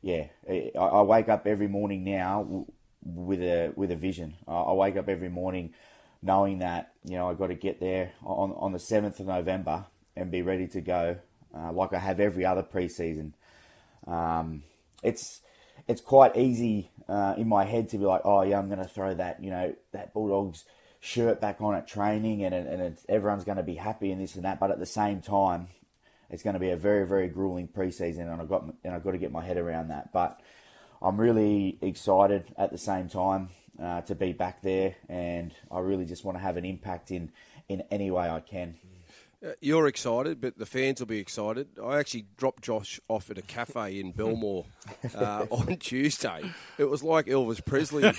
yeah, 0.00 0.26
I, 0.48 0.72
I 0.78 1.02
wake 1.02 1.28
up 1.28 1.46
every 1.46 1.68
morning 1.68 2.04
now 2.04 2.44
w- 2.44 2.66
with 3.04 3.42
a 3.42 3.72
with 3.74 3.90
a 3.90 3.96
vision. 3.96 4.34
I, 4.46 4.52
I 4.52 4.72
wake 4.72 4.96
up 4.96 5.08
every 5.08 5.28
morning 5.28 5.74
knowing 6.22 6.60
that 6.60 6.92
you 7.04 7.16
know 7.16 7.28
I 7.28 7.34
got 7.34 7.48
to 7.48 7.54
get 7.54 7.80
there 7.80 8.12
on 8.24 8.52
on 8.52 8.72
the 8.72 8.78
seventh 8.78 9.18
of 9.20 9.26
November 9.26 9.86
and 10.16 10.30
be 10.30 10.42
ready 10.42 10.68
to 10.68 10.80
go, 10.80 11.16
uh, 11.56 11.72
like 11.72 11.92
I 11.92 11.98
have 11.98 12.20
every 12.20 12.44
other 12.44 12.62
preseason. 12.62 13.32
Um, 14.06 14.62
it's 15.02 15.40
it's 15.88 16.00
quite 16.00 16.36
easy 16.36 16.90
uh, 17.08 17.34
in 17.36 17.48
my 17.48 17.64
head 17.64 17.88
to 17.90 17.98
be 17.98 18.04
like, 18.04 18.22
oh 18.24 18.42
yeah, 18.42 18.58
I'm 18.58 18.68
going 18.68 18.78
to 18.78 18.88
throw 18.88 19.14
that 19.14 19.42
you 19.42 19.50
know 19.50 19.74
that 19.92 20.12
Bulldogs 20.12 20.64
shirt 21.00 21.40
back 21.40 21.60
on 21.60 21.74
at 21.74 21.86
training, 21.86 22.44
and 22.44 22.54
and 22.54 22.98
everyone's 23.08 23.44
going 23.44 23.56
to 23.56 23.62
be 23.62 23.74
happy 23.74 24.10
and 24.12 24.20
this 24.20 24.36
and 24.36 24.44
that. 24.44 24.60
But 24.60 24.70
at 24.70 24.78
the 24.78 24.86
same 24.86 25.20
time, 25.20 25.68
it's 26.30 26.42
going 26.42 26.54
to 26.54 26.60
be 26.60 26.70
a 26.70 26.76
very 26.76 27.06
very 27.06 27.28
grueling 27.28 27.68
preseason, 27.68 28.32
and 28.32 28.40
I 28.40 28.44
got 28.44 28.64
and 28.84 28.94
I've 28.94 29.04
got 29.04 29.12
to 29.12 29.18
get 29.18 29.32
my 29.32 29.44
head 29.44 29.56
around 29.56 29.88
that. 29.88 30.12
But 30.12 30.40
I'm 31.00 31.20
really 31.20 31.78
excited 31.82 32.44
at 32.56 32.70
the 32.70 32.78
same 32.78 33.08
time 33.08 33.50
uh, 33.82 34.02
to 34.02 34.14
be 34.14 34.32
back 34.32 34.62
there, 34.62 34.94
and 35.08 35.52
I 35.70 35.80
really 35.80 36.04
just 36.04 36.24
want 36.24 36.38
to 36.38 36.42
have 36.42 36.56
an 36.56 36.64
impact 36.64 37.10
in 37.10 37.32
in 37.68 37.82
any 37.90 38.10
way 38.10 38.28
I 38.28 38.40
can. 38.40 38.76
Uh, 39.44 39.50
You're 39.60 39.88
excited, 39.88 40.40
but 40.40 40.56
the 40.56 40.66
fans 40.66 41.00
will 41.00 41.08
be 41.08 41.18
excited. 41.18 41.66
I 41.82 41.98
actually 41.98 42.26
dropped 42.36 42.62
Josh 42.62 43.00
off 43.08 43.28
at 43.28 43.38
a 43.38 43.42
cafe 43.42 43.98
in 43.98 44.12
Belmore 44.16 44.66
uh, 45.16 45.46
on 45.50 45.76
Tuesday. 45.80 46.42
It 46.78 46.84
was 46.84 47.02
like 47.02 47.26
Elvis 47.26 47.64
Presley. 47.64 48.02
Mate, 48.02 48.12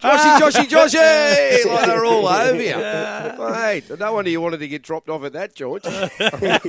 Joshy, 0.00 0.38
Joshy, 0.38 0.66
Joshy! 0.66 1.66
Like 1.66 1.86
they're 1.86 2.06
all 2.06 2.26
over 2.26 2.62
you. 2.62 2.74
Mate, 3.54 3.98
no 3.98 4.12
wonder 4.14 4.30
you 4.30 4.40
wanted 4.40 4.60
to 4.60 4.68
get 4.68 4.82
dropped 4.82 5.10
off 5.10 5.24
at 5.24 5.34
that, 5.34 5.54
George. 5.54 5.82
I, 5.84 6.60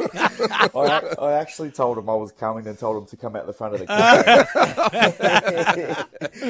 I 1.20 1.34
actually 1.34 1.72
told 1.72 1.98
him 1.98 2.10
I 2.10 2.16
was 2.16 2.34
coming 2.34 2.68
and 2.68 2.78
told 2.78 2.98
him 2.98 3.06
to 3.08 3.16
come 3.16 3.38
out 3.38 3.48
the 3.48 3.54
front 3.54 3.76
of 3.76 3.80
the 3.80 3.88
cafe. 3.88 4.44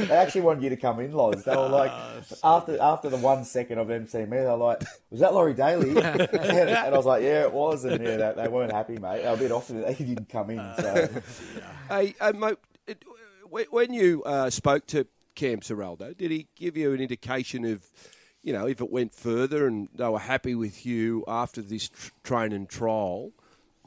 they 0.08 0.16
actually 0.16 0.42
wanted 0.42 0.64
you 0.64 0.70
to 0.70 0.78
come 0.78 1.00
in, 1.02 1.12
Loz. 1.12 1.44
They 1.44 1.56
were 1.56 1.70
like, 1.70 1.92
after 2.44 2.82
after 2.82 3.10
the 3.10 3.18
one 3.18 3.46
second 3.46 3.78
of 3.78 3.88
them 3.88 4.08
seeing 4.08 4.30
me, 4.30 4.38
they're 4.38 4.56
like, 4.56 4.82
"Was 5.12 5.20
that 5.20 5.34
Laurie 5.34 5.54
Daley?" 5.72 5.90
and, 6.02 6.70
I 6.72 6.90
was 6.90 7.06
like, 7.06 7.24
"Yeah, 7.24 7.44
it 7.44 7.54
was." 7.54 7.86
And 7.86 8.04
yeah, 8.04 8.18
they, 8.18 8.44
they 8.44 8.48
weren't 8.48 8.72
happy, 8.72 8.98
mate. 8.98 9.22
They 9.24 9.28
were 9.30 9.34
a 9.36 9.38
bit 9.38 9.52
off 9.52 9.68
that 9.70 9.86
they 9.98 10.06
didn't 10.06 10.30
come 10.30 10.50
in. 10.50 10.74
So 10.80 11.08
Hey, 11.90 12.16
uh, 12.20 12.32
mate, 12.34 12.58
it- 12.88 13.04
when- 13.50 13.66
when 13.70 13.94
you 13.94 14.24
uh, 14.24 14.50
spoke 14.50 14.86
to 14.88 15.08
Cam 15.36 15.60
Ciraldo, 15.60 16.16
did 16.18 16.32
he 16.32 16.48
give 16.56 16.76
you 16.76 16.94
an 16.94 17.00
indication 17.00 17.64
of, 17.66 17.90
you 18.44 18.52
know, 18.54 18.68
if 18.68 18.82
it 18.82 18.90
went 18.92 19.14
further 19.14 19.68
and 19.68 19.88
they 19.96 20.08
were 20.08 20.20
happy 20.20 20.54
with 20.56 20.86
you 20.86 21.24
after 21.28 21.62
this 21.62 21.88
tr- 21.90 22.12
train 22.24 22.52
and 22.52 22.68
trial, 22.68 23.32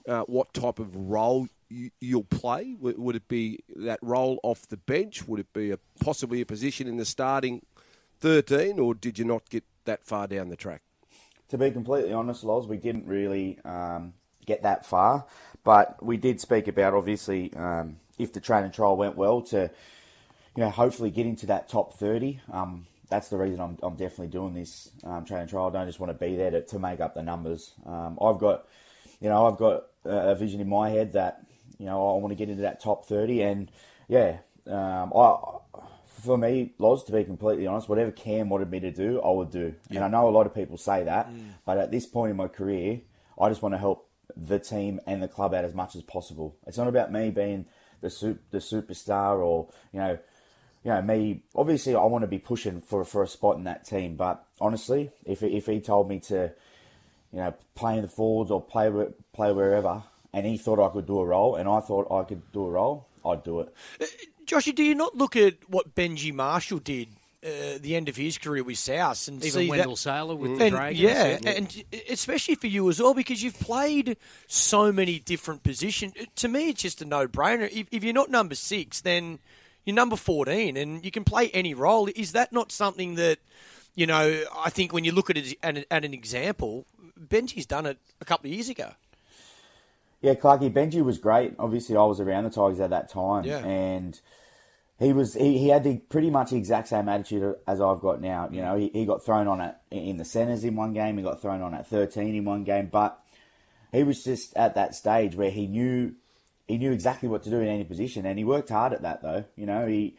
uh, 0.09 0.23
what 0.23 0.55
type 0.55 0.79
of 0.79 0.95
role 0.97 1.47
you, 1.69 1.91
you'll 2.01 2.25
play? 2.25 2.75
Would, 2.81 2.99
would 2.99 3.17
it 3.17 3.29
be 3.29 3.59
that 3.77 3.99
role 4.03 4.39
off 4.43 4.67
the 4.69 4.77
bench? 4.79 5.27
Would 5.29 5.41
it 5.41 5.53
be 5.53 5.71
a, 5.73 5.79
possibly 6.01 6.41
a 6.41 6.47
position 6.47 6.87
in 6.89 6.97
the 6.97 7.05
starting 7.05 7.63
13, 8.21 8.79
or 8.79 8.95
did 8.95 9.19
you 9.19 9.25
not 9.25 9.49
get 9.51 9.65
that 9.85 10.05
far 10.05 10.27
down 10.27 10.49
the 10.49 10.57
track? 10.57 10.83
To 11.51 11.59
be 11.59 11.71
completely 11.71 12.13
honest, 12.13 12.45
Loz, 12.45 12.67
we 12.67 12.77
didn't 12.77 13.07
really 13.07 13.59
um, 13.65 14.15
get 14.47 14.63
that 14.63 14.87
far, 14.87 15.27
but 15.65 16.03
we 16.03 16.17
did 16.17 16.41
speak 16.41 16.69
about 16.69 16.95
obviously 16.95 17.53
um, 17.55 17.97
if 18.19 18.33
the 18.33 18.41
training 18.41 18.71
trial 18.71 18.97
went 18.97 19.17
well 19.17 19.43
to, 19.43 19.71
you 20.57 20.63
know, 20.63 20.71
hopefully 20.71 21.11
get 21.11 21.27
into 21.27 21.47
that 21.47 21.69
top 21.69 21.95
30. 21.95 22.41
Um, 22.53 22.87
that's 23.09 23.29
the 23.29 23.37
reason 23.37 23.61
I'm, 23.61 23.77
I'm 23.83 23.97
definitely 23.97 24.29
doing 24.29 24.55
this 24.55 24.91
um, 25.03 25.25
training 25.25 25.49
trial. 25.49 25.67
I 25.67 25.71
don't 25.73 25.87
just 25.87 25.99
want 25.99 26.13
to 26.13 26.25
be 26.25 26.37
there 26.37 26.53
to, 26.53 26.63
to 26.63 26.79
make 26.79 27.01
up 27.01 27.15
the 27.15 27.23
numbers. 27.23 27.73
Um, 27.85 28.17
I've 28.23 28.39
got, 28.39 28.67
you 29.21 29.29
know, 29.29 29.47
I've 29.47 29.59
got 29.59 29.87
a 30.05 30.37
vision 30.37 30.61
in 30.61 30.69
my 30.69 30.91
head 30.91 31.15
that, 31.15 31.45
you 31.79 31.87
know, 31.87 32.15
I 32.15 32.19
want 32.19 32.31
to 32.31 32.37
get 32.37 32.49
into 32.49 32.63
that 32.63 32.81
top 32.81 33.07
30 33.07 33.43
and 33.43 33.71
yeah, 34.09 34.39
um, 34.69 35.13
I, 35.17 35.59
for 36.21 36.39
me, 36.39 36.73
Loz, 36.79 37.05
to 37.05 37.13
be 37.13 37.25
completely 37.25 37.67
honest, 37.67 37.89
whatever 37.89 38.11
Cam 38.11 38.49
wanted 38.49 38.71
me 38.71 38.81
to 38.81 38.91
do, 38.91 39.21
I 39.21 39.31
would 39.31 39.51
do. 39.51 39.75
And 39.91 40.01
I 40.01 40.09
know 40.09 40.29
a 40.29 40.31
lot 40.31 40.47
of 40.47 40.55
people 40.55 40.77
say 40.77 41.05
that, 41.05 41.31
mm. 41.31 41.53
but 41.65 41.79
at 41.79 41.91
this 41.91 42.07
point 42.07 42.31
in 42.31 42.37
my 42.37 42.49
career, 42.49 43.01
I 43.41 43.49
just 43.49 43.63
want 43.63 43.75
to 43.75 43.79
help 43.79 44.09
the 44.37 44.59
team 44.59 45.01
and 45.07 45.23
the 45.23 45.29
club 45.29 45.55
out 45.55 45.65
as 45.65 45.75
much 45.75 45.97
as 45.97 46.03
possible. 46.03 46.57
It's 46.67 46.79
not 46.79 46.89
about 46.89 47.13
me 47.13 47.31
being 47.31 47.67
the 48.01 48.11
super, 48.11 48.41
the 48.51 48.59
superstar 48.59 49.39
or 49.39 49.69
you 49.93 50.01
know, 50.01 50.19
you 50.85 50.91
know 50.91 51.03
me. 51.03 51.43
Obviously, 51.55 51.95
I 51.95 52.05
want 52.05 52.23
to 52.23 52.29
be 52.29 52.39
pushing 52.39 52.81
for 52.81 53.05
for 53.05 53.23
a 53.23 53.29
spot 53.29 53.57
in 53.57 53.65
that 53.65 53.85
team. 53.85 54.17
But 54.17 54.45
honestly, 54.61 55.11
if 55.25 55.43
if 55.43 55.67
he 55.67 55.81
told 55.81 56.09
me 56.09 56.21
to, 56.21 56.53
you 57.33 57.39
know, 57.39 57.55
play 57.75 57.97
in 57.97 58.03
the 58.03 58.09
forwards 58.09 58.51
or 58.51 58.63
play 58.63 58.91
play 59.33 59.53
wherever, 59.53 60.03
and 60.33 60.47
he 60.47 60.57
thought 60.57 60.85
I 60.85 60.93
could 60.93 61.07
do 61.07 61.21
a 61.21 61.27
role, 61.27 61.57
and 61.57 61.69
I 61.69 61.81
thought 61.81 62.11
I 62.11 62.25
could 62.25 62.51
do 62.53 62.67
a 62.67 62.71
role, 62.71 63.07
I'd 63.25 63.43
do 63.43 63.61
it. 63.61 63.75
Uh, 64.53 64.57
Joshy, 64.57 64.75
do 64.75 64.83
you 64.83 64.95
not 64.95 65.17
look 65.17 65.37
at 65.37 65.55
what 65.69 65.95
Benji 65.95 66.33
Marshall 66.33 66.79
did 66.79 67.09
uh, 67.43 67.79
the 67.81 67.97
end 67.97 68.09
of 68.09 68.17
his 68.17 68.37
career 68.37 68.63
with 68.63 68.77
South 68.77 69.27
and 69.29 69.43
even 69.43 69.61
see 69.63 69.69
Wendell 69.69 69.93
that, 69.93 69.97
Sailor 69.97 70.35
with 70.37 70.51
and, 70.53 70.61
the 70.61 70.71
Dragons. 70.71 71.01
Yeah, 71.01 71.39
and 71.47 71.85
especially 72.11 72.55
for 72.55 72.67
you 72.67 72.89
as 72.91 73.01
well 73.01 73.15
because 73.15 73.43
you've 73.43 73.59
played 73.59 74.19
so 74.47 74.93
many 74.93 75.21
different 75.21 75.63
positions. 75.63 76.13
To 76.37 76.49
me, 76.49 76.69
it's 76.69 76.83
just 76.83 77.01
a 77.01 77.07
no-brainer. 77.07 77.71
If, 77.73 77.87
if 77.91 78.05
you're 78.05 78.13
not 78.13 78.31
number 78.31 78.55
six, 78.55 79.01
then 79.01 79.39
you're 79.87 79.97
number 79.97 80.17
14 80.17 80.77
and 80.77 81.03
you 81.03 81.11
can 81.11 81.25
play 81.25 81.49
any 81.51 81.73
role. 81.73 82.09
Is 82.15 82.33
that 82.33 82.53
not 82.53 82.71
something 82.71 83.15
that, 83.15 83.39
you 83.95 84.07
know, 84.07 84.45
I 84.59 84.69
think 84.69 84.93
when 84.93 85.05
you 85.05 85.13
look 85.13 85.31
at 85.31 85.39
it 85.39 85.57
at 85.63 85.79
an, 85.79 85.85
at 85.91 86.05
an 86.05 86.13
example, 86.13 86.85
Benji's 87.19 87.65
done 87.65 87.87
it 87.87 87.99
a 88.21 88.27
couple 88.27 88.51
of 88.51 88.55
years 88.55 88.69
ago. 88.69 88.93
Yeah, 90.21 90.35
Clarky, 90.35 90.71
Benji 90.71 91.03
was 91.03 91.17
great. 91.17 91.55
Obviously, 91.59 91.97
I 91.97 92.03
was 92.03 92.21
around 92.21 92.45
the 92.45 92.51
Tigers 92.51 92.81
at 92.81 92.91
that 92.91 93.09
time. 93.09 93.45
Yeah. 93.45 93.65
And 93.65 94.21
he 95.01 95.15
was 95.15 95.35
he, 95.35 95.59
he 95.59 95.69
had 95.69 95.83
the 95.83 95.97
pretty 95.97 96.31
much 96.31 96.51
the 96.51 96.57
exact 96.57 96.89
same 96.89 97.09
attitude 97.09 97.57
as 97.67 97.81
I've 97.81 98.01
got 98.01 98.21
now. 98.21 98.51
You 98.53 98.61
know, 98.61 98.77
he, 98.77 98.91
he 98.93 99.07
got 99.07 99.25
thrown 99.25 99.49
on 99.49 99.61
at 99.61 99.83
in 99.91 100.19
the 100.19 100.25
centres 100.27 100.63
in 100.63 100.77
one 100.77 100.93
game, 100.93 101.17
he 101.17 101.23
got 101.23 101.41
thrown 101.41 101.63
on 101.63 101.73
at 101.75 101.87
thirteen 101.87 102.35
in 102.35 102.45
one 102.45 102.65
game, 102.65 102.91
but 102.93 103.19
he 103.93 104.03
was 104.03 104.23
just 104.23 104.55
at 104.57 104.75
that 104.75 104.95
stage 104.95 105.35
where 105.35 105.51
he 105.51 105.67
knew 105.67 106.15
he 106.69 106.77
knew 106.77 106.93
exactly 106.93 107.29
what 107.29 107.43
to 107.45 107.51
do 107.51 107.61
in 107.61 107.67
any 107.67 107.85
position, 107.85 108.27
and 108.27 108.39
he 108.39 108.45
worked 108.45 108.69
hard 108.69 108.93
at 108.93 109.03
that 109.03 109.23
though. 109.23 109.45
You 109.57 109.65
know, 109.65 109.87
he 109.87 110.17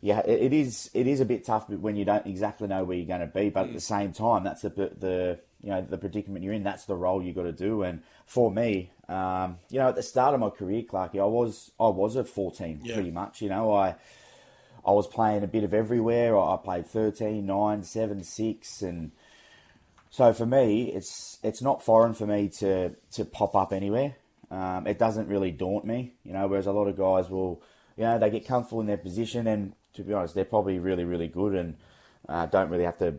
yeah, 0.00 0.20
it, 0.20 0.44
it 0.44 0.52
is 0.54 0.88
it 0.94 1.06
is 1.06 1.20
a 1.20 1.26
bit 1.26 1.44
tough 1.44 1.68
when 1.68 1.96
you 1.96 2.06
don't 2.06 2.26
exactly 2.26 2.68
know 2.68 2.84
where 2.84 2.96
you're 2.96 3.06
going 3.06 3.20
to 3.20 3.26
be, 3.26 3.50
but 3.50 3.66
at 3.66 3.74
the 3.74 3.80
same 3.80 4.12
time, 4.14 4.44
that's 4.44 4.62
the 4.62 4.70
the 4.70 5.38
you 5.60 5.68
know 5.68 5.82
the 5.82 5.98
predicament 5.98 6.42
you're 6.42 6.54
in. 6.54 6.64
That's 6.64 6.86
the 6.86 6.96
role 6.96 7.22
you 7.22 7.34
got 7.34 7.42
to 7.42 7.52
do, 7.52 7.82
and 7.82 8.02
for 8.24 8.50
me, 8.50 8.92
um, 9.10 9.58
you 9.68 9.78
know, 9.78 9.90
at 9.90 9.94
the 9.94 10.02
start 10.02 10.32
of 10.32 10.40
my 10.40 10.48
career, 10.48 10.82
Clarky, 10.82 11.20
I 11.20 11.26
was 11.26 11.70
I 11.78 11.88
was 11.88 12.16
a 12.16 12.24
14 12.24 12.80
yeah. 12.82 12.94
pretty 12.94 13.10
much. 13.10 13.42
You 13.42 13.50
know, 13.50 13.74
I 13.74 13.96
I 14.84 14.92
was 14.92 15.06
playing 15.06 15.44
a 15.44 15.46
bit 15.46 15.64
of 15.64 15.72
everywhere. 15.72 16.36
I 16.36 16.56
played 16.62 16.86
13, 16.86 17.44
9, 17.46 17.82
7, 17.82 18.22
6 18.22 18.82
and 18.82 19.12
so 20.10 20.34
for 20.34 20.44
me 20.44 20.92
it's 20.92 21.38
it's 21.42 21.62
not 21.62 21.82
foreign 21.82 22.12
for 22.12 22.26
me 22.26 22.48
to 22.58 22.90
to 23.12 23.24
pop 23.24 23.54
up 23.54 23.72
anywhere. 23.72 24.16
Um, 24.50 24.86
it 24.86 24.98
doesn't 24.98 25.28
really 25.28 25.50
daunt 25.50 25.86
me, 25.86 26.12
you 26.24 26.32
know, 26.32 26.46
whereas 26.46 26.66
a 26.66 26.72
lot 26.72 26.86
of 26.86 26.96
guys 26.96 27.30
will 27.30 27.62
you 27.96 28.04
know, 28.04 28.18
they 28.18 28.30
get 28.30 28.46
comfortable 28.46 28.80
in 28.80 28.86
their 28.86 28.96
position 28.96 29.46
and 29.46 29.74
to 29.94 30.02
be 30.02 30.12
honest, 30.12 30.34
they're 30.34 30.44
probably 30.44 30.78
really, 30.78 31.04
really 31.04 31.28
good 31.28 31.54
and 31.54 31.76
uh, 32.28 32.46
don't 32.46 32.70
really 32.70 32.84
have 32.84 32.98
to 32.98 33.16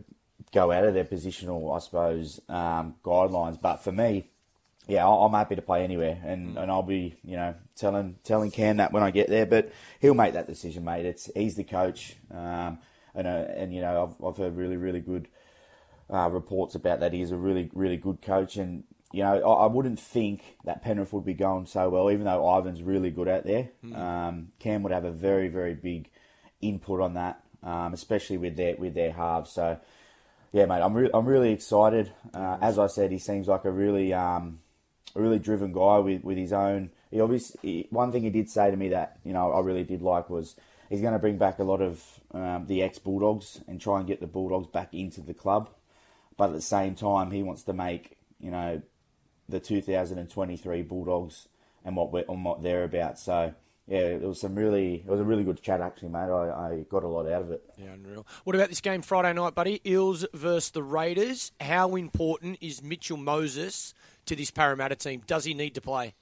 go 0.52 0.72
out 0.72 0.84
of 0.84 0.94
their 0.94 1.04
positional, 1.04 1.74
I 1.74 1.78
suppose, 1.78 2.40
um, 2.48 2.94
guidelines. 3.04 3.60
But 3.60 3.76
for 3.76 3.92
me, 3.92 4.28
yeah, 4.86 5.08
I'm 5.08 5.32
happy 5.32 5.56
to 5.56 5.62
play 5.62 5.82
anywhere, 5.82 6.20
and, 6.24 6.58
and 6.58 6.70
I'll 6.70 6.82
be, 6.82 7.16
you 7.24 7.36
know, 7.36 7.54
telling 7.74 8.16
telling 8.22 8.50
Cam 8.50 8.76
that 8.76 8.92
when 8.92 9.02
I 9.02 9.10
get 9.10 9.28
there. 9.30 9.46
But 9.46 9.72
he'll 9.98 10.14
make 10.14 10.34
that 10.34 10.46
decision, 10.46 10.84
mate. 10.84 11.06
It's 11.06 11.30
he's 11.34 11.56
the 11.56 11.64
coach, 11.64 12.16
um, 12.30 12.78
and 13.14 13.26
uh, 13.26 13.46
and 13.56 13.74
you 13.74 13.80
know 13.80 14.14
I've 14.20 14.24
I've 14.24 14.36
heard 14.36 14.56
really 14.56 14.76
really 14.76 15.00
good 15.00 15.28
uh, 16.12 16.28
reports 16.28 16.74
about 16.74 17.00
that. 17.00 17.14
He's 17.14 17.30
a 17.30 17.36
really 17.36 17.70
really 17.72 17.96
good 17.96 18.20
coach, 18.20 18.56
and 18.56 18.84
you 19.10 19.22
know 19.22 19.34
I, 19.34 19.64
I, 19.64 19.66
wouldn't 19.66 19.98
think 19.98 20.58
that 20.64 20.82
Penrith 20.82 21.14
would 21.14 21.24
be 21.24 21.34
going 21.34 21.64
so 21.64 21.88
well, 21.88 22.10
even 22.10 22.26
though 22.26 22.58
Ivan's 22.58 22.82
really 22.82 23.10
good 23.10 23.28
out 23.28 23.44
there. 23.44 23.70
Mm. 23.82 23.98
Um, 23.98 24.48
Cam 24.58 24.82
would 24.82 24.92
have 24.92 25.06
a 25.06 25.12
very 25.12 25.48
very 25.48 25.74
big 25.74 26.10
input 26.60 27.00
on 27.00 27.14
that, 27.14 27.40
um, 27.62 27.94
especially 27.94 28.36
with 28.36 28.56
their 28.56 28.76
with 28.76 28.94
their 28.94 29.12
halves. 29.12 29.50
So. 29.50 29.78
Yeah, 30.52 30.66
mate, 30.66 30.82
I'm, 30.82 30.94
re- 30.94 31.10
I'm 31.12 31.26
really 31.26 31.52
excited. 31.52 32.12
Uh, 32.32 32.58
as 32.60 32.78
I 32.78 32.86
said, 32.86 33.10
he 33.10 33.18
seems 33.18 33.48
like 33.48 33.64
a 33.64 33.72
really 33.72 34.12
um, 34.12 34.60
a 35.14 35.20
really 35.20 35.38
driven 35.38 35.72
guy 35.72 35.98
with, 35.98 36.24
with 36.24 36.36
his 36.36 36.52
own. 36.52 36.90
He 37.10 37.20
obviously 37.20 37.86
one 37.90 38.12
thing 38.12 38.22
he 38.22 38.30
did 38.30 38.50
say 38.50 38.70
to 38.70 38.76
me 38.76 38.88
that 38.88 39.18
you 39.24 39.32
know 39.32 39.52
I 39.52 39.60
really 39.60 39.84
did 39.84 40.02
like 40.02 40.28
was 40.28 40.56
he's 40.90 41.00
going 41.00 41.12
to 41.12 41.18
bring 41.18 41.38
back 41.38 41.58
a 41.58 41.64
lot 41.64 41.80
of 41.80 42.02
um, 42.32 42.66
the 42.66 42.82
ex 42.82 42.98
Bulldogs 42.98 43.60
and 43.68 43.80
try 43.80 43.98
and 43.98 44.06
get 44.06 44.20
the 44.20 44.26
Bulldogs 44.26 44.66
back 44.66 44.92
into 44.92 45.20
the 45.20 45.34
club, 45.34 45.70
but 46.36 46.46
at 46.46 46.54
the 46.54 46.60
same 46.60 46.94
time 46.94 47.30
he 47.30 47.42
wants 47.42 47.62
to 47.64 47.72
make 47.72 48.16
you 48.40 48.50
know 48.50 48.82
the 49.48 49.60
2023 49.60 50.82
Bulldogs 50.82 51.48
and 51.84 51.96
what 51.96 52.12
we're 52.12 52.24
and 52.28 52.44
what 52.44 52.62
they're 52.62 52.84
about. 52.84 53.18
So 53.18 53.54
yeah, 53.86 53.98
it 53.98 54.22
was 54.22 54.40
some 54.40 54.54
really 54.54 54.96
it 54.96 55.06
was 55.06 55.20
a 55.20 55.24
really 55.24 55.44
good 55.44 55.62
chat 55.62 55.80
actually, 55.80 56.08
mate. 56.08 56.30
I, 56.30 56.50
I 56.50 56.84
got 56.88 57.04
a 57.04 57.08
lot 57.08 57.26
out 57.30 57.42
of 57.42 57.50
it. 57.50 57.62
Yeah, 57.76 57.92
unreal. 57.92 58.26
What 58.44 58.56
about 58.56 58.70
this 58.70 58.80
game 58.80 59.02
Friday 59.02 59.32
night, 59.34 59.54
buddy? 59.54 59.80
Eels 59.86 60.26
versus 60.32 60.70
the 60.70 60.82
Raiders. 60.82 61.52
How 61.60 61.94
important 61.94 62.58
is 62.60 62.82
Mitchell 62.82 63.18
Moses 63.18 63.92
to 64.26 64.36
this 64.36 64.50
Parramatta 64.50 64.96
team? 64.96 65.22
Does 65.26 65.44
he 65.44 65.54
need 65.54 65.74
to 65.74 65.80
play? 65.80 66.14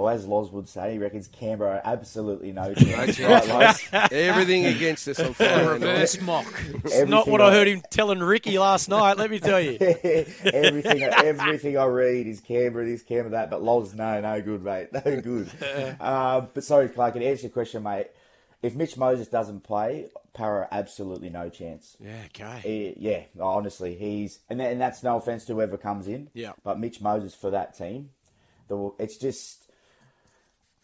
Well, 0.00 0.08
as 0.08 0.26
Loz 0.26 0.50
would 0.50 0.66
say, 0.66 0.92
he 0.92 0.98
reckons 0.98 1.28
Canberra 1.28 1.82
absolutely 1.84 2.52
no 2.52 2.72
chance. 2.72 3.20
right, 3.20 4.12
Everything 4.12 4.64
against 4.64 5.06
us 5.08 5.20
on 5.20 5.34
Friday 5.34 5.66
Reverse 5.66 6.22
mock. 6.22 6.46
It's 6.86 7.10
not 7.10 7.28
what 7.28 7.42
I, 7.42 7.48
I 7.48 7.52
heard 7.52 7.68
him 7.68 7.82
telling 7.90 8.20
Ricky 8.20 8.58
last 8.58 8.88
night, 8.88 9.18
let 9.18 9.30
me 9.30 9.38
tell 9.40 9.60
you. 9.60 9.72
everything 9.80 11.02
everything 11.02 11.76
I 11.76 11.84
read 11.84 12.26
is 12.26 12.40
Canberra 12.40 12.86
this, 12.86 13.02
Canberra 13.02 13.32
that, 13.32 13.50
but 13.50 13.62
Loz, 13.62 13.92
no, 13.92 14.22
no 14.22 14.40
good, 14.40 14.64
mate. 14.64 14.88
No 14.92 15.20
good. 15.20 15.50
uh, 16.00 16.40
but 16.54 16.64
sorry, 16.64 16.88
Clark, 16.88 17.14
to 17.14 17.22
answer 17.22 17.42
your 17.42 17.50
question, 17.50 17.82
mate, 17.82 18.06
if 18.62 18.74
Mitch 18.74 18.96
Moses 18.96 19.28
doesn't 19.28 19.62
play, 19.62 20.08
Para 20.32 20.68
absolutely 20.70 21.30
no 21.30 21.48
chance. 21.48 21.96
Yeah, 21.98 22.22
okay. 22.26 22.60
He, 22.62 22.94
yeah, 22.98 23.22
honestly, 23.40 23.94
he's 23.96 24.40
and, 24.48 24.60
and 24.60 24.80
that's 24.80 25.02
no 25.02 25.16
offense 25.16 25.44
to 25.46 25.54
whoever 25.54 25.76
comes 25.76 26.06
in. 26.06 26.30
Yeah. 26.34 26.52
But 26.62 26.78
Mitch 26.78 27.00
Moses 27.00 27.34
for 27.34 27.50
that 27.50 27.76
team, 27.76 28.10
the, 28.68 28.92
it's 28.98 29.16
just 29.16 29.70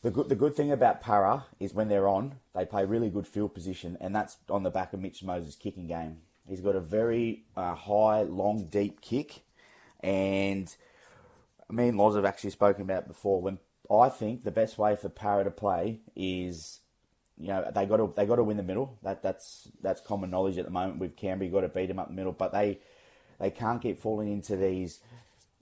the 0.02 0.10
good. 0.10 0.28
The 0.28 0.34
good 0.34 0.54
thing 0.54 0.72
about 0.72 1.00
Para 1.00 1.44
is 1.60 1.74
when 1.74 1.88
they're 1.88 2.08
on, 2.08 2.36
they 2.54 2.64
play 2.64 2.84
really 2.84 3.10
good 3.10 3.26
field 3.26 3.54
position, 3.54 3.96
and 4.00 4.14
that's 4.14 4.36
on 4.48 4.62
the 4.62 4.70
back 4.70 4.92
of 4.92 5.00
Mitch 5.00 5.22
Moses' 5.22 5.54
kicking 5.54 5.86
game. 5.86 6.18
He's 6.48 6.60
got 6.60 6.76
a 6.76 6.80
very 6.80 7.44
uh, 7.56 7.74
high, 7.74 8.22
long, 8.22 8.66
deep 8.70 9.00
kick, 9.00 9.42
and 10.00 10.74
me 11.68 11.88
and 11.88 11.98
Loz 11.98 12.16
have 12.16 12.24
actually 12.24 12.50
spoken 12.50 12.82
about 12.82 13.06
before. 13.06 13.40
When 13.40 13.58
I 13.90 14.08
think 14.08 14.44
the 14.44 14.50
best 14.50 14.78
way 14.78 14.96
for 14.96 15.08
Para 15.08 15.44
to 15.44 15.50
play 15.50 16.00
is 16.14 16.80
you 17.38 17.48
know 17.48 17.70
they 17.74 17.84
got 17.86 17.98
to 17.98 18.12
they 18.16 18.26
got 18.26 18.36
to 18.36 18.44
win 18.44 18.56
the 18.56 18.62
middle. 18.62 18.96
That 19.02 19.22
that's 19.22 19.68
that's 19.82 20.00
common 20.00 20.30
knowledge 20.30 20.58
at 20.58 20.64
the 20.64 20.70
moment 20.70 20.98
with 20.98 21.16
Canberra. 21.16 21.46
You 21.46 21.52
got 21.52 21.60
to 21.62 21.68
beat 21.68 21.86
them 21.86 21.98
up 21.98 22.08
the 22.08 22.14
middle, 22.14 22.32
but 22.32 22.52
they 22.52 22.78
they 23.38 23.50
can't 23.50 23.82
keep 23.82 24.00
falling 24.00 24.32
into 24.32 24.56
these 24.56 25.00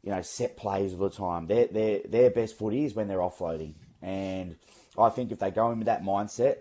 you 0.02 0.10
know 0.10 0.22
set 0.22 0.56
plays 0.56 0.92
all 0.92 1.08
the 1.08 1.10
time. 1.10 1.46
Their 1.46 1.66
their 1.66 2.00
their 2.08 2.30
best 2.30 2.56
footy 2.56 2.84
is 2.84 2.94
when 2.94 3.08
they're 3.08 3.18
offloading, 3.18 3.74
and 4.02 4.56
I 4.96 5.08
think 5.08 5.32
if 5.32 5.40
they 5.40 5.50
go 5.50 5.70
in 5.72 5.78
with 5.78 5.86
that 5.86 6.04
mindset, 6.04 6.58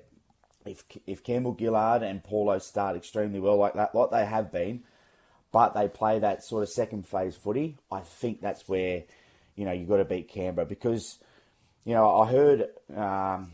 if 0.66 0.84
if 1.06 1.24
Campbell 1.24 1.56
Gillard 1.60 2.02
and 2.02 2.24
Paulo 2.24 2.58
start 2.58 2.96
extremely 2.96 3.40
well 3.40 3.58
like 3.58 3.76
that, 3.76 3.94
like 3.94 4.10
they 4.10 4.26
have 4.26 4.52
been, 4.52 4.84
but 5.52 5.76
they 5.76 5.88
play 5.88 6.18
that 6.20 6.44
sort 6.44 6.64
of 6.64 6.70
second 6.70 7.08
phase 7.08 7.36
footy, 7.36 7.78
I 7.92 8.00
think 8.00 8.42
that's 8.42 8.68
where 8.68 9.04
you 9.56 9.66
know 9.66 9.72
you 9.74 9.86
got 9.86 9.98
to 9.98 10.06
beat 10.06 10.30
Canberra 10.30 10.66
because 10.66 11.20
you 11.86 11.94
know 11.94 12.20
I 12.20 12.32
heard. 12.32 12.70
Um, 12.96 13.52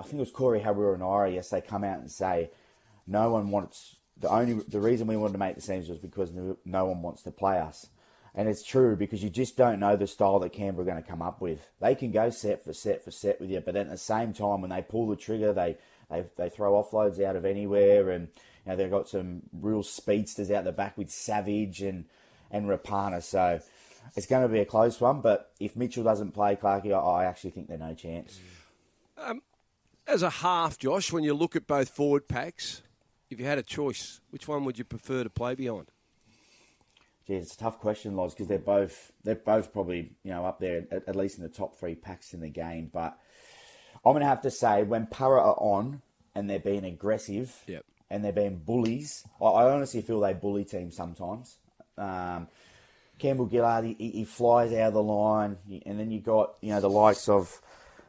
I 0.00 0.04
think 0.04 0.14
it 0.14 0.20
was 0.20 0.30
Corey 0.30 0.60
Harawira 0.60 1.48
they 1.50 1.60
come 1.60 1.84
out 1.84 1.98
and 1.98 2.10
say 2.10 2.50
no 3.06 3.30
one 3.30 3.50
wants 3.50 3.96
the 4.20 4.28
only 4.28 4.54
the 4.54 4.80
reason 4.80 5.06
we 5.06 5.16
wanted 5.16 5.34
to 5.34 5.38
make 5.38 5.54
the 5.54 5.60
seams 5.60 5.88
was 5.88 5.98
because 5.98 6.32
no, 6.64 6.84
one 6.84 7.02
wants 7.02 7.22
to 7.22 7.30
play 7.30 7.58
us. 7.58 7.86
And 8.34 8.48
it's 8.48 8.62
true 8.62 8.94
because 8.94 9.22
you 9.22 9.30
just 9.30 9.56
don't 9.56 9.80
know 9.80 9.96
the 9.96 10.06
style 10.06 10.38
that 10.40 10.52
Canberra 10.52 10.82
are 10.82 10.90
going 10.90 11.02
to 11.02 11.08
come 11.08 11.22
up 11.22 11.40
with. 11.40 11.68
They 11.80 11.94
can 11.94 12.12
go 12.12 12.30
set 12.30 12.64
for 12.64 12.72
set 12.72 13.04
for 13.04 13.10
set 13.10 13.40
with 13.40 13.50
you, 13.50 13.60
but 13.60 13.76
at 13.76 13.88
the 13.88 13.96
same 13.96 14.32
time, 14.32 14.60
when 14.60 14.70
they 14.70 14.82
pull 14.82 15.08
the 15.08 15.16
trigger, 15.16 15.52
they 15.52 15.76
they, 16.10 16.24
they 16.36 16.48
throw 16.48 16.72
offloads 16.72 17.22
out 17.22 17.36
of 17.36 17.44
anywhere, 17.44 18.10
and 18.10 18.28
you 18.64 18.70
know 18.70 18.76
they've 18.76 18.90
got 18.90 19.08
some 19.08 19.42
real 19.52 19.82
speedsters 19.82 20.50
out 20.50 20.64
the 20.64 20.72
back 20.72 20.96
with 20.98 21.10
Savage 21.10 21.80
and 21.82 22.04
and 22.50 22.66
Rapana. 22.66 23.22
So 23.22 23.60
it's 24.14 24.26
going 24.26 24.42
to 24.42 24.48
be 24.48 24.60
a 24.60 24.66
close 24.66 25.00
one. 25.00 25.20
But 25.20 25.52
if 25.58 25.74
Mitchell 25.74 26.04
doesn't 26.04 26.32
play, 26.32 26.56
Clarkey, 26.56 26.92
I, 26.92 27.22
I 27.22 27.24
actually 27.24 27.50
think 27.50 27.68
they're 27.68 27.78
no 27.78 27.94
chance. 27.94 28.38
Um, 29.16 29.42
As 30.08 30.22
a 30.22 30.30
half, 30.30 30.78
Josh, 30.78 31.12
when 31.12 31.22
you 31.22 31.34
look 31.34 31.54
at 31.54 31.66
both 31.66 31.90
forward 31.90 32.28
packs, 32.28 32.82
if 33.28 33.38
you 33.38 33.44
had 33.44 33.58
a 33.58 33.62
choice, 33.62 34.20
which 34.30 34.48
one 34.48 34.64
would 34.64 34.78
you 34.78 34.84
prefer 34.84 35.22
to 35.22 35.28
play 35.28 35.54
behind? 35.54 35.90
It's 37.26 37.54
a 37.54 37.58
tough 37.58 37.78
question, 37.78 38.16
Loz, 38.16 38.32
because 38.32 38.48
they're 38.48 38.58
both 38.58 39.12
they're 39.22 39.34
both 39.34 39.70
probably 39.70 40.12
you 40.22 40.30
know 40.30 40.46
up 40.46 40.60
there 40.60 40.86
at, 40.90 41.06
at 41.08 41.14
least 41.14 41.36
in 41.36 41.42
the 41.42 41.50
top 41.50 41.78
three 41.78 41.94
packs 41.94 42.32
in 42.32 42.40
the 42.40 42.48
game. 42.48 42.88
But 42.90 43.18
I'm 43.96 44.12
going 44.12 44.22
to 44.22 44.26
have 44.26 44.40
to 44.42 44.50
say 44.50 44.82
when 44.82 45.06
Para 45.06 45.42
are 45.42 45.56
on 45.58 46.00
and 46.34 46.48
they're 46.48 46.58
being 46.58 46.86
aggressive 46.86 47.54
Yep. 47.66 47.84
and 48.08 48.24
they're 48.24 48.32
being 48.32 48.56
bullies, 48.56 49.24
I, 49.42 49.44
I 49.44 49.70
honestly 49.72 50.00
feel 50.00 50.20
they 50.20 50.32
bully 50.32 50.64
teams 50.64 50.96
sometimes. 50.96 51.58
Um, 51.98 52.48
Campbell 53.18 53.48
Gillard, 53.50 53.84
he, 53.84 53.94
he 54.10 54.24
flies 54.24 54.72
out 54.72 54.88
of 54.88 54.94
the 54.94 55.02
line, 55.02 55.58
and 55.84 56.00
then 56.00 56.10
you 56.10 56.20
got 56.20 56.54
you 56.62 56.70
know 56.70 56.80
the 56.80 56.88
likes 56.88 57.28
of 57.28 57.60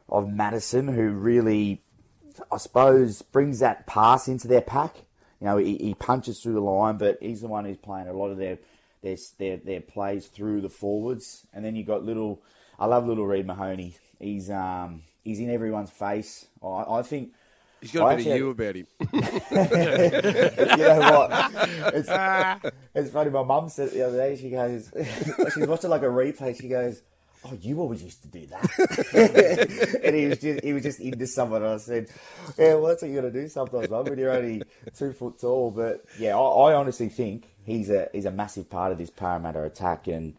of 0.08 0.32
Madison, 0.32 0.88
who 0.88 1.10
really, 1.10 1.82
I 2.52 2.58
suppose, 2.58 3.22
brings 3.22 3.60
that 3.60 3.86
pass 3.86 4.28
into 4.28 4.48
their 4.48 4.60
pack. 4.60 4.96
You 5.40 5.46
know, 5.46 5.56
he, 5.56 5.76
he 5.76 5.94
punches 5.94 6.40
through 6.40 6.54
the 6.54 6.60
line, 6.60 6.98
but 6.98 7.18
he's 7.20 7.40
the 7.40 7.48
one 7.48 7.64
who's 7.64 7.78
playing 7.78 8.08
a 8.08 8.12
lot 8.12 8.30
of 8.30 8.38
their 8.38 8.58
their 9.02 9.16
their, 9.38 9.56
their 9.56 9.80
plays 9.80 10.26
through 10.26 10.60
the 10.60 10.68
forwards. 10.68 11.46
And 11.52 11.64
then 11.64 11.76
you 11.76 11.84
got 11.84 12.04
little, 12.04 12.42
I 12.78 12.86
love 12.86 13.06
little 13.06 13.26
Reed 13.26 13.46
Mahoney. 13.46 13.96
He's 14.18 14.50
um 14.50 15.02
he's 15.24 15.40
in 15.40 15.50
everyone's 15.50 15.90
face. 15.90 16.46
I, 16.62 16.84
I 16.88 17.02
think. 17.02 17.32
He's 17.80 17.92
got 17.92 18.08
a 18.08 18.10
I 18.10 18.16
bit 18.16 18.26
of 18.26 18.36
you 18.36 18.50
about 18.50 18.74
him. 18.76 18.86
you 19.00 19.20
know 20.76 20.98
what? 20.98 21.30
It's, 21.94 22.72
it's 22.94 23.10
funny. 23.10 23.30
My 23.30 23.42
mum 23.42 23.70
said 23.70 23.90
the 23.92 24.02
other 24.06 24.18
day. 24.18 24.36
She 24.36 24.50
goes, 24.50 24.92
she's 25.54 25.66
watching 25.66 25.88
like 25.88 26.02
a 26.02 26.06
replay. 26.06 26.60
She 26.60 26.68
goes, 26.68 27.00
"Oh, 27.44 27.54
you 27.60 27.80
always 27.80 28.02
used 28.02 28.22
to 28.22 28.28
do 28.28 28.46
that." 28.46 30.00
and 30.04 30.16
he 30.16 30.26
was 30.26 30.38
just 30.38 30.64
he 30.64 30.72
was 30.72 30.82
just 30.82 31.00
into 31.00 31.26
someone. 31.26 31.62
And 31.62 31.74
I 31.74 31.76
said, 31.78 32.08
"Yeah, 32.58 32.74
well, 32.74 32.86
that's 32.86 33.02
what 33.02 33.10
you 33.10 33.16
got 33.16 33.22
to 33.22 33.30
do 33.30 33.48
sometimes, 33.48 33.90
mum, 33.90 34.04
when 34.04 34.18
you're 34.18 34.32
only 34.32 34.62
two 34.94 35.12
foot 35.12 35.38
tall." 35.40 35.70
But 35.70 36.04
yeah, 36.18 36.36
I, 36.36 36.70
I 36.70 36.74
honestly 36.74 37.08
think 37.08 37.48
he's 37.64 37.90
a 37.90 38.08
he's 38.12 38.24
a 38.26 38.30
massive 38.30 38.68
part 38.70 38.92
of 38.92 38.98
this 38.98 39.10
Parramatta 39.10 39.62
attack. 39.62 40.06
And 40.06 40.34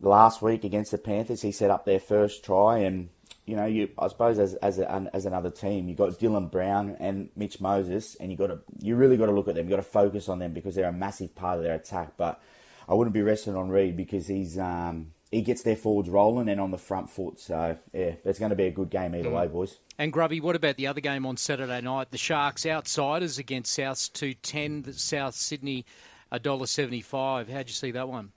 last 0.00 0.42
week 0.42 0.64
against 0.64 0.90
the 0.90 0.98
Panthers, 0.98 1.42
he 1.42 1.52
set 1.52 1.70
up 1.70 1.84
their 1.84 2.00
first 2.00 2.44
try 2.44 2.78
and. 2.78 3.10
You 3.46 3.56
know, 3.56 3.66
you 3.66 3.90
I 3.98 4.08
suppose 4.08 4.38
as 4.38 4.54
as 4.54 4.78
a, 4.78 5.10
as 5.12 5.26
another 5.26 5.50
team, 5.50 5.84
you 5.86 5.94
have 5.94 5.98
got 5.98 6.18
Dylan 6.18 6.50
Brown 6.50 6.96
and 6.98 7.28
Mitch 7.36 7.60
Moses, 7.60 8.16
and 8.18 8.30
you 8.30 8.38
got 8.38 8.46
to 8.46 8.60
you 8.78 8.96
really 8.96 9.18
got 9.18 9.26
to 9.26 9.32
look 9.32 9.48
at 9.48 9.54
them. 9.54 9.66
You 9.66 9.70
got 9.76 9.76
to 9.76 9.82
focus 9.82 10.30
on 10.30 10.38
them 10.38 10.54
because 10.54 10.74
they're 10.74 10.88
a 10.88 10.92
massive 10.94 11.34
part 11.34 11.58
of 11.58 11.62
their 11.62 11.74
attack. 11.74 12.14
But 12.16 12.40
I 12.88 12.94
wouldn't 12.94 13.14
be 13.14 13.22
resting 13.22 13.56
on 13.56 13.68
Reed 13.68 13.96
because 13.96 14.26
he's 14.26 14.58
um, 14.58 15.12
he 15.34 15.42
gets 15.42 15.62
their 15.62 15.76
forwards 15.76 16.08
rolling 16.08 16.48
and 16.48 16.60
on 16.60 16.70
the 16.70 16.78
front 16.78 17.10
foot. 17.10 17.40
So 17.40 17.76
yeah, 17.92 18.12
it's 18.24 18.38
going 18.38 18.50
to 18.50 18.56
be 18.56 18.66
a 18.66 18.70
good 18.70 18.90
game 18.90 19.14
either 19.14 19.30
way, 19.30 19.48
boys. 19.48 19.78
And 19.98 20.12
Grubby, 20.12 20.40
what 20.40 20.54
about 20.54 20.76
the 20.76 20.86
other 20.86 21.00
game 21.00 21.26
on 21.26 21.36
Saturday 21.36 21.80
night? 21.80 22.12
The 22.12 22.18
Sharks 22.18 22.64
outsiders 22.64 23.38
against 23.38 23.76
Souths 23.76 24.12
two 24.12 24.34
ten. 24.34 24.82
The 24.82 24.92
South 24.92 25.34
Sydney 25.34 25.84
$1.75. 26.32 27.50
How'd 27.50 27.68
you 27.68 27.74
see 27.74 27.90
that 27.92 28.08
one? 28.08 28.32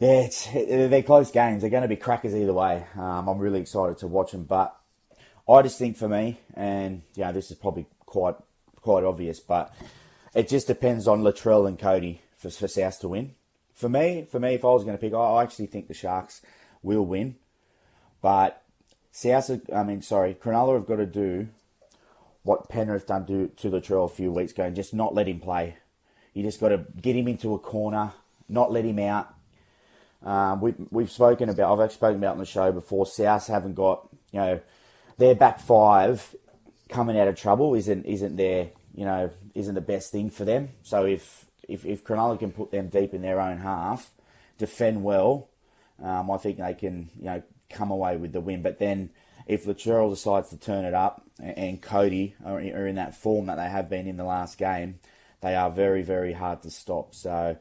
Yeah, 0.00 0.22
it's, 0.22 0.46
they're 0.46 1.02
close 1.02 1.30
games. 1.30 1.62
They're 1.62 1.70
going 1.70 1.82
to 1.82 1.88
be 1.88 1.96
crackers 1.96 2.34
either 2.34 2.52
way. 2.52 2.84
Um, 2.96 3.28
I'm 3.28 3.38
really 3.38 3.60
excited 3.60 3.98
to 3.98 4.08
watch 4.08 4.32
them, 4.32 4.44
but 4.44 4.76
I 5.48 5.62
just 5.62 5.78
think 5.78 5.96
for 5.96 6.08
me, 6.08 6.40
and 6.54 7.02
yeah, 7.14 7.32
this 7.32 7.50
is 7.50 7.56
probably 7.56 7.86
quite 8.00 8.34
quite 8.80 9.04
obvious, 9.04 9.40
but 9.40 9.74
it 10.34 10.48
just 10.48 10.66
depends 10.66 11.08
on 11.08 11.22
Latrell 11.22 11.66
and 11.66 11.78
Cody 11.78 12.20
for, 12.36 12.50
for 12.50 12.68
South 12.68 13.00
to 13.00 13.08
win. 13.08 13.34
For 13.74 13.88
me, 13.88 14.26
for 14.30 14.38
me, 14.38 14.54
if 14.54 14.64
I 14.64 14.68
was 14.68 14.84
going 14.84 14.96
to 14.96 15.00
pick, 15.00 15.12
I 15.12 15.42
actually 15.42 15.66
think 15.66 15.88
the 15.88 15.94
Sharks 15.94 16.40
will 16.82 17.04
win, 17.04 17.36
but 18.22 18.62
South, 19.10 19.50
I 19.72 19.82
mean, 19.82 20.02
sorry, 20.02 20.34
Cronulla 20.34 20.74
have 20.74 20.86
got 20.86 20.96
to 20.96 21.06
do 21.06 21.48
what 22.42 22.68
Penrith 22.68 23.06
done 23.06 23.26
to, 23.26 23.48
to 23.48 23.70
Latrell 23.70 24.04
a 24.04 24.08
few 24.08 24.30
weeks 24.30 24.52
ago 24.52 24.64
and 24.64 24.76
just 24.76 24.92
not 24.92 25.14
let 25.14 25.26
him 25.26 25.40
play. 25.40 25.76
You 26.34 26.42
just 26.42 26.60
got 26.60 26.68
to 26.70 26.84
get 27.00 27.16
him 27.16 27.28
into 27.28 27.54
a 27.54 27.58
corner, 27.58 28.12
not 28.48 28.72
let 28.72 28.84
him 28.84 28.98
out. 28.98 29.34
Um, 30.22 30.60
we, 30.60 30.74
we've 30.90 31.10
spoken 31.10 31.48
about, 31.48 31.78
I've 31.78 31.92
spoken 31.92 32.18
about 32.18 32.32
on 32.32 32.38
the 32.38 32.44
show 32.44 32.72
before, 32.72 33.06
South 33.06 33.46
haven't 33.46 33.74
got, 33.74 34.08
you 34.32 34.40
know, 34.40 34.60
their 35.16 35.34
back 35.34 35.60
five 35.60 36.34
coming 36.88 37.18
out 37.18 37.28
of 37.28 37.36
trouble 37.36 37.74
isn't, 37.74 38.04
isn't 38.04 38.36
their, 38.36 38.70
you 38.94 39.04
know, 39.04 39.30
isn't 39.54 39.74
the 39.74 39.80
best 39.80 40.10
thing 40.10 40.28
for 40.28 40.44
them. 40.44 40.70
So 40.82 41.04
if, 41.04 41.46
if, 41.68 41.84
if 41.84 42.04
Cronulla 42.04 42.38
can 42.38 42.52
put 42.52 42.70
them 42.70 42.88
deep 42.88 43.14
in 43.14 43.22
their 43.22 43.40
own 43.40 43.58
half, 43.58 44.10
defend 44.58 45.02
well, 45.02 45.48
um, 46.02 46.30
I 46.30 46.36
think 46.36 46.58
they 46.58 46.74
can, 46.74 47.10
you 47.18 47.26
know, 47.26 47.42
come 47.70 47.90
away 47.90 48.16
with 48.16 48.32
the 48.32 48.40
win. 48.40 48.62
But 48.62 48.78
then 48.78 49.10
if 49.46 49.64
Latrell 49.64 50.10
decides 50.10 50.50
to 50.50 50.58
turn 50.58 50.84
it 50.84 50.94
up 50.94 51.24
and, 51.38 51.58
and 51.58 51.82
Cody 51.82 52.34
are, 52.44 52.58
are 52.58 52.86
in 52.86 52.96
that 52.96 53.14
form 53.14 53.46
that 53.46 53.56
they 53.56 53.68
have 53.68 53.88
been 53.88 54.06
in 54.06 54.16
the 54.16 54.24
last 54.24 54.58
game, 54.58 54.98
they 55.40 55.54
are 55.54 55.70
very, 55.70 56.02
very 56.02 56.32
hard 56.32 56.62
to 56.62 56.70
stop. 56.70 57.14
So, 57.14 57.58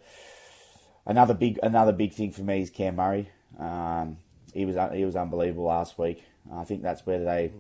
Another 1.06 1.34
big 1.34 1.60
another 1.62 1.92
big 1.92 2.14
thing 2.14 2.32
for 2.32 2.44
me 2.44 2.62
is 2.62 2.70
Cam 2.70 2.96
Murray. 2.96 3.30
Um, 3.60 4.18
he 4.54 4.66
was 4.66 4.78
he 4.94 5.04
was 5.04 5.16
unbelievable 5.16 5.66
last 5.66 5.98
week. 6.00 6.24
I 6.54 6.64
think 6.64 6.82
that's 6.82 7.06
where 7.06 7.24
they, 7.24 7.52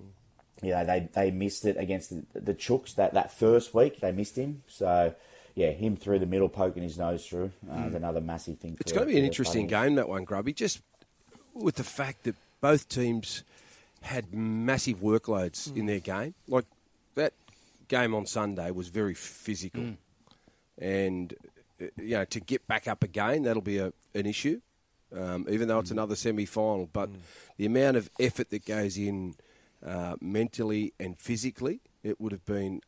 you 0.61 0.71
know, 0.71 0.85
they, 0.85 1.09
they 1.13 1.31
missed 1.31 1.65
it 1.65 1.77
against 1.77 2.09
the, 2.09 2.39
the 2.39 2.53
Chooks 2.53 2.95
that, 2.95 3.13
that 3.13 3.37
first 3.37 3.73
week. 3.73 3.99
They 3.99 4.11
missed 4.11 4.37
him. 4.37 4.63
So 4.67 5.13
yeah, 5.55 5.71
him 5.71 5.95
through 5.95 6.19
the 6.19 6.25
middle 6.25 6.49
poking 6.49 6.83
his 6.83 6.97
nose 6.97 7.25
through 7.25 7.51
uh, 7.71 7.83
is 7.87 7.93
another 7.93 8.21
massive 8.21 8.57
thing. 8.59 8.77
It's 8.79 8.91
going 8.91 9.07
to 9.07 9.13
be 9.13 9.19
an 9.19 9.25
interesting 9.25 9.67
game, 9.67 9.95
that 9.95 10.09
one, 10.09 10.23
Grubby, 10.23 10.53
just 10.53 10.81
with 11.53 11.75
the 11.75 11.83
fact 11.83 12.23
that 12.23 12.35
both 12.61 12.89
teams 12.89 13.43
had 14.01 14.33
massive 14.33 14.99
workloads 14.99 15.75
in 15.75 15.85
their 15.85 15.99
game. 15.99 16.33
Like 16.47 16.65
that 17.15 17.33
game 17.87 18.13
on 18.15 18.25
Sunday 18.25 18.71
was 18.71 18.89
very 18.89 19.13
physical. 19.13 19.95
And, 20.79 21.33
uh, 21.81 21.85
you 21.97 22.15
know, 22.15 22.25
to 22.25 22.39
get 22.39 22.67
back 22.67 22.87
up 22.87 23.03
again, 23.03 23.43
that'll 23.43 23.61
be 23.61 23.77
a, 23.77 23.93
an 24.15 24.25
issue, 24.25 24.59
um, 25.15 25.45
even 25.49 25.67
though 25.67 25.79
it's 25.79 25.91
another 25.91 26.15
semi 26.15 26.45
final. 26.45 26.89
But 26.91 27.09
the 27.57 27.65
amount 27.65 27.97
of 27.97 28.09
effort 28.19 28.49
that 28.49 28.65
goes 28.65 28.97
in 28.97 29.35
uh, 29.85 30.15
mentally 30.19 30.93
and 30.99 31.17
physically, 31.17 31.81
it 32.03 32.19
would 32.19 32.31
have 32.31 32.45
been 32.45 32.81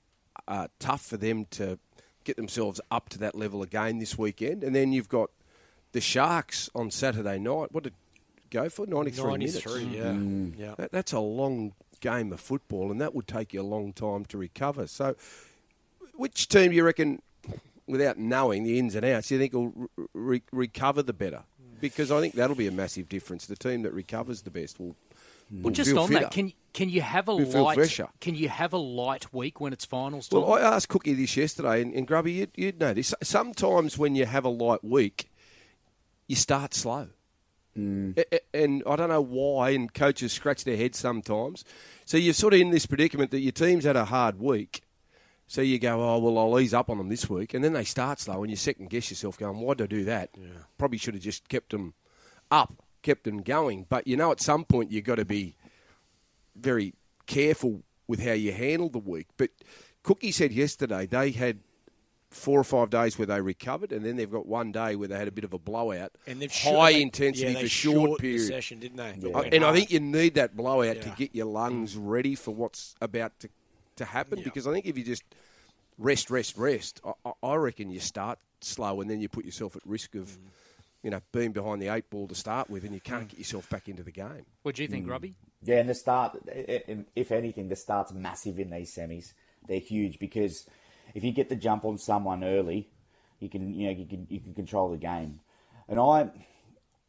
uh, 0.48 0.68
tough 0.80 1.06
for 1.06 1.18
them 1.18 1.46
to 1.52 1.80
get 2.26 2.36
themselves 2.36 2.82
up 2.92 3.08
to 3.10 3.20
that 3.20 3.36
level 3.36 3.62
again 3.62 4.00
this 4.00 4.18
weekend. 4.18 4.64
And 4.64 4.76
then 4.76 4.92
you've 4.92 5.08
got 5.10 5.30
the 5.94 6.02
Sharks 6.02 6.70
on 6.76 6.92
Saturday 6.92 7.40
night. 7.40 7.72
What 7.72 7.84
did 7.84 7.94
go 8.50 8.68
for? 8.70 8.86
93, 8.86 9.24
93, 9.24 9.74
minutes. 9.86 9.96
yeah. 9.96 10.04
Mm. 10.04 10.54
yeah. 10.58 10.76
That, 10.78 10.92
that's 10.92 11.14
a 11.14 11.20
long 11.20 11.74
game 12.02 12.34
of 12.34 12.40
football, 12.40 12.92
and 12.92 13.00
that 13.00 13.16
would 13.16 13.28
take 13.28 13.54
you 13.54 13.62
a 13.62 13.64
long 13.64 13.94
time 13.94 14.26
to 14.26 14.38
recover. 14.38 14.88
So, 14.88 15.16
which 16.16 16.48
team 16.48 16.72
do 16.72 16.76
you 16.76 16.84
reckon, 16.84 17.22
without 17.88 18.18
knowing 18.18 18.64
the 18.64 18.78
ins 18.80 18.96
and 18.96 19.06
outs, 19.06 19.30
do 19.30 19.36
you 19.36 19.40
think 19.40 19.54
will 19.54 19.90
re- 19.96 19.98
re- 20.14 20.42
recover 20.52 21.02
the 21.02 21.14
better? 21.14 21.44
Because 21.80 22.12
I 22.12 22.22
think 22.22 22.36
that'll 22.36 22.56
be 22.56 22.68
a 22.68 22.72
massive 22.72 23.10
difference. 23.10 23.46
The 23.46 23.56
team 23.56 23.84
that 23.84 23.94
recovers 23.94 24.42
the 24.42 24.52
best 24.52 24.80
will. 24.80 24.96
Well, 25.52 25.74
just 25.74 25.92
feel 25.92 26.00
on 26.00 26.08
fitter. 26.10 26.22
that, 26.22 26.32
can 26.32 26.54
can 26.74 26.90
you 26.90 27.02
have 27.02 27.28
a 27.28 27.36
Will 27.36 27.46
feel 27.46 27.64
light? 27.64 27.76
fresher. 27.76 28.08
Can 28.20 28.36
you 28.36 28.50
have 28.50 28.74
a 28.74 28.78
light 28.78 29.34
week 29.34 29.62
when 29.62 29.72
it's 29.74 29.86
finals 29.86 30.28
time? 30.28 30.42
Well, 30.42 30.54
I 30.54 30.62
asked 30.62 30.90
Cookie 30.90 31.14
this 31.14 31.38
yesterday, 31.38 31.82
and, 31.82 31.94
and 31.94 32.06
Grubby, 32.08 32.34
you'd, 32.34 32.52
you'd 32.56 32.80
know 32.80 32.94
this. 32.94 33.14
Sometimes 33.24 33.98
when 33.98 34.16
you 34.16 34.26
have 34.26 34.44
a 34.44 34.50
light 34.50 34.84
week, 34.84 35.30
you 36.28 36.36
start 36.36 36.74
slow. 36.74 37.08
Mm. 37.78 38.18
A- 38.18 38.36
a- 38.36 38.64
And 38.64 38.84
I 38.88 38.96
don't 38.98 39.10
know 39.10 39.22
why, 39.22 39.70
and 39.72 39.94
coaches 39.94 40.34
scratch 40.34 40.64
their 40.66 40.76
heads 40.78 40.98
sometimes. 41.00 41.64
So 42.06 42.18
you're 42.18 42.34
sort 42.34 42.54
of 42.54 42.60
in 42.60 42.72
this 42.72 42.86
predicament 42.86 43.32
that 43.32 43.40
your 43.40 43.52
team's 43.54 43.84
had 43.86 43.96
a 43.96 44.06
hard 44.06 44.40
week. 44.40 44.82
So 45.48 45.62
you 45.62 45.78
go, 45.80 46.02
oh, 46.02 46.18
well, 46.18 46.38
I'll 46.40 46.60
ease 46.60 46.74
up 46.74 46.90
on 46.90 46.98
them 46.98 47.08
this 47.10 47.30
week. 47.30 47.54
And 47.54 47.64
then 47.64 47.74
they 47.74 47.84
start 47.84 48.20
slow, 48.20 48.42
and 48.42 48.50
you 48.50 48.58
second 48.58 48.90
guess 48.90 49.10
yourself, 49.12 49.38
going, 49.38 49.60
why'd 49.60 49.82
I 49.82 49.86
do 49.86 50.04
that? 50.06 50.32
Probably 50.78 50.98
should 50.98 51.14
have 51.14 51.24
just 51.24 51.48
kept 51.48 51.70
them 51.72 51.94
up, 52.52 52.84
kept 53.06 53.24
them 53.24 53.42
going. 53.42 53.86
But 53.88 54.08
you 54.08 54.18
know, 54.18 54.32
at 54.32 54.42
some 54.42 54.66
point, 54.66 54.92
you've 54.92 55.06
got 55.06 55.16
to 55.16 55.26
be 55.26 55.56
very 56.56 56.94
careful 57.28 57.84
with 58.08 58.20
how 58.24 58.32
you 58.34 58.52
handle 58.52 58.90
the 58.90 59.00
week. 59.00 59.28
But 59.38 59.52
Cookie 60.04 60.32
said 60.32 60.52
yesterday 60.52 61.06
they 61.06 61.32
had 61.32 61.60
four 62.30 62.60
or 62.60 62.64
five 62.64 62.90
days 62.90 63.18
where 63.18 63.26
they 63.28 63.40
recovered, 63.40 63.92
and 63.92 64.06
then 64.06 64.16
they've 64.18 64.30
got 64.32 64.46
one 64.46 64.72
day 64.72 64.96
where 64.96 65.08
they 65.08 65.18
had 65.18 65.28
a 65.28 65.32
bit 65.32 65.44
of 65.46 65.54
a 65.54 65.60
blowout. 65.60 66.12
And 66.28 66.42
they've 66.42 66.52
high 66.52 66.92
short- 66.92 66.94
intensity 66.96 67.48
yeah, 67.48 67.54
they 67.54 67.62
for 67.64 67.70
short 67.70 67.96
shortened 67.96 68.18
the 68.18 68.22
period. 68.22 68.48
session, 68.48 68.80
didn't 68.80 68.98
they? 68.98 69.14
They 69.18 69.34
I- 69.34 69.40
went 69.42 69.54
and 69.54 69.64
I 69.64 69.74
think 69.74 69.92
you 69.92 70.00
need 70.00 70.34
that 70.36 70.56
blowout 70.58 71.02
to 71.02 71.10
get 71.12 71.34
your 71.34 71.46
lungs 71.46 71.96
ready 71.96 72.36
for 72.36 72.52
what's 72.54 72.96
about 73.02 73.40
to, 73.42 73.50
to 73.98 74.06
happen. 74.06 74.40
Yeah. 74.40 74.44
Because 74.46 74.68
I 74.68 74.74
think 74.74 74.86
if 74.86 74.98
you 74.98 75.04
just 75.04 75.24
rest, 75.98 76.30
rest, 76.30 76.58
rest, 76.58 77.00
I, 77.06 77.14
I- 77.30 77.48
I 77.52 77.56
reckon 77.56 77.90
you 77.90 78.00
start 78.00 78.40
slow 78.62 79.00
and 79.02 79.10
then 79.10 79.22
you 79.22 79.30
put 79.30 79.46
yourself 79.46 79.76
at 79.76 79.82
risk 79.86 80.16
of, 80.16 80.28
mm. 80.28 80.38
You 81.06 81.12
know, 81.12 81.22
being 81.32 81.52
behind 81.52 81.80
the 81.80 81.90
eight 81.90 82.10
ball 82.10 82.28
to 82.28 82.34
start 82.34 82.68
with, 82.68 82.84
and 82.84 82.92
you 82.92 83.00
can't 83.00 83.22
hmm. 83.22 83.28
get 83.28 83.38
yourself 83.38 83.70
back 83.70 83.88
into 83.88 84.02
the 84.02 84.12
game. 84.12 84.44
What 84.64 84.74
do 84.74 84.82
you 84.82 84.88
think, 84.88 85.06
hmm. 85.06 85.12
Robbie? 85.12 85.36
Yeah, 85.62 85.78
and 85.78 85.88
the 85.88 85.94
start, 85.94 86.36
if 86.48 87.32
anything, 87.32 87.70
the 87.70 87.76
start's 87.76 88.12
massive 88.12 88.60
in 88.60 88.72
these 88.72 88.94
semis. 88.94 89.34
They're 89.68 89.78
huge 89.78 90.18
because 90.18 90.68
if 91.14 91.24
you 91.24 91.32
get 91.32 91.48
the 91.48 91.56
jump 91.56 91.86
on 91.86 92.00
someone 92.00 92.44
early, 92.44 92.90
you 93.40 93.50
can 93.50 93.72
you 93.72 93.86
know 93.86 93.94
you 93.94 94.08
can 94.08 94.26
you 94.32 94.40
can 94.40 94.56
control 94.56 94.90
the 94.90 94.98
game. 94.98 95.42
And 95.88 96.00
I, 96.00 96.32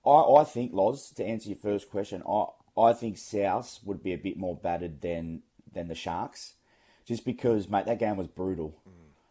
I, 0.04 0.10
I 0.10 0.44
think 0.44 0.74
Loz 0.74 1.10
to 1.12 1.24
answer 1.24 1.48
your 1.48 1.58
first 1.58 1.90
question, 1.90 2.22
I 2.28 2.44
I 2.78 2.92
think 2.92 3.16
South 3.16 3.80
would 3.82 4.02
be 4.02 4.12
a 4.12 4.18
bit 4.18 4.36
more 4.36 4.56
battered 4.56 5.00
than 5.00 5.42
than 5.72 5.88
the 5.88 5.94
Sharks, 5.94 6.52
just 7.06 7.24
because 7.24 7.70
mate 7.70 7.86
that 7.86 7.98
game 7.98 8.18
was 8.18 8.28
brutal. 8.28 8.76
Hmm. 8.84 8.90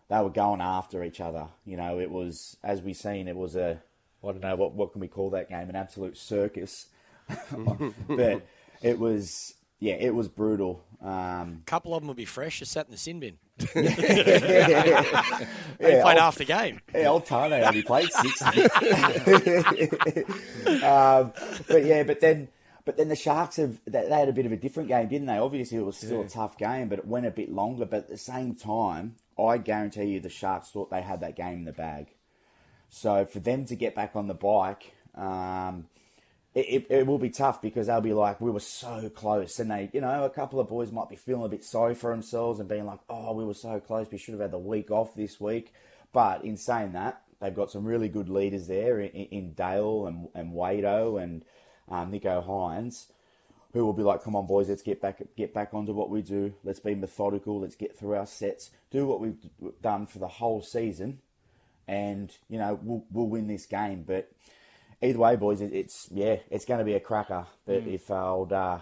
They 0.10 0.22
were 0.22 0.32
going 0.32 0.62
after 0.62 1.04
each 1.04 1.22
other. 1.22 1.50
You 1.66 1.78
know, 1.78 2.00
it 2.00 2.10
was 2.10 2.58
as 2.64 2.82
we 2.82 2.94
seen, 2.94 3.28
it 3.28 3.36
was 3.36 3.56
a 3.56 3.82
I 4.28 4.32
don't 4.32 4.42
know 4.42 4.56
what 4.56 4.74
what 4.74 4.92
can 4.92 5.02
we 5.02 5.08
call 5.08 5.30
that 5.32 5.50
game, 5.50 5.70
an 5.70 5.76
absolute 5.76 6.18
circus. 6.18 6.88
but 8.08 8.46
it 8.82 9.00
was 9.00 9.54
yeah, 9.80 9.96
it 9.96 10.14
was 10.16 10.28
brutal. 10.28 10.84
Um, 11.02 11.62
A 11.62 11.66
couple 11.66 11.94
of 11.94 12.02
them 12.02 12.08
will 12.08 12.14
be 12.16 12.26
fresh, 12.26 12.60
just 12.60 12.72
sat 12.72 12.86
in 12.86 12.92
the 12.92 12.98
sin 12.98 13.20
bin. 13.20 13.38
yeah, 13.76 15.46
They 15.80 16.02
played 16.02 16.04
old- 16.04 16.18
half 16.20 16.36
the 16.38 16.46
game. 16.46 16.80
Yeah, 16.94 17.08
old 17.08 17.26
Tane 17.26 17.54
only 17.54 17.84
played 17.84 18.10
six. 18.12 18.42
um, 20.84 21.34
but 21.68 21.86
yeah, 21.86 22.04
but 22.04 22.20
then, 22.22 22.48
but 22.86 22.98
then 22.98 23.08
the 23.10 23.16
Sharks 23.16 23.58
have 23.58 23.80
they, 23.86 24.08
they 24.08 24.16
had 24.16 24.30
a 24.30 24.34
bit 24.34 24.46
of 24.46 24.52
a 24.52 24.58
different 24.58 24.90
game, 24.90 25.08
didn't 25.08 25.28
they? 25.28 25.38
Obviously, 25.38 25.78
it 25.78 25.86
was 25.86 25.98
still 25.98 26.22
a 26.22 26.30
tough 26.30 26.58
game, 26.58 26.88
but 26.90 27.00
it 27.00 27.08
went 27.08 27.26
a 27.26 27.32
bit 27.32 27.52
longer. 27.52 27.86
But 27.86 27.98
at 27.98 28.08
the 28.10 28.18
same 28.18 28.56
time, 28.56 29.16
I 29.40 29.58
guarantee 29.58 30.06
you, 30.06 30.20
the 30.20 30.30
Sharks 30.30 30.70
thought 30.70 30.90
they 30.90 31.02
had 31.02 31.22
that 31.22 31.36
game 31.36 31.60
in 31.60 31.66
the 31.66 31.72
bag. 31.74 32.08
So 32.96 33.26
for 33.26 33.42
them 33.42 33.66
to 33.66 33.76
get 33.76 33.94
back 33.94 34.16
on 34.16 34.28
the 34.28 34.34
bike, 34.34 34.94
um, 35.16 35.88
it, 36.54 36.66
it, 36.66 36.88
it 36.90 37.06
will 37.06 37.18
be 37.18 37.30
tough 37.30 37.62
because 37.62 37.88
they'll 37.88 38.00
be 38.00 38.14
like, 38.14 38.40
we 38.40 38.50
were 38.50 38.62
so 38.62 39.10
close. 39.10 39.60
And 39.60 39.70
they, 39.70 39.90
you 39.92 40.00
know, 40.00 40.24
a 40.24 40.30
couple 40.30 40.62
of 40.62 40.70
boys 40.70 40.94
might 40.94 41.10
be 41.10 41.18
feeling 41.18 41.44
a 41.44 41.50
bit 41.50 41.66
sorry 41.66 41.94
for 41.94 42.12
themselves 42.12 42.62
and 42.62 42.70
being 42.70 42.86
like, 42.86 43.02
oh, 43.10 43.34
we 43.34 43.44
were 43.44 43.54
so 43.54 43.82
close. 43.82 44.08
We 44.10 44.18
should 44.18 44.32
have 44.32 44.40
had 44.40 44.52
the 44.52 44.58
week 44.58 44.92
off 44.92 45.14
this 45.14 45.42
week. 45.42 45.74
But 46.14 46.46
in 46.46 46.56
saying 46.56 46.94
that, 46.94 47.22
they've 47.42 47.54
got 47.54 47.70
some 47.70 47.84
really 47.84 48.08
good 48.08 48.30
leaders 48.30 48.68
there 48.68 49.02
in, 49.02 49.10
in 49.10 49.52
Dale 49.52 50.08
and, 50.08 50.30
and 50.34 50.54
Wado 50.54 51.22
and 51.22 51.44
um, 51.90 52.14
Nicho 52.14 52.48
Hynes 52.48 53.08
who 53.74 53.86
will 53.86 53.92
be 53.92 54.04
like, 54.04 54.24
"Come 54.24 54.38
on, 54.38 54.48
boys, 54.48 54.70
let's 54.70 54.82
get 54.82 55.02
back 55.02 55.22
get 55.36 55.54
back 55.54 55.74
onto 55.74 55.92
what 55.92 56.10
we 56.10 56.22
do. 56.22 56.54
Let's 56.64 56.80
be 56.80 56.96
methodical. 56.96 57.60
Let's 57.60 57.76
get 57.76 57.98
through 57.98 58.16
our 58.16 58.26
sets. 58.26 58.72
Do 58.90 59.06
what 59.06 59.20
we've 59.20 59.36
done 59.82 60.06
for 60.06 60.20
the 60.20 60.30
whole 60.30 60.62
season, 60.62 61.20
and 61.88 62.32
you 62.50 62.58
know 62.58 62.80
we'll 62.82 63.04
we'll 63.12 63.28
win 63.28 63.48
this 63.48 63.66
game." 63.66 64.04
But 64.06 64.32
either 65.02 65.20
way, 65.20 65.36
boys, 65.36 65.62
it, 65.62 65.74
it's 65.74 66.08
yeah, 66.12 66.38
it's 66.50 66.66
going 66.66 66.80
to 66.80 66.86
be 66.86 66.94
a 66.94 67.00
cracker. 67.00 67.46
But 67.66 67.88
if 67.88 68.10
uh, 68.10 68.34
old 68.34 68.54
uh, 68.54 68.80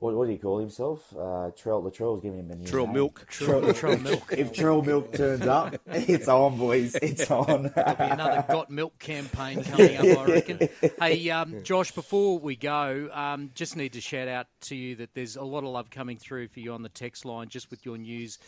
what, 0.00 0.14
what 0.14 0.26
do 0.26 0.32
you 0.32 0.38
call 0.38 0.58
himself? 0.58 1.12
Uh, 1.12 1.52
Trell 1.52 1.84
the 1.84 1.90
Trell's 1.90 2.22
giving 2.22 2.40
him 2.40 2.50
a 2.50 2.56
new 2.56 2.66
Trill 2.66 2.86
name. 2.86 2.94
Milk. 2.94 3.26
Trell, 3.30 3.76
Trill 3.76 3.98
Milk. 3.98 4.32
If 4.36 4.52
Trell 4.52 4.84
Milk 4.84 5.12
turns 5.12 5.46
up, 5.46 5.76
it's 5.86 6.26
on, 6.26 6.56
boys. 6.56 6.94
It's 6.96 7.30
on. 7.30 7.64
Be 7.64 7.72
another 7.76 8.42
Got 8.48 8.70
Milk 8.70 8.98
campaign 8.98 9.62
coming 9.62 9.96
up, 9.98 10.18
I 10.18 10.24
reckon. 10.24 10.68
Hey, 10.98 11.28
um, 11.30 11.62
Josh, 11.62 11.92
before 11.92 12.38
we 12.38 12.56
go, 12.56 13.10
um, 13.12 13.50
just 13.54 13.76
need 13.76 13.92
to 13.92 14.00
shout 14.00 14.26
out 14.26 14.46
to 14.62 14.74
you 14.74 14.96
that 14.96 15.14
there's 15.14 15.36
a 15.36 15.42
lot 15.42 15.64
of 15.64 15.70
love 15.70 15.90
coming 15.90 16.16
through 16.16 16.48
for 16.48 16.60
you 16.60 16.72
on 16.72 16.82
the 16.82 16.88
text 16.88 17.26
line, 17.26 17.48
just 17.48 17.70
with 17.70 17.84
your 17.84 17.98
news, 17.98 18.38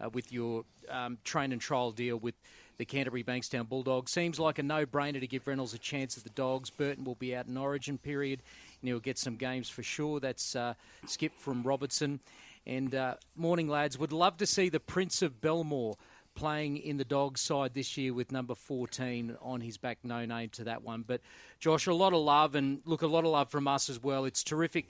uh, 0.00 0.08
with 0.10 0.32
your 0.32 0.64
um, 0.88 1.18
train 1.24 1.52
and 1.52 1.60
trial 1.60 1.92
deal 1.92 2.16
with 2.16 2.34
the 2.78 2.84
Canterbury 2.84 3.22
Bankstown 3.22 3.68
Bulldogs. 3.68 4.12
Seems 4.12 4.40
like 4.40 4.58
a 4.58 4.62
no-brainer 4.62 5.20
to 5.20 5.26
give 5.26 5.46
Reynolds 5.46 5.74
a 5.74 5.78
chance 5.78 6.16
at 6.16 6.24
the 6.24 6.30
Dogs. 6.30 6.70
Burton 6.70 7.04
will 7.04 7.14
be 7.14 7.34
out 7.36 7.46
in 7.46 7.56
Origin 7.56 7.98
period, 7.98 8.42
and 8.80 8.88
he'll 8.88 8.98
get 8.98 9.18
some 9.18 9.36
games 9.36 9.68
for 9.68 9.82
sure. 9.82 10.20
That's 10.20 10.56
uh, 10.56 10.74
Skip 11.06 11.38
from 11.38 11.62
Robertson. 11.62 12.20
And 12.66 12.94
uh, 12.94 13.14
morning, 13.36 13.68
lads. 13.68 13.98
Would 13.98 14.12
love 14.12 14.36
to 14.38 14.46
see 14.46 14.68
the 14.68 14.80
Prince 14.80 15.22
of 15.22 15.40
Belmore 15.40 15.96
playing 16.34 16.78
in 16.78 16.96
the 16.96 17.04
Dogs 17.04 17.40
side 17.40 17.74
this 17.74 17.96
year 17.96 18.14
with 18.14 18.32
number 18.32 18.54
14 18.54 19.36
on 19.42 19.60
his 19.60 19.76
back. 19.76 19.98
No 20.02 20.24
name 20.24 20.48
to 20.50 20.64
that 20.64 20.82
one. 20.82 21.04
But, 21.06 21.20
Josh, 21.60 21.86
a 21.86 21.94
lot 21.94 22.12
of 22.12 22.20
love, 22.20 22.54
and 22.54 22.80
look, 22.84 23.02
a 23.02 23.06
lot 23.06 23.24
of 23.24 23.30
love 23.30 23.50
from 23.50 23.68
us 23.68 23.90
as 23.90 24.02
well. 24.02 24.24
It's 24.24 24.42
terrific 24.42 24.88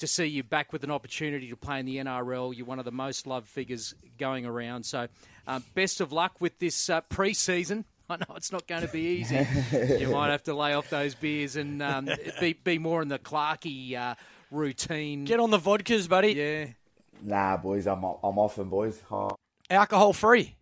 to 0.00 0.06
see 0.06 0.26
you 0.26 0.42
back 0.42 0.72
with 0.72 0.84
an 0.84 0.90
opportunity 0.90 1.48
to 1.48 1.56
play 1.56 1.80
in 1.80 1.86
the 1.86 1.96
NRL. 1.98 2.56
You're 2.56 2.66
one 2.66 2.78
of 2.78 2.84
the 2.84 2.92
most 2.92 3.26
loved 3.26 3.48
figures 3.48 3.94
going 4.18 4.44
around. 4.46 4.84
So, 4.84 5.08
um, 5.46 5.64
best 5.74 6.00
of 6.00 6.12
luck 6.12 6.40
with 6.40 6.58
this 6.58 6.90
uh, 6.90 7.00
pre 7.02 7.32
season. 7.34 7.84
I 8.10 8.16
know 8.16 8.34
it's 8.34 8.50
not 8.50 8.66
going 8.66 8.82
to 8.82 8.88
be 8.88 9.20
easy. 9.20 9.46
you 9.72 10.08
might 10.12 10.30
have 10.30 10.42
to 10.44 10.54
lay 10.54 10.74
off 10.74 10.90
those 10.90 11.14
beers 11.14 11.56
and 11.56 11.80
um, 11.80 12.08
be, 12.40 12.54
be 12.54 12.78
more 12.78 13.02
in 13.02 13.08
the 13.08 13.20
Clarkey 13.20 13.94
uh, 13.94 14.16
routine. 14.50 15.24
Get 15.24 15.38
on 15.38 15.50
the 15.50 15.58
vodkas, 15.60 16.08
buddy. 16.08 16.32
yeah. 16.32 16.66
nah, 17.22 17.56
boys, 17.56 17.86
I'm 17.86 18.02
I'm 18.02 18.38
off 18.38 18.56
them, 18.56 18.68
boys. 18.68 19.00
Oh. 19.10 19.36
Alcohol 19.70 20.12
free. 20.12 20.56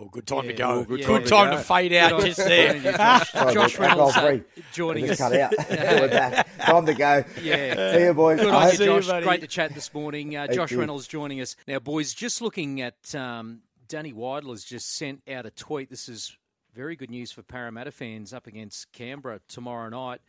Oh, 0.00 0.08
good 0.10 0.26
time 0.26 0.44
Yeah, 0.46 0.50
to 0.52 0.56
go. 0.56 0.68
well, 0.76 0.84
good 0.84 1.04
good 1.04 1.26
time, 1.26 1.48
time 1.48 1.50
to 1.50 1.56
to, 1.58 1.62
fade 1.62 1.92
out 1.92 2.20
Good 2.20 2.26
just 2.26 2.38
there. 2.38 2.70
on 2.70 2.76
you, 2.76 2.92
Josh. 2.92 3.30
Sorry, 3.32 3.54
Josh 3.54 3.78
Reynolds 3.78 4.16
uh, 4.16 4.26
free. 4.26 4.42
joining 4.72 5.06
Just 5.06 5.20
us. 5.20 5.30
cut 5.30 5.40
out. 5.40 5.54
We're 5.70 6.08
back. 6.08 6.58
Time 6.58 6.86
to 6.86 6.94
go. 6.94 7.24
Yeah. 7.42 7.92
See 7.96 8.04
you, 8.04 8.14
boys. 8.14 8.40
Good 8.40 8.54
on 8.54 8.70
you, 8.70 8.76
See 8.76 8.84
you, 8.84 9.00
Josh. 9.00 9.22
Great 9.24 9.40
to 9.42 9.46
chat 9.46 9.74
this 9.74 9.92
morning. 9.92 10.36
Uh, 10.36 10.46
Josh 10.46 10.70
you. 10.70 10.80
Reynolds 10.80 11.06
joining 11.06 11.40
us. 11.42 11.54
Now, 11.68 11.80
boys, 11.80 12.14
just 12.14 12.40
looking 12.40 12.80
at 12.80 13.14
um, 13.14 13.60
Danny 13.88 14.12
Weidler 14.14 14.50
has 14.50 14.64
just 14.64 14.94
sent 14.96 15.22
out 15.30 15.44
a 15.44 15.50
tweet. 15.50 15.90
This 15.90 16.08
is 16.08 16.34
very 16.74 16.96
good 16.96 17.10
news 17.10 17.30
for 17.30 17.42
Parramatta 17.42 17.90
fans 17.90 18.32
up 18.32 18.46
against 18.46 18.90
Canberra 18.92 19.40
tomorrow 19.48 19.90
night. 19.90 20.20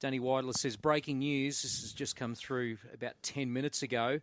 Danny 0.00 0.18
Weidler 0.18 0.54
says, 0.54 0.76
breaking 0.76 1.20
news, 1.20 1.62
this 1.62 1.82
has 1.82 1.92
just 1.92 2.16
come 2.16 2.34
through 2.34 2.78
about 2.92 3.12
10 3.22 3.52
minutes 3.52 3.82
ago, 3.82 4.14
that 4.14 4.22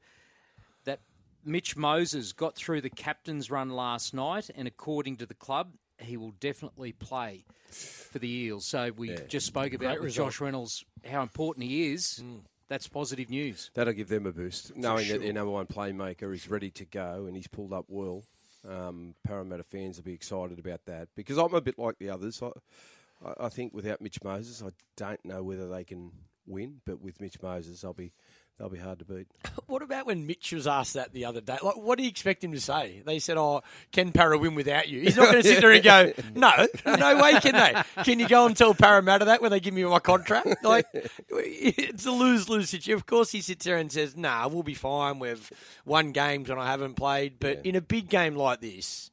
Mitch 1.43 1.75
Moses 1.75 2.33
got 2.33 2.55
through 2.55 2.81
the 2.81 2.89
captain's 2.89 3.49
run 3.49 3.69
last 3.69 4.13
night, 4.13 4.49
and 4.55 4.67
according 4.67 5.17
to 5.17 5.25
the 5.25 5.33
club, 5.33 5.73
he 5.97 6.17
will 6.17 6.33
definitely 6.39 6.91
play 6.91 7.45
for 7.69 8.19
the 8.19 8.29
Eels. 8.29 8.65
So 8.65 8.91
we 8.95 9.15
just 9.27 9.45
spoke 9.45 9.73
about 9.73 10.01
with. 10.01 10.13
Josh 10.13 10.39
Reynolds 10.41 10.83
how 11.05 11.21
important 11.21 11.65
he 11.65 11.93
is. 11.93 12.21
That's 12.67 12.87
positive 12.87 13.29
news. 13.29 13.69
That'll 13.73 13.93
give 13.93 14.07
them 14.07 14.25
a 14.25 14.31
boost, 14.31 14.75
knowing 14.77 15.09
that 15.09 15.21
their 15.21 15.33
number 15.33 15.51
one 15.51 15.65
playmaker 15.65 16.33
is 16.33 16.49
ready 16.49 16.69
to 16.71 16.85
go 16.85 17.25
and 17.27 17.35
he's 17.35 17.47
pulled 17.47 17.73
up 17.73 17.85
well. 17.89 18.23
Um, 18.67 19.15
Parramatta 19.25 19.63
fans 19.63 19.97
will 19.97 20.05
be 20.05 20.13
excited 20.13 20.59
about 20.59 20.85
that 20.85 21.09
because 21.15 21.37
I'm 21.37 21.53
a 21.53 21.61
bit 21.61 21.77
like 21.77 21.97
the 21.97 22.09
others. 22.09 22.41
I, 22.41 23.27
I, 23.27 23.45
I 23.45 23.49
think 23.49 23.73
without 23.73 23.99
Mitch 24.01 24.23
Moses, 24.23 24.63
I 24.65 24.69
don't 24.95 25.23
know 25.25 25.43
whether 25.43 25.67
they 25.67 25.83
can 25.83 26.11
win, 26.45 26.79
but 26.85 27.01
with 27.01 27.19
Mitch 27.19 27.41
Moses, 27.41 27.83
I'll 27.83 27.93
be 27.93 28.13
they'll 28.61 28.69
be 28.69 28.77
hard 28.77 28.99
to 28.99 29.05
beat. 29.05 29.27
What 29.65 29.81
about 29.81 30.05
when 30.05 30.27
Mitch 30.27 30.51
was 30.51 30.67
asked 30.67 30.95
that 30.95 31.13
the 31.13 31.23
other 31.23 31.39
day? 31.39 31.57
Like, 31.63 31.77
what 31.77 31.97
do 31.97 32.03
you 32.03 32.09
expect 32.09 32.43
him 32.43 32.51
to 32.51 32.59
say? 32.59 33.01
They 33.05 33.19
said, 33.19 33.37
"Oh, 33.37 33.61
can 33.93 34.11
Para 34.11 34.37
win 34.37 34.53
without 34.53 34.89
you?" 34.89 34.99
He's 34.99 35.15
not 35.15 35.31
going 35.31 35.41
to 35.41 35.47
sit 35.47 35.61
there 35.61 35.71
and 35.71 35.81
go, 35.81 36.11
"No, 36.35 36.67
no 36.85 37.21
way 37.21 37.39
can 37.39 37.53
they." 37.53 38.03
Can 38.03 38.19
you 38.19 38.27
go 38.27 38.45
and 38.45 38.57
tell 38.57 38.73
Parramatta 38.73 39.25
that 39.25 39.41
when 39.41 39.49
they 39.49 39.61
give 39.61 39.73
me 39.73 39.85
my 39.85 39.99
contract? 39.99 40.61
Like, 40.61 40.87
it's 41.29 42.05
a 42.05 42.11
lose 42.11 42.49
lose 42.49 42.69
situation. 42.69 42.95
Of 42.95 43.05
course, 43.05 43.31
he 43.31 43.39
sits 43.39 43.63
there 43.63 43.77
and 43.77 43.89
says, 43.89 44.17
"Nah, 44.17 44.49
we'll 44.49 44.63
be 44.63 44.73
fine. 44.73 45.19
We've 45.19 45.49
won 45.85 46.11
games 46.11 46.49
when 46.49 46.59
I 46.59 46.67
haven't 46.67 46.95
played." 46.95 47.39
But 47.39 47.65
in 47.65 47.77
a 47.77 47.81
big 47.81 48.09
game 48.09 48.35
like 48.35 48.59
this, 48.59 49.09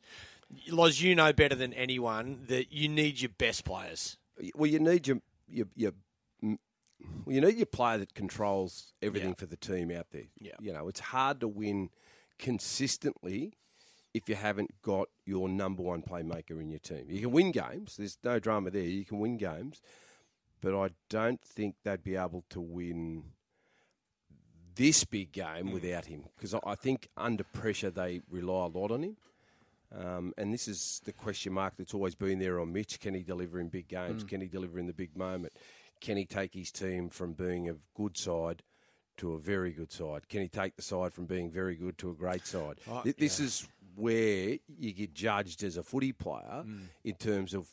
Loz, 0.69 1.01
you 1.01 1.15
know 1.15 1.33
better 1.33 1.55
than 1.55 1.73
anyone 1.73 2.41
that 2.49 2.73
you 2.73 2.89
need 2.89 3.21
your 3.21 3.31
best 3.39 3.65
players. 3.65 4.17
Well, 4.57 4.69
you 4.69 4.81
need 4.81 5.07
your 5.07 5.21
your, 5.49 5.67
your 5.77 5.93
well, 7.25 7.35
you 7.35 7.41
need 7.41 7.57
your 7.57 7.67
player 7.67 7.99
that 7.99 8.15
controls 8.15 8.93
everything 9.03 9.31
Yeah. 9.31 9.35
for 9.35 9.47
the 9.47 9.57
team 9.57 9.91
out 9.91 10.07
there. 10.11 10.29
Yeah. 10.41 10.57
You 10.61 10.73
know, 10.73 10.89
it's 10.89 11.01
hard 11.01 11.41
to 11.41 11.49
win 11.49 11.91
consistently 12.39 13.55
if 14.15 14.29
you 14.29 14.35
haven't 14.35 14.81
got 14.83 15.09
your 15.25 15.49
number 15.49 15.83
one 15.83 16.03
playmaker 16.03 16.61
in 16.61 16.71
your 16.71 16.79
team. 16.81 17.07
You 17.11 17.21
can 17.21 17.31
win 17.31 17.53
games. 17.53 17.97
There's 17.97 18.19
no 18.25 18.39
drama 18.39 18.71
there. 18.71 18.83
You 18.83 19.05
can 19.05 19.19
win 19.19 19.37
games, 19.37 19.81
but 20.61 20.75
I 20.75 20.91
don't 21.09 21.41
think 21.43 21.77
they'd 21.85 22.03
be 22.03 22.17
able 22.17 22.45
to 22.51 22.61
win 22.61 23.25
this 24.75 25.05
big 25.05 25.33
game 25.33 25.73
without 25.73 26.07
him 26.07 26.25
because 26.37 26.55
I 26.55 26.75
think 26.77 27.09
under 27.17 27.45
pressure 27.45 27.91
they 27.91 28.23
rely 28.31 28.65
a 28.65 28.69
lot 28.69 28.91
on 28.93 29.03
him. 29.03 29.17
Um, 29.97 30.35
and 30.37 30.53
this 30.53 30.69
is 30.69 31.01
the 31.05 31.13
question 31.13 31.53
mark 31.55 31.75
that's 31.79 31.95
always 31.95 32.15
been 32.15 32.39
there 32.39 32.61
on 32.61 32.73
Mitch. 32.73 33.01
Can 33.01 33.15
he 33.15 33.23
deliver 33.23 33.59
in 33.59 33.69
big 33.69 33.89
games? 33.89 34.23
Can 34.23 34.41
he 34.41 34.47
deliver 34.47 34.79
in 34.79 34.87
the 34.87 34.93
big 34.93 35.17
moment? 35.17 35.55
Can 36.01 36.17
he 36.17 36.25
take 36.25 36.55
his 36.55 36.71
team 36.71 37.09
from 37.09 37.33
being 37.33 37.69
a 37.69 37.75
good 37.95 38.17
side 38.17 38.63
to 39.19 39.35
a 39.35 39.39
very 39.39 39.73
good 39.73 39.93
side? 39.93 40.29
Can 40.29 40.43
he 40.43 40.49
take 40.49 40.77
the 40.77 40.83
side 40.83 41.13
from 41.13 41.27
being 41.27 41.51
very 41.51 41.77
good 41.77 41.99
to 41.99 42.11
a 42.11 42.15
great 42.15 42.47
side? 42.47 42.81
Oh, 42.91 43.03
Th- 43.03 43.17
this 43.17 43.41
is 43.41 43.69
where 43.95 44.59
you 44.79 44.93
get 44.93 45.13
judged 45.13 45.63
as 45.65 45.77
a 45.77 45.83
footy 45.83 46.13
player 46.13 46.65
mm. 46.65 46.83
in 47.05 47.15
terms 47.15 47.53
of 47.53 47.69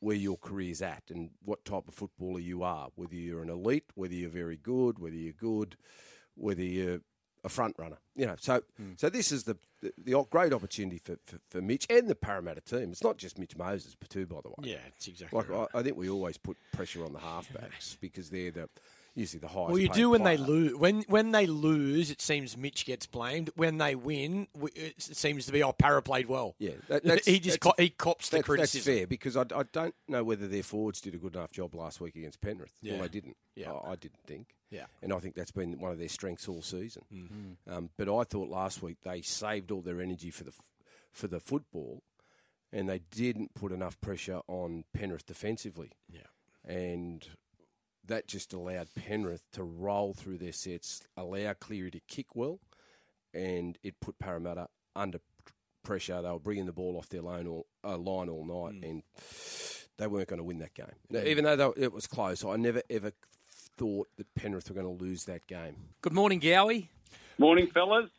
where 0.00 0.16
your 0.16 0.36
career's 0.36 0.82
at 0.82 1.02
and 1.10 1.30
what 1.44 1.64
type 1.64 1.88
of 1.88 1.94
footballer 1.94 2.38
you 2.38 2.62
are. 2.62 2.88
Whether 2.94 3.14
you're 3.14 3.42
an 3.42 3.48
elite, 3.48 3.90
whether 3.94 4.14
you're 4.14 4.30
very 4.30 4.56
good, 4.56 4.98
whether 4.98 5.16
you're 5.16 5.32
good, 5.32 5.76
whether 6.34 6.62
you're 6.62 7.00
a 7.44 7.48
front 7.48 7.76
runner. 7.78 7.98
You 8.16 8.26
know, 8.26 8.36
so 8.40 8.62
Hmm. 8.76 8.92
so 8.96 9.08
this 9.10 9.30
is 9.30 9.44
the, 9.44 9.56
the 9.82 9.92
the 9.98 10.24
great 10.30 10.52
opportunity 10.52 10.98
for, 10.98 11.18
for, 11.26 11.38
for 11.50 11.60
Mitch 11.62 11.86
and 11.90 12.08
the 12.08 12.14
Parramatta 12.14 12.60
team. 12.62 12.90
It's 12.90 13.02
not 13.04 13.18
just 13.18 13.38
Mitch 13.38 13.56
Moses, 13.56 13.94
but 13.98 14.08
too, 14.10 14.26
by 14.26 14.40
the 14.42 14.48
way. 14.50 14.54
Yeah, 14.72 14.76
it's 14.88 15.06
exactly 15.08 15.36
Like 15.38 15.48
right. 15.48 15.68
I, 15.74 15.78
I 15.80 15.82
think 15.82 15.96
we 15.96 16.08
always 16.08 16.38
put 16.38 16.56
pressure 16.72 17.04
on 17.04 17.12
the 17.12 17.18
halfbacks 17.18 17.98
because 18.00 18.30
they're 18.30 18.50
the 18.50 18.68
usually 19.16 19.38
the 19.40 19.48
highest. 19.48 19.70
Well, 19.70 19.78
you 19.78 19.88
do 19.90 20.10
when 20.10 20.22
they 20.24 20.36
lose. 20.36 20.74
When 20.76 21.02
when 21.02 21.32
they 21.32 21.46
lose, 21.46 22.10
it 22.10 22.20
seems 22.22 22.56
Mitch 22.56 22.86
gets 22.86 23.06
blamed. 23.06 23.50
When 23.56 23.78
they 23.78 23.94
win, 23.94 24.46
it 24.74 25.00
seems 25.02 25.46
to 25.46 25.52
be 25.52 25.62
oh, 25.62 25.72
Para 25.72 26.02
played 26.02 26.26
well. 26.26 26.54
Yeah, 26.58 26.72
that- 26.88 27.04
that's- 27.04 27.26
he 27.32 27.38
just 27.40 27.60
that's- 27.60 27.74
co- 27.76 27.82
he 27.82 27.90
cops 27.90 28.28
the 28.30 28.36
That's, 28.38 28.46
that's 28.48 28.56
criticism. 28.56 28.94
fair 28.94 29.06
because 29.06 29.36
I, 29.36 29.42
I 29.54 29.64
don't 29.72 29.94
know 30.08 30.24
whether 30.24 30.46
their 30.48 30.62
forwards 30.62 31.00
did 31.00 31.14
a 31.14 31.18
good 31.18 31.34
enough 31.34 31.52
job 31.52 31.74
last 31.74 32.00
week 32.00 32.16
against 32.16 32.40
Penrith. 32.40 32.72
Yeah. 32.80 32.94
Well, 32.94 33.02
they 33.02 33.08
didn't. 33.08 33.36
Yeah. 33.54 33.72
I, 33.72 33.92
I 33.92 33.96
didn't 33.96 34.20
think. 34.26 34.54
Yeah. 34.74 34.86
and 35.02 35.12
I 35.12 35.18
think 35.20 35.34
that's 35.36 35.52
been 35.52 35.78
one 35.78 35.92
of 35.92 35.98
their 35.98 36.08
strengths 36.08 36.48
all 36.48 36.62
season. 36.62 37.04
Mm-hmm. 37.12 37.72
Um, 37.72 37.90
but 37.96 38.08
I 38.08 38.24
thought 38.24 38.48
last 38.48 38.82
week 38.82 38.98
they 39.04 39.22
saved 39.22 39.70
all 39.70 39.80
their 39.82 40.00
energy 40.00 40.30
for 40.30 40.44
the 40.44 40.52
for 41.12 41.28
the 41.28 41.40
football, 41.40 42.02
and 42.72 42.88
they 42.88 43.00
didn't 43.10 43.54
put 43.54 43.70
enough 43.72 44.00
pressure 44.00 44.40
on 44.48 44.84
Penrith 44.92 45.26
defensively. 45.26 45.92
Yeah. 46.12 46.26
and 46.66 47.26
that 48.06 48.26
just 48.28 48.52
allowed 48.52 48.88
Penrith 48.94 49.46
to 49.52 49.62
roll 49.62 50.12
through 50.12 50.36
their 50.38 50.52
sets, 50.52 51.02
allow 51.16 51.54
Cleary 51.54 51.90
to 51.92 52.00
kick 52.06 52.34
well, 52.36 52.60
and 53.32 53.78
it 53.82 53.98
put 54.00 54.18
Parramatta 54.18 54.68
under 54.94 55.20
pressure. 55.82 56.20
They 56.20 56.28
were 56.30 56.38
bringing 56.38 56.66
the 56.66 56.72
ball 56.74 56.98
off 56.98 57.08
their 57.08 57.22
line 57.22 57.46
all, 57.46 57.66
uh, 57.82 57.96
line 57.96 58.28
all 58.28 58.44
night, 58.44 58.80
Mm. 58.82 58.90
and 58.90 59.02
they 59.96 60.06
weren't 60.06 60.28
going 60.28 60.38
to 60.38 60.44
win 60.44 60.58
that 60.58 60.74
game. 60.74 60.86
Now, 61.08 61.20
even 61.20 61.44
though 61.44 61.56
they, 61.56 61.82
it 61.84 61.92
was 61.92 62.06
close, 62.06 62.44
I 62.44 62.56
never 62.56 62.82
ever 62.90 63.12
thought 63.76 64.08
that 64.16 64.32
Penrith 64.34 64.68
were 64.68 64.74
going 64.74 64.98
to 64.98 65.04
lose 65.04 65.24
that 65.24 65.46
game. 65.46 65.76
Good 66.00 66.12
morning, 66.12 66.40
Gowie. 66.40 66.88
Morning, 67.38 67.68
fellas. 67.72 68.10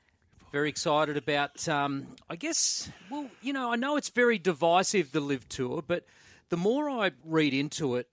Very 0.52 0.70
excited 0.70 1.18
about, 1.18 1.68
um, 1.68 2.08
I 2.30 2.36
guess, 2.36 2.90
well, 3.10 3.30
you 3.42 3.52
know, 3.52 3.72
I 3.72 3.76
know 3.76 3.98
it's 3.98 4.10
very 4.10 4.38
divisive, 4.38 5.12
the 5.12 5.20
Liv 5.20 5.50
Tour, 5.50 5.84
but 5.86 6.06
the 6.50 6.58
more 6.58 6.90
I 6.90 7.12
read 7.26 7.54
into 7.54 7.96
it, 7.96 8.08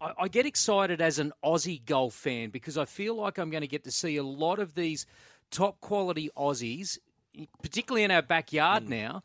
I, 0.00 0.12
I 0.20 0.28
get 0.28 0.46
excited 0.46 1.00
as 1.00 1.18
an 1.18 1.32
Aussie 1.44 1.84
golf 1.84 2.14
fan 2.14 2.50
because 2.50 2.78
I 2.78 2.84
feel 2.84 3.16
like 3.16 3.38
I'm 3.38 3.50
going 3.50 3.62
to 3.62 3.68
get 3.68 3.84
to 3.84 3.90
see 3.90 4.16
a 4.16 4.22
lot 4.22 4.58
of 4.58 4.74
these 4.74 5.06
top 5.50 5.80
quality 5.80 6.30
Aussies, 6.36 6.98
particularly 7.62 8.04
in 8.04 8.10
our 8.10 8.22
backyard 8.22 8.88
now. 8.88 9.22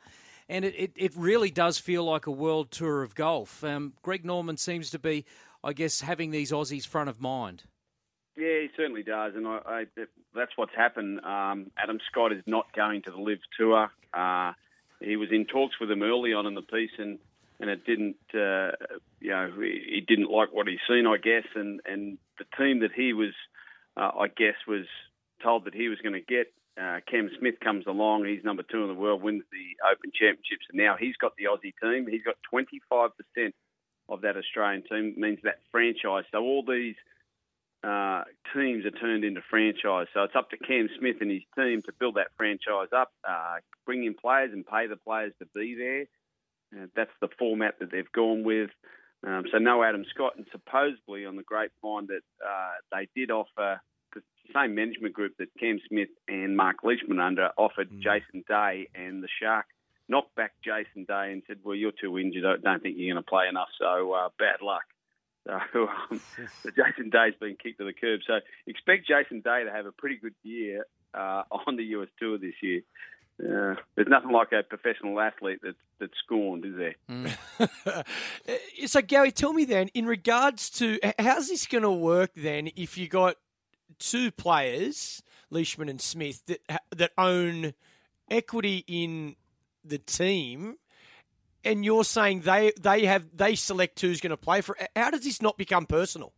And 0.49 0.64
it, 0.64 0.76
it, 0.78 0.91
it 0.95 1.12
really 1.16 1.51
does 1.51 1.78
feel 1.78 2.05
like 2.05 2.26
a 2.26 2.32
world 2.32 2.72
tour 2.72 3.03
of 3.03 3.16
golf. 3.16 3.64
Um, 3.64 3.93
Greg 4.01 4.24
Norman 4.24 4.58
seems 4.58 4.89
to 4.91 4.99
be, 4.99 5.26
I 5.64 5.74
guess, 5.74 6.01
having 6.01 6.32
these 6.32 6.51
Aussies 6.51 6.86
front 6.86 7.10
of 7.10 7.20
mind. 7.20 7.64
Yeah, 8.38 8.62
he 8.62 8.70
certainly 8.78 9.01
does, 9.01 9.34
and 9.36 9.47
I, 9.47 9.60
I, 9.66 9.86
that's 10.36 10.51
what's 10.55 10.76
happened. 10.76 11.22
Um, 11.26 11.72
Adam 11.78 11.97
Scott 12.12 12.32
is 12.32 12.43
not 12.45 12.72
going 12.76 13.01
to 13.03 13.12
the 13.12 13.18
Liv 13.18 13.39
Tour. 13.58 13.89
Uh, 14.14 14.53
he 15.01 15.16
was 15.16 15.30
in 15.32 15.45
talks 15.45 15.80
with 15.80 15.89
him 15.89 16.03
early 16.03 16.34
on 16.34 16.45
in 16.45 16.53
the 16.53 16.62
piece, 16.62 16.91
and 16.99 17.20
and 17.60 17.72
it 17.72 17.86
didn't, 17.86 18.18
uh, 18.36 18.72
you 19.20 19.32
know, 19.32 19.51
he, 19.60 20.03
didn't 20.08 20.30
like 20.30 20.53
what 20.53 20.68
he's 20.68 20.78
seen, 20.88 21.08
I 21.08 21.18
guess, 21.18 21.45
and 21.55 21.82
and 21.86 22.20
the 22.38 22.45
team 22.55 22.82
that 22.82 22.91
he 22.95 23.14
was, 23.14 23.34
uh, 23.95 24.12
I 24.20 24.28
guess, 24.28 24.55
was 24.68 24.86
told 25.41 25.66
that 25.66 25.74
he 25.74 25.89
was 25.89 25.99
going 26.01 26.14
to 26.14 26.22
get. 26.22 26.53
Uh, 26.80 26.99
Cam 27.10 27.32
Smith 27.39 27.55
comes 27.60 27.88
along. 27.88 28.26
He's 28.26 28.43
number 28.43 28.62
two 28.62 28.84
in 28.84 28.88
the 28.88 28.93
world, 28.93 29.24
wins 29.24 29.43
the 29.51 29.89
Open 29.91 30.12
Championships, 30.14 30.68
and 30.70 30.78
now 30.78 30.95
he's 30.99 31.18
got 31.18 31.34
the 31.36 31.45
Aussie 31.45 31.74
team. 31.82 32.05
He's 32.08 32.22
got 32.22 32.36
25% 32.53 33.10
of 34.10 34.22
that 34.22 34.38
Australian 34.38 34.84
team. 34.84 35.14
Means 35.18 35.39
that 35.43 35.60
franchise. 35.72 36.24
So 36.32 36.39
all 36.41 36.64
these 36.68 36.95
uh, 37.84 38.24
teams 38.53 38.86
are 38.86 38.91
turned 38.91 39.24
into 39.24 39.41
franchise. 39.49 40.08
So 40.14 40.24
it's 40.24 40.36
up 40.36 40.49
to 40.49 40.58
Cam 40.58 40.89
Smith 40.99 41.18
and 41.22 41.32
his 41.32 41.43
team 41.55 41.82
to 41.84 41.93
build 41.99 42.16
that 42.16 42.28
franchise 42.36 42.89
up, 42.95 43.12
uh, 43.28 43.58
bring 43.86 44.03
in 44.03 44.14
players 44.14 44.51
and 44.51 44.66
pay 44.66 44.88
the 44.88 44.97
players 44.97 45.34
to 45.39 45.45
be 45.53 45.76
there. 45.76 46.05
Uh, 46.76 46.88
that's 46.95 47.12
the 47.22 47.30
format 47.39 47.76
that 47.80 47.91
they've 47.91 48.12
gone 48.12 48.43
with. 48.43 48.72
Um, 49.26 49.45
so 49.51 49.58
no 49.58 49.84
Adam 49.84 50.05
Scott, 50.14 50.34
and 50.38 50.45
supposedly 50.51 51.26
on 51.26 51.36
the 51.38 51.43
grapevine 51.43 52.08
that 52.08 52.22
uh, 52.45 52.72
they 52.91 53.08
did 53.16 53.32
offer, 53.32 53.82
the 54.14 54.22
same 54.53 54.76
management 54.76 55.14
group 55.14 55.34
that 55.39 55.47
Cam 55.60 55.80
Smith 55.88 56.10
and 56.28 56.55
Mark 56.55 56.78
Leishman 56.84 57.20
under 57.20 57.49
offered 57.58 57.89
Jason 58.01 58.43
Day, 58.47 58.89
and 58.95 59.24
the 59.24 59.28
Shark 59.41 59.66
knocked 60.10 60.36
back 60.36 60.53
Jason 60.64 61.05
Day 61.05 61.32
and 61.32 61.43
said, 61.47 61.58
"Well, 61.64 61.76
you're 61.76 61.91
too 61.91 62.18
injured. 62.18 62.45
I 62.45 62.58
don't 62.58 62.82
think 62.82 62.97
you're 62.97 63.14
going 63.14 63.24
to 63.24 63.30
play 63.30 63.47
enough. 63.47 63.70
So 63.80 64.14
uh, 64.14 64.30
bad 64.38 64.62
luck." 64.62 64.84
So, 65.72 65.88
um, 65.88 66.20
so 66.64 66.70
Jason 66.72 67.10
Day's 67.10 67.34
been 67.39 67.55
kicked 67.55 67.80
to 67.80 67.86
the 67.86 67.93
curb. 67.93 68.20
So 68.28 68.39
expect 68.66 69.08
Jason 69.08 69.39
Day 69.39 69.64
to 69.64 69.72
have 69.72 69.86
a 69.86 69.93
pretty 69.93 70.18
good 70.18 70.36
year 70.43 70.86
uh, 71.14 71.43
on 71.66 71.78
the 71.78 71.84
US 71.84 72.10
Tour 72.20 72.38
this 72.38 72.55
year. 72.62 72.82
Uh, 73.39 73.76
there's 73.95 74.08
nothing 74.08 74.32
like 74.32 74.51
a 74.51 74.64
professional 74.64 75.20
athlete 75.20 75.60
that's 75.62 75.78
that's 75.99 76.14
scorned, 76.24 76.66
is 76.66 76.76
there? 76.76 78.03
so, 78.88 79.01
Gary, 79.01 79.32
tell 79.32 79.53
me 79.53 79.64
then, 79.64 79.89
in 79.93 80.05
regards 80.05 80.70
to 80.72 80.99
how's 81.20 81.47
this 81.47 81.66
going 81.68 81.84
to 81.84 81.91
work 81.91 82.32
then 82.36 82.70
if 82.76 82.97
you 82.97 83.08
got 83.08 83.36
two 83.99 84.32
players, 84.32 85.22
Leishman 85.49 85.88
and 85.88 86.01
Smith, 86.01 86.43
that 86.47 86.82
that 86.95 87.12
own 87.18 87.74
equity 88.30 88.84
in 88.88 89.36
the 89.89 89.97
team, 89.97 90.77
and 91.63 91.83
you're 91.83 92.03
saying 92.03 92.41
they 92.41 92.71
they 92.79 93.05
have 93.05 93.25
they 93.35 93.55
select 93.55 93.99
who's 94.01 94.21
going 94.21 94.31
to 94.31 94.38
play 94.38 94.61
for? 94.61 94.77
How 94.95 95.11
does 95.11 95.23
this 95.23 95.41
not 95.41 95.57
become 95.57 95.85
personal? 95.85 96.33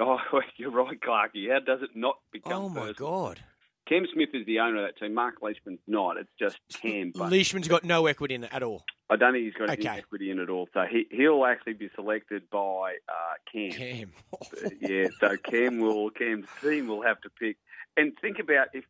Oh, 0.00 0.18
you're 0.56 0.70
right, 0.70 0.98
Clarky. 1.00 1.50
How 1.50 1.60
does 1.60 1.82
it 1.82 1.90
not 1.94 2.16
become? 2.32 2.52
oh 2.52 2.68
my 2.68 2.88
personal? 2.88 2.94
God! 3.10 3.40
Cam 3.88 4.04
Smith 4.12 4.30
is 4.34 4.44
the 4.46 4.58
owner 4.58 4.84
of 4.84 4.92
that 4.92 4.98
team. 4.98 5.14
Mark 5.14 5.36
Leishman's 5.42 5.78
not. 5.86 6.16
It's 6.16 6.28
just 6.38 6.58
Cam. 6.82 7.12
But 7.14 7.30
Leishman's 7.30 7.68
got 7.68 7.84
no 7.84 8.06
equity 8.06 8.34
in 8.34 8.42
it 8.44 8.50
at 8.52 8.62
all. 8.64 8.84
I 9.08 9.14
don't 9.14 9.32
think 9.32 9.44
he's 9.44 9.54
got 9.54 9.70
any 9.70 9.86
Okay. 9.88 9.98
equity 9.98 10.32
in 10.32 10.40
it 10.40 10.44
at 10.44 10.50
all. 10.50 10.68
So 10.74 10.82
he 10.90 11.06
he'll 11.10 11.44
actually 11.44 11.74
be 11.74 11.88
selected 11.94 12.50
by 12.50 12.96
uh, 13.08 13.34
Cam. 13.52 13.70
Cam. 13.70 14.12
yeah, 14.80 15.06
so 15.20 15.36
Cam 15.36 15.78
will 15.78 16.10
Cam's 16.10 16.46
team 16.60 16.88
will 16.88 17.02
have 17.02 17.20
to 17.20 17.30
pick. 17.30 17.56
And 17.96 18.12
think 18.20 18.40
about 18.40 18.68
if 18.74 18.84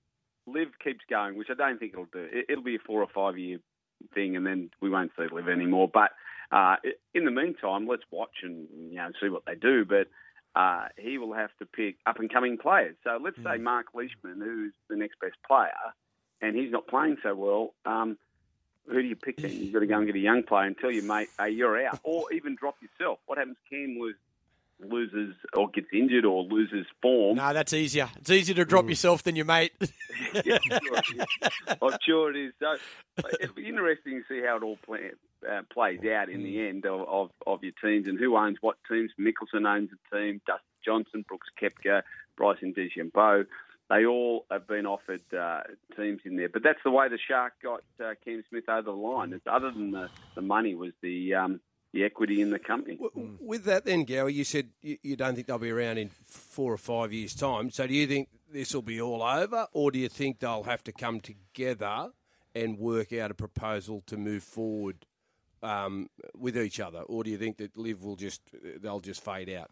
Liv 0.46 0.68
keeps 0.82 1.00
going, 1.10 1.36
which 1.36 1.48
I 1.50 1.54
don't 1.54 1.78
think 1.78 1.92
it'll 1.92 2.06
do. 2.06 2.26
It, 2.32 2.46
it'll 2.48 2.64
be 2.64 2.76
a 2.76 2.78
four 2.78 3.02
or 3.02 3.08
five 3.14 3.36
year 3.38 3.58
thing, 4.14 4.36
and 4.36 4.46
then 4.46 4.70
we 4.80 4.90
won't 4.90 5.12
see 5.16 5.26
Liv 5.32 5.48
anymore. 5.48 5.90
But 5.92 6.12
uh, 6.50 6.76
in 7.14 7.24
the 7.24 7.30
meantime, 7.30 7.86
let's 7.86 8.04
watch 8.10 8.42
and 8.42 8.66
you 8.90 8.96
know 8.96 9.10
see 9.20 9.28
what 9.28 9.44
they 9.46 9.54
do. 9.54 9.84
But 9.84 10.08
uh, 10.54 10.88
he 10.96 11.18
will 11.18 11.34
have 11.34 11.50
to 11.58 11.66
pick 11.66 11.96
up 12.06 12.18
and 12.18 12.32
coming 12.32 12.58
players. 12.58 12.96
So 13.04 13.18
let's 13.22 13.36
say 13.44 13.58
Mark 13.58 13.88
Leishman, 13.94 14.40
who's 14.40 14.72
the 14.88 14.96
next 14.96 15.20
best 15.20 15.36
player, 15.46 15.70
and 16.40 16.56
he's 16.56 16.72
not 16.72 16.86
playing 16.86 17.18
so 17.22 17.34
well. 17.34 17.74
Um, 17.84 18.16
who 18.88 19.02
do 19.02 19.08
you 19.08 19.16
pick 19.16 19.36
then? 19.38 19.50
You've 19.50 19.72
got 19.72 19.80
to 19.80 19.86
go 19.86 19.98
and 19.98 20.06
get 20.06 20.14
a 20.14 20.20
young 20.20 20.44
player 20.44 20.66
and 20.66 20.78
tell 20.78 20.90
your 20.90 21.02
mate, 21.02 21.28
hey, 21.38 21.50
you're 21.50 21.84
out. 21.86 21.98
Or 22.04 22.32
even 22.32 22.54
drop 22.54 22.76
yourself. 22.80 23.18
What 23.26 23.38
happens? 23.38 23.56
Cam 23.68 23.98
lose, 23.98 24.14
loses 24.80 25.34
or 25.56 25.68
gets 25.70 25.88
injured 25.92 26.24
or 26.24 26.42
loses 26.42 26.86
form. 27.00 27.36
No, 27.36 27.52
that's 27.52 27.72
easier. 27.72 28.08
It's 28.18 28.30
easier 28.30 28.54
to 28.56 28.64
drop 28.64 28.88
yourself 28.88 29.22
than 29.22 29.36
your 29.36 29.44
mate. 29.44 29.72
Yeah, 30.44 30.58
sure. 30.82 31.24
I'm 31.82 31.98
sure 32.04 32.30
it 32.30 32.36
is. 32.36 32.52
So 32.60 32.76
it'll 33.40 33.54
be 33.54 33.68
interesting 33.68 34.22
to 34.22 34.34
see 34.34 34.44
how 34.46 34.56
it 34.56 34.62
all 34.62 34.78
play, 34.84 35.10
uh, 35.48 35.62
plays 35.72 36.00
out 36.04 36.28
in 36.28 36.42
the 36.42 36.66
end 36.66 36.86
of, 36.86 37.08
of, 37.08 37.30
of 37.46 37.62
your 37.62 37.72
teams 37.82 38.06
and 38.06 38.18
who 38.18 38.36
owns 38.36 38.58
what 38.60 38.76
teams. 38.90 39.10
Mickelson 39.18 39.66
owns 39.66 39.90
a 39.92 40.16
team, 40.16 40.40
Dustin 40.46 40.66
Johnson, 40.84 41.24
Brooks 41.26 41.48
Koepka, 41.60 42.02
Bryson 42.36 42.74
DeChambeau. 42.74 43.46
They 43.88 44.04
all 44.04 44.46
have 44.50 44.66
been 44.66 44.84
offered 44.84 45.22
uh, 45.32 45.60
teams 45.96 46.20
in 46.24 46.36
there. 46.36 46.48
But 46.48 46.64
that's 46.64 46.80
the 46.84 46.90
way 46.90 47.08
the 47.08 47.18
Shark 47.18 47.52
got 47.62 47.82
uh, 48.04 48.14
Cam 48.24 48.42
Smith 48.48 48.68
over 48.68 48.82
the 48.82 48.90
line. 48.90 49.32
It's 49.32 49.46
other 49.46 49.70
than 49.70 49.92
the, 49.92 50.08
the 50.34 50.42
money 50.42 50.74
was 50.74 50.92
the 51.02 51.34
um, 51.34 51.60
the 51.96 52.04
equity 52.04 52.42
in 52.42 52.50
the 52.50 52.58
company. 52.58 52.98
With 53.40 53.64
that, 53.64 53.86
then, 53.86 54.04
Gowie, 54.04 54.34
you 54.34 54.44
said 54.44 54.68
you, 54.82 55.16
don't 55.16 55.34
think 55.34 55.46
they'll 55.46 55.58
be 55.58 55.70
around 55.70 55.96
in 55.96 56.10
four 56.26 56.72
or 56.72 56.78
five 56.78 57.12
years' 57.12 57.34
time. 57.34 57.70
So, 57.70 57.86
do 57.86 57.94
you 57.94 58.06
think 58.06 58.28
this 58.52 58.74
will 58.74 58.82
be 58.82 59.00
all 59.00 59.22
over, 59.22 59.66
or 59.72 59.90
do 59.90 59.98
you 59.98 60.08
think 60.08 60.40
they'll 60.40 60.64
have 60.64 60.84
to 60.84 60.92
come 60.92 61.20
together 61.20 62.10
and 62.54 62.78
work 62.78 63.12
out 63.14 63.30
a 63.30 63.34
proposal 63.34 64.02
to 64.06 64.18
move 64.18 64.42
forward 64.42 65.06
um, 65.62 66.10
with 66.36 66.56
each 66.58 66.80
other, 66.80 67.00
or 67.00 67.24
do 67.24 67.30
you 67.30 67.38
think 67.38 67.56
that 67.56 67.76
Liv 67.78 68.02
will 68.02 68.16
just 68.16 68.42
they'll 68.80 69.00
just 69.00 69.24
fade 69.24 69.48
out? 69.48 69.70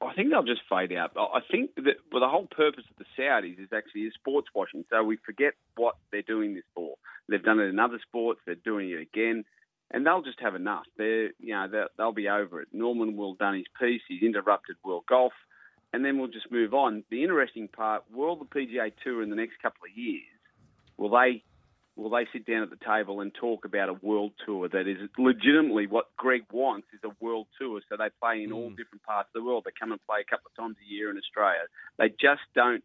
I 0.00 0.14
think 0.14 0.30
they'll 0.30 0.44
just 0.44 0.62
fade 0.70 0.92
out. 0.92 1.10
I 1.16 1.38
I 1.38 1.40
think 1.50 1.74
that 1.74 1.96
well, 2.12 2.20
the 2.20 2.28
whole 2.28 2.46
purpose 2.46 2.84
of 2.88 2.96
the 2.98 3.20
Saudis 3.20 3.58
is 3.58 3.72
actually 3.72 4.02
is 4.02 4.14
sports 4.14 4.46
washing. 4.54 4.84
So 4.90 5.02
we 5.02 5.16
forget 5.16 5.54
what 5.76 5.96
they're 6.12 6.22
doing 6.22 6.54
this 6.54 6.64
for. 6.72 6.94
They've 7.28 7.42
done 7.42 7.58
it 7.58 7.64
in 7.64 7.80
other 7.80 7.98
sports. 8.06 8.40
They're 8.46 8.54
doing 8.54 8.90
it 8.90 9.00
again, 9.00 9.44
and 9.90 10.04
they'll 10.04 10.22
just 10.22 10.40
have 10.40 10.54
enough. 10.54 10.84
They're 10.96 11.30
you 11.38 11.54
know 11.54 11.68
they'll, 11.70 11.88
they'll 11.96 12.12
be 12.12 12.28
over 12.28 12.62
it. 12.62 12.68
Norman 12.72 13.16
will 13.16 13.32
have 13.32 13.38
done 13.38 13.54
his 13.54 13.66
piece. 13.80 14.02
He's 14.08 14.22
interrupted 14.22 14.76
World 14.84 15.04
Golf, 15.08 15.32
and 15.92 16.04
then 16.04 16.18
we'll 16.18 16.28
just 16.28 16.50
move 16.50 16.74
on. 16.74 17.04
The 17.10 17.22
interesting 17.22 17.68
part: 17.68 18.04
will 18.12 18.36
the 18.36 18.44
PGA 18.44 18.92
Tour 19.02 19.22
in 19.22 19.30
the 19.30 19.36
next 19.36 19.60
couple 19.62 19.84
of 19.90 19.96
years 19.96 20.24
will 20.96 21.10
they 21.10 21.42
will 21.96 22.10
they 22.10 22.26
sit 22.32 22.46
down 22.46 22.62
at 22.62 22.70
the 22.70 22.84
table 22.84 23.20
and 23.20 23.34
talk 23.34 23.64
about 23.64 23.88
a 23.88 23.94
world 23.94 24.32
tour 24.46 24.68
that 24.68 24.86
is 24.86 24.98
legitimately 25.18 25.86
what 25.86 26.06
Greg 26.16 26.44
wants 26.52 26.86
is 26.92 27.00
a 27.04 27.24
world 27.24 27.48
tour. 27.60 27.80
So 27.88 27.96
they 27.96 28.08
play 28.22 28.42
in 28.44 28.52
all 28.52 28.70
mm. 28.70 28.76
different 28.76 29.02
parts 29.02 29.28
of 29.34 29.40
the 29.40 29.44
world. 29.44 29.64
They 29.64 29.72
come 29.78 29.90
and 29.90 30.00
play 30.06 30.20
a 30.20 30.30
couple 30.30 30.50
of 30.50 30.62
times 30.62 30.76
a 30.80 30.92
year 30.92 31.10
in 31.10 31.18
Australia. 31.18 31.62
They 31.98 32.08
just 32.08 32.42
don't 32.54 32.84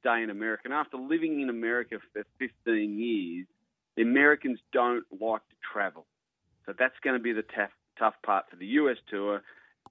stay 0.00 0.22
in 0.22 0.30
America. 0.30 0.62
And 0.64 0.74
after 0.74 0.96
living 0.96 1.40
in 1.40 1.50
America 1.50 1.98
for 2.12 2.24
15 2.38 2.98
years, 2.98 3.46
the 3.96 4.02
Americans 4.02 4.58
don't 4.72 5.04
like 5.20 5.42
to 5.48 5.56
travel. 5.72 6.06
So 6.68 6.74
that's 6.78 6.94
going 7.02 7.16
to 7.16 7.22
be 7.22 7.32
the 7.32 7.42
tough, 7.42 7.70
tough 7.98 8.14
part 8.24 8.44
for 8.50 8.56
the 8.56 8.66
US 8.66 8.98
tour 9.08 9.42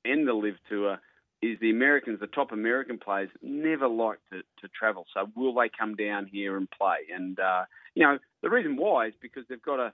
and 0.06 0.28
the 0.28 0.34
Liv 0.34 0.56
tour. 0.70 1.00
Is 1.40 1.60
the 1.60 1.70
Americans, 1.70 2.20
the 2.20 2.26
top 2.26 2.52
American 2.52 2.98
players, 2.98 3.30
never 3.44 3.88
like 3.88 4.18
to, 4.32 4.38
to 4.62 4.68
travel. 4.70 5.06
So 5.14 5.30
will 5.36 5.54
they 5.54 5.70
come 5.70 5.96
down 5.96 6.26
here 6.26 6.58
and 6.58 6.68
play? 6.72 6.98
And 7.14 7.40
uh, 7.40 7.66
you 7.94 8.02
know 8.04 8.18
the 8.42 8.50
reason 8.50 8.76
why 8.76 9.08
is 9.08 9.14
because 9.22 9.44
they've 9.48 9.62
got 9.62 9.80
a 9.80 9.94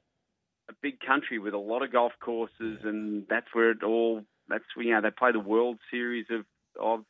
a 0.69 0.73
big 0.81 1.01
country 1.01 1.39
with 1.39 1.53
a 1.53 1.57
lot 1.57 1.83
of 1.83 1.91
golf 1.91 2.13
courses, 2.21 2.79
and 2.85 3.25
that's 3.29 3.47
where 3.51 3.71
it 3.71 3.83
all. 3.83 4.23
That's 4.47 4.63
you 4.77 4.91
know 4.91 5.01
they 5.01 5.11
play 5.11 5.33
the 5.33 5.39
World 5.39 5.79
Series 5.91 6.27
of 6.29 6.45
of 6.79 7.03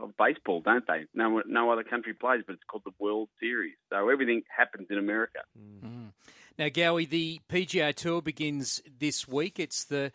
of 0.00 0.16
baseball, 0.16 0.62
don't 0.62 0.86
they? 0.86 1.04
No, 1.12 1.42
no 1.46 1.70
other 1.70 1.84
country 1.84 2.14
plays, 2.14 2.44
but 2.46 2.54
it's 2.54 2.64
called 2.64 2.84
the 2.86 2.94
World 2.98 3.28
Series. 3.40 3.76
So 3.90 4.08
everything 4.08 4.42
happens 4.56 4.86
in 4.88 4.96
America. 4.96 5.40
Mm. 5.58 6.12
Now, 6.58 6.68
Gowie, 6.68 7.08
the 7.08 7.40
PGA 7.50 7.94
Tour 7.94 8.22
begins 8.22 8.80
this 8.98 9.28
week. 9.28 9.58
It's 9.58 9.84
the 9.84 10.10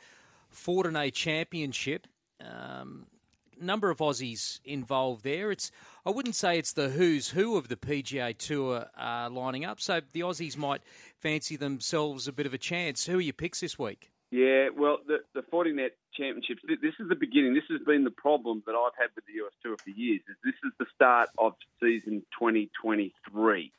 Fortinet 0.51 1.13
Championship. 1.13 2.07
Um, 2.43 3.05
number 3.61 3.91
of 3.91 3.99
Aussies 3.99 4.59
involved 4.65 5.23
there. 5.23 5.51
It's 5.51 5.71
I 6.03 6.09
wouldn't 6.09 6.33
say 6.33 6.57
it's 6.57 6.73
the 6.73 6.89
who's 6.89 7.29
who 7.29 7.57
of 7.57 7.67
the 7.67 7.75
PGA 7.75 8.35
Tour 8.35 8.87
uh, 8.99 9.29
lining 9.29 9.65
up. 9.65 9.79
So 9.79 10.01
the 10.13 10.21
Aussies 10.21 10.57
might 10.57 10.81
fancy 11.19 11.57
themselves 11.57 12.27
a 12.27 12.31
bit 12.31 12.47
of 12.47 12.55
a 12.55 12.57
chance. 12.57 13.05
Who 13.05 13.19
are 13.19 13.21
your 13.21 13.33
picks 13.33 13.59
this 13.59 13.77
week? 13.77 14.11
Yeah, 14.31 14.69
well, 14.75 14.97
the 15.05 15.19
the 15.35 15.41
Fortinet 15.41 15.91
Championships. 16.15 16.63
This 16.65 16.95
is 16.99 17.07
the 17.07 17.15
beginning. 17.15 17.53
This 17.53 17.65
has 17.69 17.81
been 17.85 18.03
the 18.03 18.09
problem 18.09 18.63
that 18.65 18.73
I've 18.73 18.97
had 18.97 19.09
with 19.15 19.25
the 19.25 19.33
US 19.43 19.53
Tour 19.63 19.77
for 19.77 19.91
years. 19.91 20.21
Is 20.27 20.37
this 20.43 20.55
is 20.65 20.71
the 20.79 20.87
start 20.95 21.29
of 21.37 21.53
season 21.79 22.23
2023. 22.39 23.71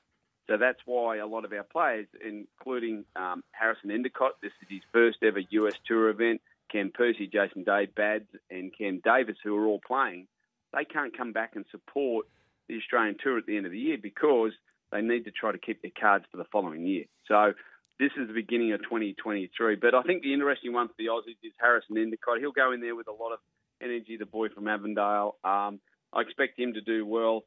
So 0.49 0.57
that's 0.57 0.81
why 0.85 1.19
a 1.19 1.27
lot 1.27 1.45
of 1.45 1.53
our 1.53 1.63
players, 1.63 2.07
including 2.25 3.05
um, 3.17 3.43
Harrison 3.53 3.91
Endicott, 3.91 4.33
this 4.43 4.53
is 4.63 4.69
his 4.69 4.83
first 4.93 5.19
ever 5.23 5.41
US 5.51 5.75
Tour 5.87 6.09
event. 6.09 6.41
Cam 6.71 6.91
Percy, 6.93 7.27
Jason 7.27 7.65
Day, 7.65 7.87
Bads, 7.95 8.29
and 8.51 8.73
Cam 8.77 9.01
Davis, 9.05 9.37
who 9.45 9.55
are 9.57 9.67
all 9.67 9.81
playing, 9.87 10.27
they 10.73 10.85
can't 10.87 11.17
come 11.17 11.33
back 11.33 11.53
and 11.55 11.67
support 11.71 12.27
the 12.69 12.77
Australian 12.77 13.17
Tour 13.23 13.39
at 13.39 13.47
the 13.47 13.57
end 13.57 13.67
of 13.67 13.73
the 13.73 13.79
year 13.79 13.99
because 14.03 14.53
they 14.91 15.03
need 15.03 15.25
to 15.25 15.31
try 15.31 15.53
to 15.53 15.59
keep 15.59 15.83
their 15.83 15.91
cards 15.99 16.25
for 16.31 16.39
the 16.39 16.47
following 16.51 16.87
year. 16.87 17.05
So 17.29 17.53
this 17.99 18.11
is 18.17 18.27
the 18.27 18.35
beginning 18.35 18.73
of 18.73 18.83
2023. 18.83 19.77
But 19.77 19.95
I 19.95 20.03
think 20.03 20.23
the 20.23 20.33
interesting 20.33 20.73
one 20.73 20.89
for 20.89 20.95
the 20.99 21.07
Aussies 21.07 21.37
is 21.43 21.53
Harrison 21.61 21.99
Endicott. 21.99 22.39
He'll 22.41 22.53
go 22.53 22.73
in 22.73 22.81
there 22.81 22.97
with 22.97 23.09
a 23.09 23.13
lot 23.13 23.33
of 23.33 23.39
energy, 23.83 24.17
the 24.17 24.27
boy 24.27 24.49
from 24.49 24.69
Avondale. 24.69 25.37
Um, 25.45 25.81
I 26.13 26.21
expect 26.21 26.59
him 26.59 26.75
to 26.75 26.81
do 26.81 27.07
well. 27.07 27.45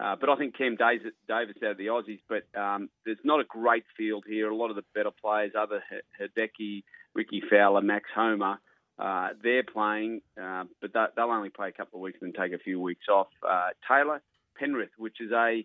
Uh, 0.00 0.16
but 0.20 0.28
I 0.28 0.36
think 0.36 0.56
Cam 0.56 0.76
Davis, 0.76 1.12
out 1.30 1.42
of 1.48 1.78
the 1.78 1.86
Aussies, 1.86 2.20
but 2.28 2.44
um, 2.58 2.88
there's 3.04 3.18
not 3.22 3.40
a 3.40 3.44
great 3.44 3.84
field 3.96 4.24
here. 4.26 4.50
A 4.50 4.56
lot 4.56 4.70
of 4.70 4.76
the 4.76 4.84
better 4.94 5.12
players, 5.12 5.52
other 5.56 5.82
Hideki, 6.20 6.82
Rickie 7.14 7.42
Fowler, 7.48 7.80
Max 7.80 8.06
Homa, 8.14 8.58
uh, 8.98 9.28
they're 9.42 9.64
playing, 9.64 10.20
uh, 10.40 10.64
but 10.80 10.92
they'll 10.92 11.30
only 11.30 11.50
play 11.50 11.68
a 11.68 11.72
couple 11.72 11.98
of 11.98 12.02
weeks 12.02 12.18
and 12.20 12.32
then 12.32 12.42
take 12.42 12.58
a 12.58 12.62
few 12.62 12.80
weeks 12.80 13.06
off. 13.08 13.28
Uh, 13.48 13.68
Taylor 13.88 14.20
Pendrith, 14.60 14.90
which 14.98 15.20
is 15.20 15.32
a 15.32 15.64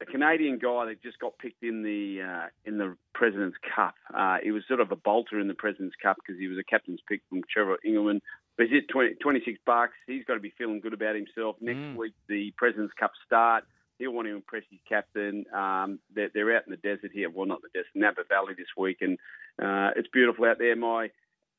a 0.00 0.06
Canadian 0.06 0.58
guy 0.58 0.86
that 0.86 1.02
just 1.02 1.18
got 1.18 1.38
picked 1.38 1.62
in 1.62 1.82
the 1.82 2.20
uh, 2.22 2.46
in 2.64 2.78
the 2.78 2.96
President's 3.14 3.56
Cup. 3.74 3.94
Uh, 4.14 4.38
he 4.42 4.50
was 4.50 4.62
sort 4.66 4.80
of 4.80 4.90
a 4.90 4.96
bolter 4.96 5.40
in 5.40 5.48
the 5.48 5.54
President's 5.54 5.96
Cup 6.02 6.16
because 6.16 6.38
he 6.38 6.48
was 6.48 6.58
a 6.58 6.64
captain's 6.64 7.00
pick 7.08 7.22
from 7.28 7.42
Trevor 7.50 7.78
Immelman. 7.86 8.20
But 8.56 8.66
he's 8.66 8.82
at 8.82 8.88
20, 8.88 9.14
26 9.14 9.58
bucks. 9.66 9.94
He's 10.06 10.24
got 10.24 10.34
to 10.34 10.40
be 10.40 10.52
feeling 10.56 10.80
good 10.80 10.92
about 10.92 11.16
himself. 11.16 11.56
Next 11.60 11.78
mm. 11.78 11.96
week, 11.96 12.12
the 12.28 12.52
President's 12.56 12.94
Cup 12.98 13.12
start. 13.26 13.64
He'll 13.98 14.12
want 14.12 14.26
to 14.26 14.34
impress 14.34 14.64
his 14.70 14.80
captain. 14.88 15.44
Um, 15.54 15.98
they're, 16.14 16.30
they're, 16.32 16.56
out 16.56 16.64
in 16.66 16.70
the 16.70 16.76
desert 16.76 17.10
here. 17.12 17.30
Well, 17.30 17.46
not 17.46 17.62
the 17.62 17.68
desert, 17.72 17.90
Napa 17.94 18.22
Valley 18.28 18.54
this 18.56 18.66
week, 18.76 18.98
and 19.00 19.18
uh, 19.62 19.90
it's 19.96 20.08
beautiful 20.12 20.44
out 20.46 20.58
there. 20.58 20.74
My, 20.74 21.10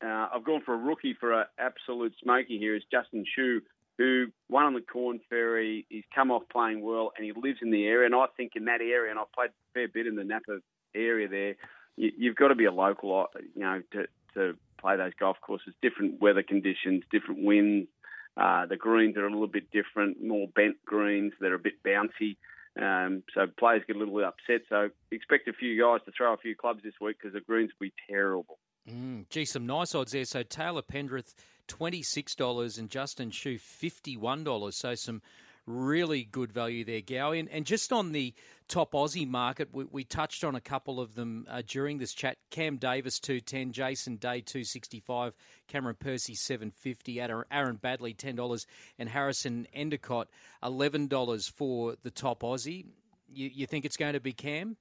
uh, 0.04 0.28
I've 0.34 0.44
gone 0.44 0.62
for 0.64 0.74
a 0.74 0.78
rookie 0.78 1.16
for 1.18 1.40
an 1.40 1.46
absolute 1.58 2.14
smoky 2.22 2.58
here. 2.58 2.76
Is 2.76 2.82
Justin 2.90 3.24
Suh, 3.34 3.60
who 3.98 4.26
won 4.50 4.64
on 4.64 4.74
the 4.74 4.80
Korn 4.80 5.20
Ferry. 5.30 5.86
He's 5.88 6.04
come 6.14 6.30
off 6.30 6.42
playing 6.50 6.82
well, 6.82 7.12
and 7.16 7.24
he 7.24 7.32
lives 7.32 7.58
in 7.62 7.70
the 7.70 7.86
area. 7.86 8.06
And 8.06 8.14
I 8.14 8.26
think 8.36 8.52
in 8.54 8.66
that 8.66 8.80
area, 8.80 9.10
and 9.10 9.18
I've 9.18 9.32
played 9.32 9.50
a 9.50 9.72
fair 9.72 9.88
bit 9.88 10.06
in 10.06 10.16
the 10.16 10.24
Napa 10.24 10.58
area 10.94 11.28
there. 11.28 11.56
You, 11.96 12.28
have 12.28 12.36
got 12.36 12.48
to 12.48 12.54
be 12.54 12.66
a 12.66 12.72
local, 12.72 13.18
uh, 13.18 13.40
you 13.54 13.62
know, 13.62 13.82
to, 13.92 14.06
to 14.36 14.54
play 14.78 14.96
those 14.96 15.12
golf 15.18 15.36
courses. 15.40 15.74
Different 15.82 16.20
weather 16.20 16.42
conditions, 16.42 17.02
different 17.10 17.44
winds. 17.44 17.88
Uh, 18.36 18.66
the 18.66 18.76
greens 18.76 19.16
are 19.16 19.26
a 19.26 19.30
little 19.30 19.46
bit 19.46 19.70
different, 19.70 20.22
more 20.22 20.46
bent 20.54 20.76
greens 20.84 21.32
that 21.40 21.50
are 21.50 21.56
a 21.56 21.58
bit 21.58 21.82
bouncy. 21.82 22.36
Um, 22.80 23.22
so 23.34 23.46
players 23.58 23.82
get 23.86 23.96
a 23.96 23.98
little 23.98 24.14
bit 24.14 24.24
upset. 24.24 24.66
So 24.68 24.90
expect 25.10 25.48
a 25.48 25.52
few 25.52 25.80
guys 25.80 26.00
to 26.04 26.12
throw 26.16 26.34
a 26.34 26.36
few 26.36 26.54
clubs 26.54 26.82
this 26.84 26.92
week 27.00 27.16
because 27.18 27.32
the 27.32 27.40
greens 27.40 27.70
will 27.80 27.86
be 27.86 27.94
terrible. 28.08 28.58
Mm, 28.90 29.28
gee, 29.30 29.44
some 29.44 29.66
nice 29.66 29.94
odds 29.94 30.12
there. 30.12 30.24
So 30.24 30.42
Taylor 30.42 30.82
Pendrith, 30.82 31.34
$26 31.68 32.78
and 32.78 32.90
Justin 32.90 33.32
Suh, 33.32 33.50
$51. 33.50 34.74
So 34.74 34.94
some 34.94 35.22
really 35.66 36.24
good 36.24 36.52
value 36.52 36.84
there, 36.84 37.00
Gowie. 37.00 37.40
And, 37.40 37.48
and 37.50 37.66
just 37.66 37.92
on 37.92 38.12
the 38.12 38.34
top 38.68 38.92
Aussie 38.92 39.28
market, 39.28 39.68
we, 39.72 39.84
we 39.84 40.04
touched 40.04 40.44
on 40.44 40.54
a 40.54 40.60
couple 40.60 41.00
of 41.00 41.14
them 41.14 41.46
uh, 41.48 41.62
during 41.66 41.98
this 41.98 42.14
chat. 42.14 42.38
Cam 42.50 42.76
Davis, 42.76 43.18
210, 43.20 43.72
Jason 43.72 44.16
Day, 44.16 44.40
265, 44.40 45.34
Cameron 45.68 45.96
Percy, 45.98 46.34
750, 46.34 47.20
Aaron 47.20 47.78
Baddeley, 47.78 48.16
$10, 48.16 48.66
and 48.98 49.08
Harrison 49.08 49.66
Endicott, 49.72 50.28
$11 50.62 51.50
for 51.50 51.94
the 52.02 52.10
top 52.10 52.42
Aussie. 52.42 52.86
You, 53.28 53.50
you 53.52 53.66
think 53.66 53.84
it's 53.84 53.96
going 53.96 54.14
to 54.14 54.20
be 54.20 54.32
Cam? 54.32 54.76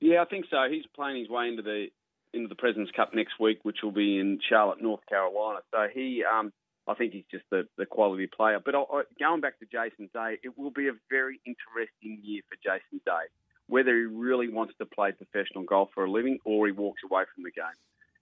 Yeah, 0.00 0.22
I 0.22 0.24
think 0.24 0.46
so. 0.50 0.56
He's 0.70 0.84
playing 0.94 1.18
his 1.18 1.28
way 1.28 1.48
into 1.48 1.62
the 1.62 1.86
into 2.32 2.48
the 2.48 2.54
Presidents 2.54 2.92
Cup 2.94 3.12
next 3.12 3.40
week, 3.40 3.58
which 3.64 3.78
will 3.82 3.90
be 3.90 4.18
in 4.18 4.38
Charlotte, 4.48 4.80
North 4.80 5.00
Carolina. 5.08 5.60
So 5.72 5.86
he 5.92 6.22
um, 6.24 6.52
I 6.90 6.94
think 6.94 7.12
he's 7.12 7.24
just 7.30 7.44
the, 7.50 7.68
the 7.78 7.86
quality 7.86 8.26
player. 8.26 8.58
But 8.64 8.74
I, 8.74 8.80
I, 8.80 9.02
going 9.18 9.40
back 9.40 9.58
to 9.60 9.66
Jason 9.66 10.10
Day, 10.12 10.38
it 10.42 10.58
will 10.58 10.70
be 10.70 10.88
a 10.88 10.92
very 11.08 11.40
interesting 11.46 12.18
year 12.22 12.42
for 12.48 12.56
Jason 12.56 13.00
Day, 13.06 13.30
whether 13.68 13.94
he 13.94 14.04
really 14.04 14.48
wants 14.48 14.74
to 14.78 14.86
play 14.86 15.12
professional 15.12 15.64
golf 15.64 15.90
for 15.94 16.04
a 16.04 16.10
living 16.10 16.38
or 16.44 16.66
he 16.66 16.72
walks 16.72 17.02
away 17.08 17.24
from 17.34 17.44
the 17.44 17.52
game. 17.52 17.64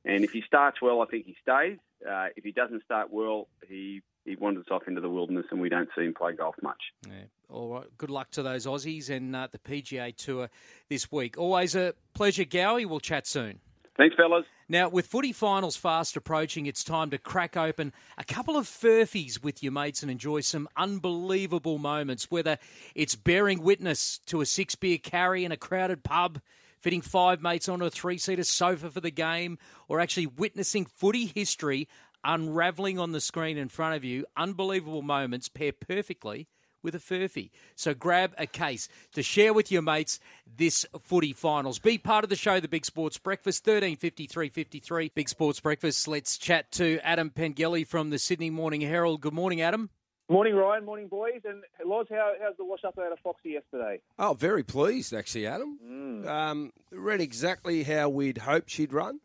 And 0.05 0.25
if 0.25 0.33
he 0.33 0.43
starts 0.47 0.81
well, 0.81 1.03
I 1.03 1.07
think 1.07 1.27
he 1.27 1.37
stays. 1.43 1.79
Uh, 2.09 2.29
if 2.37 2.45
he 2.45 2.53
doesn't 2.53 2.85
start 2.85 3.11
well, 3.11 3.49
he 3.67 4.03
he 4.25 4.37
wanders 4.37 4.67
off 4.71 4.83
into 4.87 5.01
the 5.01 5.09
wilderness, 5.09 5.47
and 5.51 5.61
we 5.61 5.69
don't 5.69 5.89
see 5.97 6.05
him 6.05 6.15
play 6.15 6.35
golf 6.35 6.55
much. 6.63 6.81
Yeah. 7.07 7.15
All 7.49 7.71
right. 7.71 7.87
Good 7.97 8.11
luck 8.11 8.31
to 8.33 8.43
those 8.43 8.67
Aussies 8.67 9.09
and 9.09 9.35
uh, 9.35 9.49
the 9.51 9.59
PGA 9.59 10.15
Tour 10.15 10.51
this 10.89 11.11
week. 11.11 11.39
Always 11.39 11.75
a 11.75 11.95
pleasure, 12.15 12.45
Gowie. 12.45 12.87
We'll 12.87 13.01
chat 13.01 13.27
soon. 13.27 13.61
Thanks, 13.99 14.15
fellas. 14.15 14.45
Now, 14.69 14.89
with 14.89 15.09
footy 15.09 15.33
finals 15.33 15.77
fast 15.77 16.17
approaching, 16.17 16.67
it's 16.67 16.85
time 16.85 17.11
to 17.11 17.19
crack 17.19 17.57
open 17.57 17.93
a 18.17 18.23
couple 18.23 18.57
of 18.57 18.67
furphies 18.67 19.43
with 19.43 19.61
your 19.61 19.73
mates 19.73 20.03
and 20.03 20.11
enjoy 20.11 20.41
some 20.41 20.69
unbelievable 20.77 21.79
moments, 21.79 22.31
whether 22.31 22.59
it's 22.95 23.17
bearing 23.17 23.61
witness 23.61 24.19
to 24.27 24.41
a 24.41 24.47
six 24.47 24.77
beer 24.77 24.99
carry 24.99 25.45
in 25.45 25.51
a 25.51 25.57
crowded 25.57 26.05
pub, 26.05 26.41
fitting 26.81 27.01
five 27.01 27.43
mates 27.43 27.69
onto 27.69 27.87
a 27.87 27.91
three 27.91 28.19
seater 28.19 28.45
sofa 28.45 28.89
for 28.89 29.01
the 29.01 29.11
game, 29.11 29.59
or 29.89 29.99
actually 29.99 30.27
witnessing 30.27 30.87
footy 30.87 31.27
history 31.27 31.89
unravelling 32.23 33.01
on 33.01 33.11
the 33.11 33.21
screen 33.21 33.59
in 33.59 33.69
front 33.69 33.97
of 33.97 34.05
you. 34.05 34.25
Unbelievable 34.37 35.03
moments 35.03 35.49
pair 35.49 35.73
perfectly 35.73 36.47
with 36.89 36.95
a 36.95 37.15
furphy. 37.15 37.51
So 37.75 37.93
grab 37.93 38.35
a 38.39 38.47
case 38.47 38.89
to 39.13 39.23
share 39.23 39.53
with 39.53 39.71
your 39.71 39.83
mates 39.83 40.19
this 40.57 40.87
footy 40.99 41.35
finals. 41.35 41.79
Be 41.79 41.99
part 41.99 42.25
of 42.25 42.31
the 42.31 42.37
show, 42.37 42.61
The 42.61 42.69
Big 42.69 42.87
Sports 42.87 43.19
Breakfast, 43.19 43.67
135353. 43.67 45.13
Big 45.15 45.29
Sports 45.29 45.61
Breakfast. 45.61 46.09
Let's 46.09 46.39
chat 46.39 46.73
to 46.73 46.99
Adam 47.03 47.31
Pengilly 47.31 47.87
from 47.87 48.11
the 48.11 48.19
Sydney 48.19 48.51
Morning 48.51 48.81
Herald. 48.81 49.21
Good 49.21 49.35
morning, 49.35 49.61
Adam. 49.61 49.91
Morning, 50.31 50.55
Ryan. 50.55 50.85
Morning, 50.85 51.09
boys. 51.09 51.41
And 51.45 51.63
Loz, 51.85 52.07
how, 52.11 52.33
how's 52.41 52.57
the 52.57 52.65
wash 52.65 52.85
up 52.85 52.99
out 52.99 53.13
of 53.13 53.19
Foxy 53.21 53.51
yesterday? 53.51 54.01
Oh, 54.19 54.35
very 54.35 54.63
pleased, 54.63 55.13
actually, 55.13 55.47
Adam. 55.47 55.79
Mm. 55.85 56.27
Um, 56.27 56.73
read 56.91 57.21
exactly 57.21 57.83
how 57.83 58.09
we'd 58.09 58.39
hoped 58.39 58.71
she'd 58.71 58.93
run. 58.93 59.21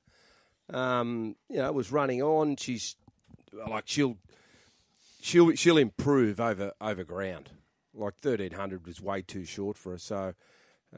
Um, 0.70 1.36
you 1.50 1.58
know, 1.58 1.68
it 1.68 1.74
was 1.74 1.92
running 1.92 2.22
on. 2.22 2.56
She's 2.58 2.96
like 3.52 3.84
she'll 3.86 4.18
she'll 5.24 5.56
she'll 5.56 5.78
improve 5.78 6.40
over 6.40 6.74
over 6.80 7.04
ground. 7.04 7.50
Like 7.94 8.16
thirteen 8.22 8.52
hundred 8.52 8.86
was 8.86 9.02
way 9.02 9.22
too 9.22 9.46
short 9.46 9.78
for 9.78 9.92
her. 9.92 9.98
So 9.98 10.34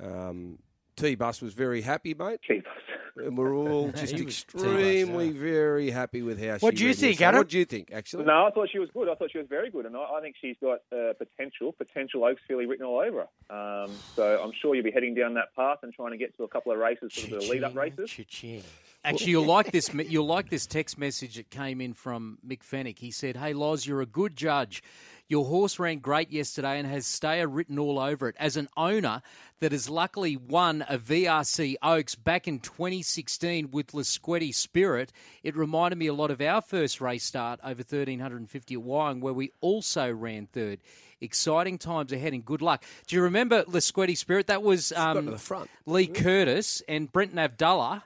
um, 0.02 0.60
T 0.96 1.16
Bus 1.16 1.42
was 1.42 1.54
very 1.54 1.82
happy, 1.82 2.14
mate. 2.14 2.40
T 2.48 2.60
Bus. 2.60 2.74
And 3.18 3.38
we're 3.38 3.56
all 3.56 3.92
just 3.92 4.14
extremely 4.20 5.28
yeah. 5.28 5.40
very 5.40 5.90
happy 5.90 6.22
with 6.22 6.38
how 6.38 6.58
what 6.58 6.74
she. 6.74 6.84
do 6.84 6.88
you 6.88 6.94
think, 6.94 7.22
Adam? 7.22 7.38
What 7.38 7.48
do 7.48 7.58
you 7.58 7.64
think, 7.64 7.90
actually? 7.94 8.26
No, 8.26 8.46
I 8.46 8.52
thought 8.52 8.68
she 8.70 8.80
was 8.80 8.90
good. 8.94 9.08
I 9.08 9.16
thought 9.16 9.32
she 9.32 9.38
was 9.38 9.48
very 9.48 9.72
good, 9.72 9.86
and 9.86 9.96
I, 9.96 10.02
I 10.02 10.22
think 10.22 10.36
she's 10.42 10.58
got 10.62 10.80
uh, 10.92 11.14
potential, 11.14 11.72
potential 11.72 12.22
Oaksfield 12.24 12.68
written 12.68 12.86
all 12.86 13.00
over 13.00 13.26
her. 13.50 13.56
Um, 13.56 13.92
so 14.18 14.44
I'm 14.44 14.52
sure 14.62 14.76
you'll 14.76 14.84
be 14.84 14.92
heading 14.92 15.16
down 15.16 15.36
that 15.36 15.56
path 15.56 15.78
and 15.84 15.94
trying 15.94 16.12
to 16.12 16.18
get 16.18 16.36
to 16.36 16.44
a 16.44 16.50
couple 16.50 16.74
of 16.74 16.78
races, 16.78 17.14
sort 17.14 17.32
of 17.32 17.40
the 17.42 17.48
lead-up 17.52 17.74
races. 17.74 18.12
Cha-ching. 18.12 18.64
Actually, 19.06 19.32
you'll 19.32 19.46
like 19.46 19.72
this. 19.72 19.94
You'll 19.94 20.26
like 20.26 20.50
this 20.50 20.66
text 20.66 20.98
message 20.98 21.36
that 21.36 21.50
came 21.50 21.80
in 21.80 21.94
from 21.94 22.40
Mick 22.46 22.62
Fennick. 22.64 23.00
He 23.00 23.12
said, 23.12 23.38
"Hey, 23.38 23.54
Loz, 23.54 23.86
you're 23.86 24.02
a 24.02 24.06
good 24.06 24.36
judge. 24.36 24.82
Your 25.28 25.46
horse 25.46 25.80
ran 25.80 26.00
great 26.00 26.32
yesterday 26.32 26.78
and 26.78 26.88
has 26.88 27.08
Stayer 27.08 27.48
written 27.48 27.80
all 27.80 27.98
over 27.98 28.30
it. 28.30 28.36
As 28.40 28.58
an 28.58 28.70
owner 28.78 29.24
that 29.60 29.72
has 29.72 29.90
luckily 29.90 30.38
won 30.38 30.86
a 30.88 31.00
VRC 31.00 31.78
Oaks 31.82 32.14
back 32.14 32.48
in 32.48 32.60
2016 32.60 33.72
with 33.72 33.88
Lasqueti 33.94 34.54
Spirit, 34.54 35.12
it 35.42 35.56
reminded 35.56 35.98
me 35.98 36.06
a 36.06 36.14
lot 36.14 36.30
of 36.30 36.42
our 36.42 36.62
first 36.62 37.02
race 37.02 37.24
start 37.24 37.60
over 37.64 37.80
1350 37.80 38.76
at 38.76 38.82
Wyong, 38.82 39.22
where 39.22 39.34
we 39.34 39.52
also 39.62 40.12
ran 40.12 40.46
third. 40.46 40.80
Exciting 41.22 41.80
times 41.80 42.12
ahead 42.12 42.34
and 42.34 42.46
good 42.46 42.62
luck. 42.62 42.84
Do 43.08 43.16
you 43.16 43.24
remember 43.24 43.64
Lasqueti 43.64 44.16
Spirit? 44.16 44.46
That 44.46 44.62
was 44.62 44.92
um, 44.92 45.26
to 45.26 45.32
the 45.32 45.38
front. 45.40 45.72
Lee 45.88 46.06
Curtis 46.08 46.84
and 46.88 47.12
Brenton 47.12 47.40
Avdulla. 47.40 48.04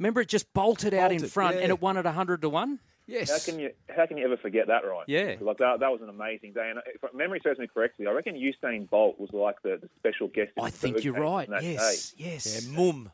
Remember, 0.00 0.22
it 0.22 0.28
just 0.28 0.50
bolted 0.54 0.94
out 0.94 1.12
in 1.12 1.24
front 1.26 1.56
yeah. 1.56 1.62
and 1.62 1.70
it 1.70 1.82
won 1.82 1.98
at 1.98 2.06
100 2.06 2.40
to 2.40 2.48
1? 2.48 2.78
Yes. 3.06 3.30
How 3.30 3.38
can 3.38 3.60
you 3.60 3.72
how 3.94 4.06
can 4.06 4.16
you 4.16 4.24
ever 4.24 4.36
forget 4.36 4.68
that, 4.68 4.84
Ryan? 4.86 5.04
Yeah. 5.08 5.34
like 5.40 5.58
that, 5.58 5.80
that 5.80 5.90
was 5.90 6.00
an 6.00 6.08
amazing 6.08 6.52
day. 6.52 6.70
And 6.70 6.80
if 6.86 7.12
memory 7.12 7.40
serves 7.42 7.58
me 7.58 7.66
correctly, 7.66 8.06
I 8.06 8.12
reckon 8.12 8.34
Usain 8.34 8.88
Bolt 8.88 9.18
was 9.18 9.30
like 9.32 9.60
the, 9.62 9.78
the 9.82 9.90
special 9.98 10.28
guest. 10.28 10.52
I 10.60 10.70
think 10.70 11.04
you're 11.04 11.20
right. 11.20 11.48
Yes, 11.60 12.12
day. 12.12 12.24
yes. 12.24 12.66
Yeah, 12.66 12.76
Mum. 12.76 13.10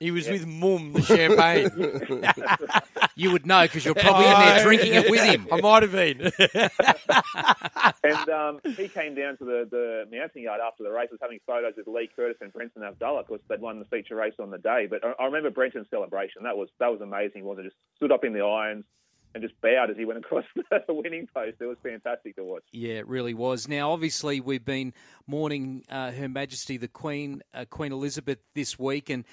He 0.00 0.10
was 0.10 0.26
with 0.26 0.46
Mum, 0.46 0.94
the 0.94 1.02
champagne. 1.02 1.70
You 3.16 3.32
would 3.32 3.44
know 3.44 3.62
because 3.64 3.84
you're 3.84 3.94
probably 3.94 4.24
in 4.24 4.32
there 4.32 4.62
drinking 4.62 4.94
it 4.94 5.10
with 5.10 5.22
him. 5.22 5.46
I 5.52 5.60
might 5.60 5.82
have 5.82 5.92
been. 5.92 6.32
And 8.02 8.28
um, 8.30 8.60
he 8.76 8.88
came 8.88 9.14
down 9.14 9.36
to 9.38 9.44
the, 9.44 9.68
the 9.70 10.04
mounting 10.10 10.44
yard 10.44 10.60
after 10.66 10.82
the 10.84 10.90
race, 10.90 11.08
was 11.10 11.20
having 11.20 11.38
photos 11.46 11.74
with 11.76 11.86
Lee 11.86 12.08
Curtis 12.16 12.38
and 12.40 12.50
Brenton 12.50 12.82
Avdulla 12.82 13.26
because 13.26 13.40
they'd 13.48 13.60
won 13.60 13.78
the 13.78 13.84
feature 13.84 14.14
race 14.16 14.32
on 14.38 14.50
the 14.50 14.58
day. 14.58 14.86
But 14.88 15.04
I, 15.04 15.12
I 15.20 15.26
remember 15.26 15.50
Brenton's 15.50 15.86
celebration. 15.90 16.44
That 16.44 16.56
was 16.56 16.70
that 16.78 16.88
was 16.88 17.02
amazing, 17.02 17.44
wasn't 17.44 17.66
it? 17.66 17.70
Just 17.70 17.80
stood 17.96 18.10
up 18.10 18.24
in 18.24 18.32
the 18.32 18.40
irons 18.40 18.84
and 19.34 19.42
just 19.42 19.60
bowed 19.60 19.90
as 19.90 19.96
he 19.96 20.04
went 20.04 20.18
across 20.18 20.44
the 20.56 20.94
winning 20.94 21.28
post. 21.34 21.56
It 21.60 21.66
was 21.66 21.76
fantastic 21.82 22.36
to 22.36 22.44
watch. 22.44 22.64
Yeah, 22.72 22.94
it 22.94 23.08
really 23.08 23.34
was. 23.34 23.68
Now, 23.68 23.92
obviously, 23.92 24.40
we've 24.40 24.64
been 24.64 24.94
mourning 25.26 25.84
uh, 25.90 26.10
Her 26.12 26.28
Majesty 26.28 26.78
the 26.78 26.88
Queen, 26.88 27.42
uh, 27.52 27.66
Queen 27.68 27.92
Elizabeth, 27.92 28.38
this 28.54 28.78
week, 28.78 29.10
and 29.10 29.24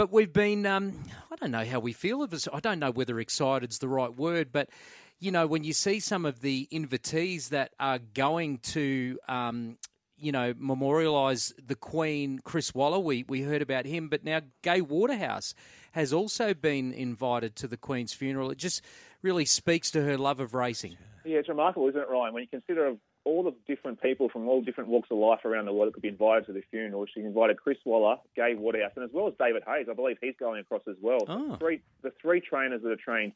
but 0.00 0.10
we've 0.10 0.32
been. 0.32 0.64
Um, 0.64 0.98
I 1.30 1.36
don't 1.36 1.50
know 1.50 1.62
how 1.62 1.78
we 1.78 1.92
feel 1.92 2.22
of 2.22 2.30
this. 2.30 2.48
I 2.50 2.60
don't 2.60 2.78
know 2.78 2.90
whether 2.90 3.20
excited's 3.20 3.80
the 3.80 3.88
right 3.88 4.08
word, 4.10 4.50
but 4.50 4.70
you 5.18 5.30
know, 5.30 5.46
when 5.46 5.62
you 5.62 5.74
see 5.74 6.00
some 6.00 6.24
of 6.24 6.40
the 6.40 6.66
invitees 6.72 7.50
that 7.50 7.72
are 7.78 7.98
going 7.98 8.58
to. 8.58 9.18
Um, 9.28 9.76
you 10.22 10.32
know, 10.32 10.52
memorialise 10.52 11.50
the 11.66 11.74
Queen, 11.74 12.40
Chris 12.44 12.74
Waller. 12.74 12.98
We 12.98 13.24
we 13.26 13.40
heard 13.40 13.62
about 13.62 13.86
him, 13.86 14.08
but 14.08 14.22
now 14.22 14.42
Gay 14.60 14.82
Waterhouse 14.82 15.54
has 15.92 16.12
also 16.12 16.52
been 16.52 16.92
invited 16.92 17.56
to 17.56 17.66
the 17.66 17.78
Queen's 17.78 18.12
funeral. 18.12 18.50
It 18.50 18.58
just 18.58 18.82
really 19.22 19.46
speaks 19.46 19.90
to 19.92 20.02
her 20.02 20.18
love 20.18 20.38
of 20.38 20.52
racing. 20.52 20.98
Yeah, 21.24 21.38
it's 21.38 21.48
remarkable, 21.48 21.88
isn't 21.88 21.98
it, 21.98 22.10
Ryan? 22.10 22.34
When 22.34 22.42
you 22.42 22.48
consider 22.50 22.96
all 23.30 23.42
the 23.44 23.54
different 23.66 24.02
people 24.02 24.28
from 24.28 24.48
all 24.48 24.60
different 24.62 24.90
walks 24.90 25.08
of 25.10 25.18
life 25.18 25.44
around 25.44 25.66
the 25.66 25.72
world 25.72 25.88
that 25.88 25.94
could 25.94 26.02
be 26.02 26.08
invited 26.08 26.46
to 26.46 26.52
the 26.52 26.62
funeral, 26.70 27.06
she 27.12 27.20
invited 27.20 27.56
Chris 27.56 27.78
Waller, 27.84 28.16
Gay 28.36 28.54
Waterhouse, 28.54 28.92
and 28.96 29.04
as 29.04 29.10
well 29.12 29.28
as 29.28 29.34
David 29.38 29.62
Hayes. 29.66 29.86
I 29.90 29.94
believe 29.94 30.16
he's 30.20 30.34
going 30.38 30.60
across 30.60 30.82
as 30.88 30.96
well. 31.00 31.20
So 31.26 31.32
Oh. 31.32 31.48
the 31.52 31.56
three, 31.58 31.80
the 32.02 32.12
three 32.20 32.40
trainers 32.40 32.82
that 32.82 32.90
are 32.90 32.96
trained 32.96 33.32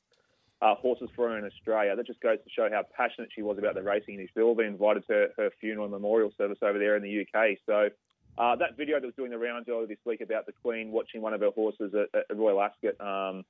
uh, 0.63 0.75
horses 0.77 1.11
for 1.15 1.29
her 1.29 1.39
in 1.39 1.45
Australia. 1.45 1.95
That 1.97 2.07
just 2.07 2.21
goes 2.21 2.39
to 2.39 2.51
show 2.51 2.69
how 2.71 2.83
passionate 2.97 3.29
she 3.35 3.43
was 3.43 3.59
about 3.59 3.75
the 3.75 3.83
racing 3.83 4.15
industry. 4.15 4.41
They've 4.41 4.47
all 4.47 4.55
been 4.55 4.67
invited 4.67 5.07
to 5.09 5.29
her 5.37 5.51
funeral 5.61 5.85
and 5.87 5.93
memorial 5.93 6.33
service 6.39 6.59
over 6.63 6.79
there 6.79 6.97
in 6.97 7.03
the 7.03 7.21
UK. 7.27 7.59
So 7.67 7.91
uh, 8.39 8.57
that 8.57 8.77
video 8.77 8.99
that 9.01 9.05
was 9.07 9.15
doing 9.15 9.31
the 9.31 9.39
rounds 9.39 9.69
earlier 9.69 9.87
this 9.87 9.99
week 10.07 10.21
about 10.23 10.47
the 10.47 10.53
Queen 10.53 10.91
watching 10.91 11.21
one 11.21 11.35
of 11.35 11.41
her 11.41 11.51
horses 11.51 11.93
at, 11.95 12.09
at 12.31 12.37
Royal 12.37 12.61
Ascot. 12.63 12.99
Um, 13.01 13.45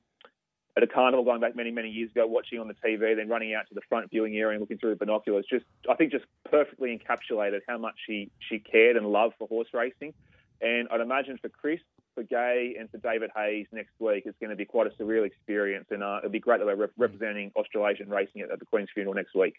at 0.76 0.82
a 0.82 0.86
carnival 0.86 1.24
going 1.24 1.40
back 1.40 1.54
many, 1.54 1.70
many 1.70 1.88
years 1.88 2.10
ago, 2.10 2.26
watching 2.26 2.58
on 2.58 2.66
the 2.66 2.74
TV, 2.74 3.14
then 3.16 3.28
running 3.28 3.54
out 3.54 3.68
to 3.68 3.74
the 3.74 3.80
front 3.88 4.10
viewing 4.10 4.36
area 4.36 4.52
and 4.52 4.60
looking 4.60 4.78
through 4.78 4.90
the 4.90 4.96
binoculars. 4.96 5.46
Just, 5.48 5.64
I 5.88 5.94
think, 5.94 6.10
just 6.10 6.24
perfectly 6.50 6.98
encapsulated 6.98 7.60
how 7.68 7.78
much 7.78 7.94
she 8.06 8.30
she 8.48 8.58
cared 8.58 8.96
and 8.96 9.06
loved 9.06 9.34
for 9.38 9.46
horse 9.46 9.68
racing. 9.72 10.14
And 10.60 10.88
I'd 10.90 11.00
imagine 11.00 11.38
for 11.38 11.48
Chris, 11.48 11.80
for 12.14 12.22
Gay, 12.22 12.76
and 12.78 12.90
for 12.90 12.98
David 12.98 13.30
Hayes 13.36 13.66
next 13.70 13.92
week, 13.98 14.24
it's 14.26 14.38
going 14.38 14.50
to 14.50 14.56
be 14.56 14.64
quite 14.64 14.86
a 14.86 14.90
surreal 14.90 15.26
experience. 15.26 15.86
And 15.90 16.02
uh, 16.02 16.18
it'd 16.20 16.32
be 16.32 16.40
great 16.40 16.58
that 16.58 16.66
we're 16.66 16.74
rep- 16.74 16.92
representing 16.96 17.52
Australasian 17.54 18.08
racing 18.08 18.42
at, 18.42 18.50
at 18.50 18.58
the 18.58 18.66
Queen's 18.66 18.88
funeral 18.94 19.14
next 19.14 19.34
week. 19.34 19.54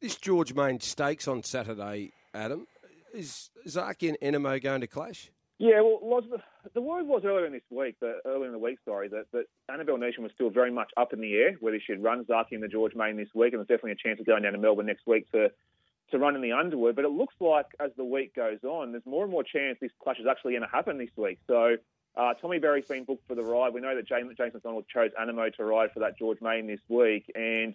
This 0.00 0.16
George 0.16 0.54
Main 0.54 0.80
Stakes 0.80 1.26
on 1.28 1.42
Saturday, 1.42 2.12
Adam. 2.32 2.66
Is 3.12 3.50
Zaaki 3.66 4.08
and 4.08 4.18
Anamoe 4.34 4.60
going 4.60 4.80
to 4.80 4.88
clash? 4.88 5.30
Yeah, 5.64 5.80
well, 5.80 6.20
the, 6.74 6.80
word 6.82 7.06
was 7.06 7.22
earlier 7.24 7.46
in 7.46 7.52
this 7.54 7.62
week, 7.70 7.98
that, 8.00 8.16
earlier 8.26 8.44
in 8.44 8.52
the 8.52 8.58
week, 8.58 8.76
sorry, 8.84 9.08
that, 9.08 9.32
that 9.32 9.46
Annabel 9.72 9.96
Neasham 9.96 10.18
was 10.18 10.32
still 10.34 10.50
very 10.50 10.70
much 10.70 10.90
up 10.98 11.14
in 11.14 11.22
the 11.22 11.34
air 11.36 11.52
whether 11.58 11.80
she'd 11.80 12.02
run 12.02 12.22
Zaaki 12.26 12.52
in 12.52 12.60
the 12.60 12.68
George 12.68 12.94
Main 12.94 13.16
this 13.16 13.30
week, 13.34 13.54
and 13.54 13.60
there's 13.60 13.68
definitely 13.68 13.92
a 13.92 13.94
chance 13.94 14.20
of 14.20 14.26
going 14.26 14.42
down 14.42 14.52
to 14.52 14.58
Melbourne 14.58 14.84
next 14.84 15.06
week 15.06 15.30
to 15.32 15.50
to 16.10 16.18
run 16.18 16.36
in 16.36 16.42
the 16.42 16.52
Underwood. 16.52 16.96
But 16.96 17.06
it 17.06 17.12
looks 17.12 17.34
like 17.40 17.64
as 17.80 17.92
the 17.96 18.04
week 18.04 18.36
goes 18.36 18.58
on, 18.62 18.92
there's 18.92 19.06
more 19.06 19.22
and 19.22 19.32
more 19.32 19.42
chance 19.42 19.78
this 19.80 19.90
clash 20.02 20.20
is 20.20 20.26
actually 20.30 20.52
going 20.52 20.68
to 20.68 20.68
happen 20.68 20.98
this 20.98 21.08
week. 21.16 21.38
So 21.46 21.76
uh, 22.14 22.34
Tommy 22.34 22.58
Berry's 22.58 22.84
been 22.84 23.04
booked 23.04 23.26
for 23.26 23.34
the 23.34 23.42
ride. 23.42 23.72
We 23.72 23.80
know 23.80 23.96
that 23.96 24.06
James, 24.06 24.30
James 24.36 24.52
McDonald 24.52 24.84
chose 24.92 25.12
Anamoe 25.18 25.54
to 25.54 25.64
ride 25.64 25.92
for 25.92 26.00
that 26.00 26.18
George 26.18 26.42
Main 26.42 26.66
this 26.66 26.80
week, 26.90 27.32
and 27.34 27.74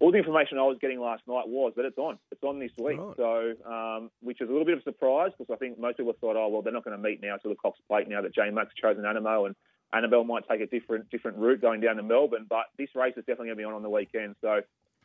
all 0.00 0.12
the 0.12 0.18
information 0.18 0.58
I 0.58 0.62
was 0.62 0.78
getting 0.80 1.00
last 1.00 1.22
night 1.26 1.48
was 1.48 1.72
that 1.76 1.84
it's 1.84 1.98
on. 1.98 2.18
It's 2.30 2.42
on 2.44 2.58
this 2.58 2.70
week. 2.78 2.98
Right. 2.98 3.16
So, 3.16 3.54
um, 3.70 4.10
which 4.20 4.40
is 4.40 4.48
a 4.48 4.52
little 4.52 4.64
bit 4.64 4.74
of 4.74 4.80
a 4.80 4.84
surprise 4.84 5.32
because 5.36 5.52
I 5.52 5.56
think 5.56 5.78
most 5.78 5.96
people 5.96 6.14
thought, 6.20 6.36
oh 6.36 6.48
well, 6.48 6.62
they're 6.62 6.72
not 6.72 6.84
going 6.84 6.96
to 6.96 7.02
meet 7.02 7.20
now 7.20 7.36
to 7.36 7.48
the 7.48 7.56
Cox 7.56 7.78
Plate 7.88 8.08
now 8.08 8.22
that 8.22 8.34
J 8.34 8.50
Max 8.50 8.72
chosen 8.80 9.04
Anamoe 9.04 9.46
and 9.46 9.56
Annabel 9.92 10.22
might 10.22 10.48
take 10.48 10.60
a 10.60 10.66
different 10.66 11.10
different 11.10 11.38
route 11.38 11.60
going 11.60 11.80
down 11.80 11.96
to 11.96 12.02
Melbourne. 12.02 12.46
But 12.48 12.66
this 12.78 12.90
race 12.94 13.14
is 13.16 13.24
definitely 13.24 13.48
going 13.48 13.58
to 13.58 13.62
be 13.62 13.64
on 13.64 13.74
on 13.74 13.82
the 13.82 13.90
weekend. 13.90 14.36
So. 14.40 14.60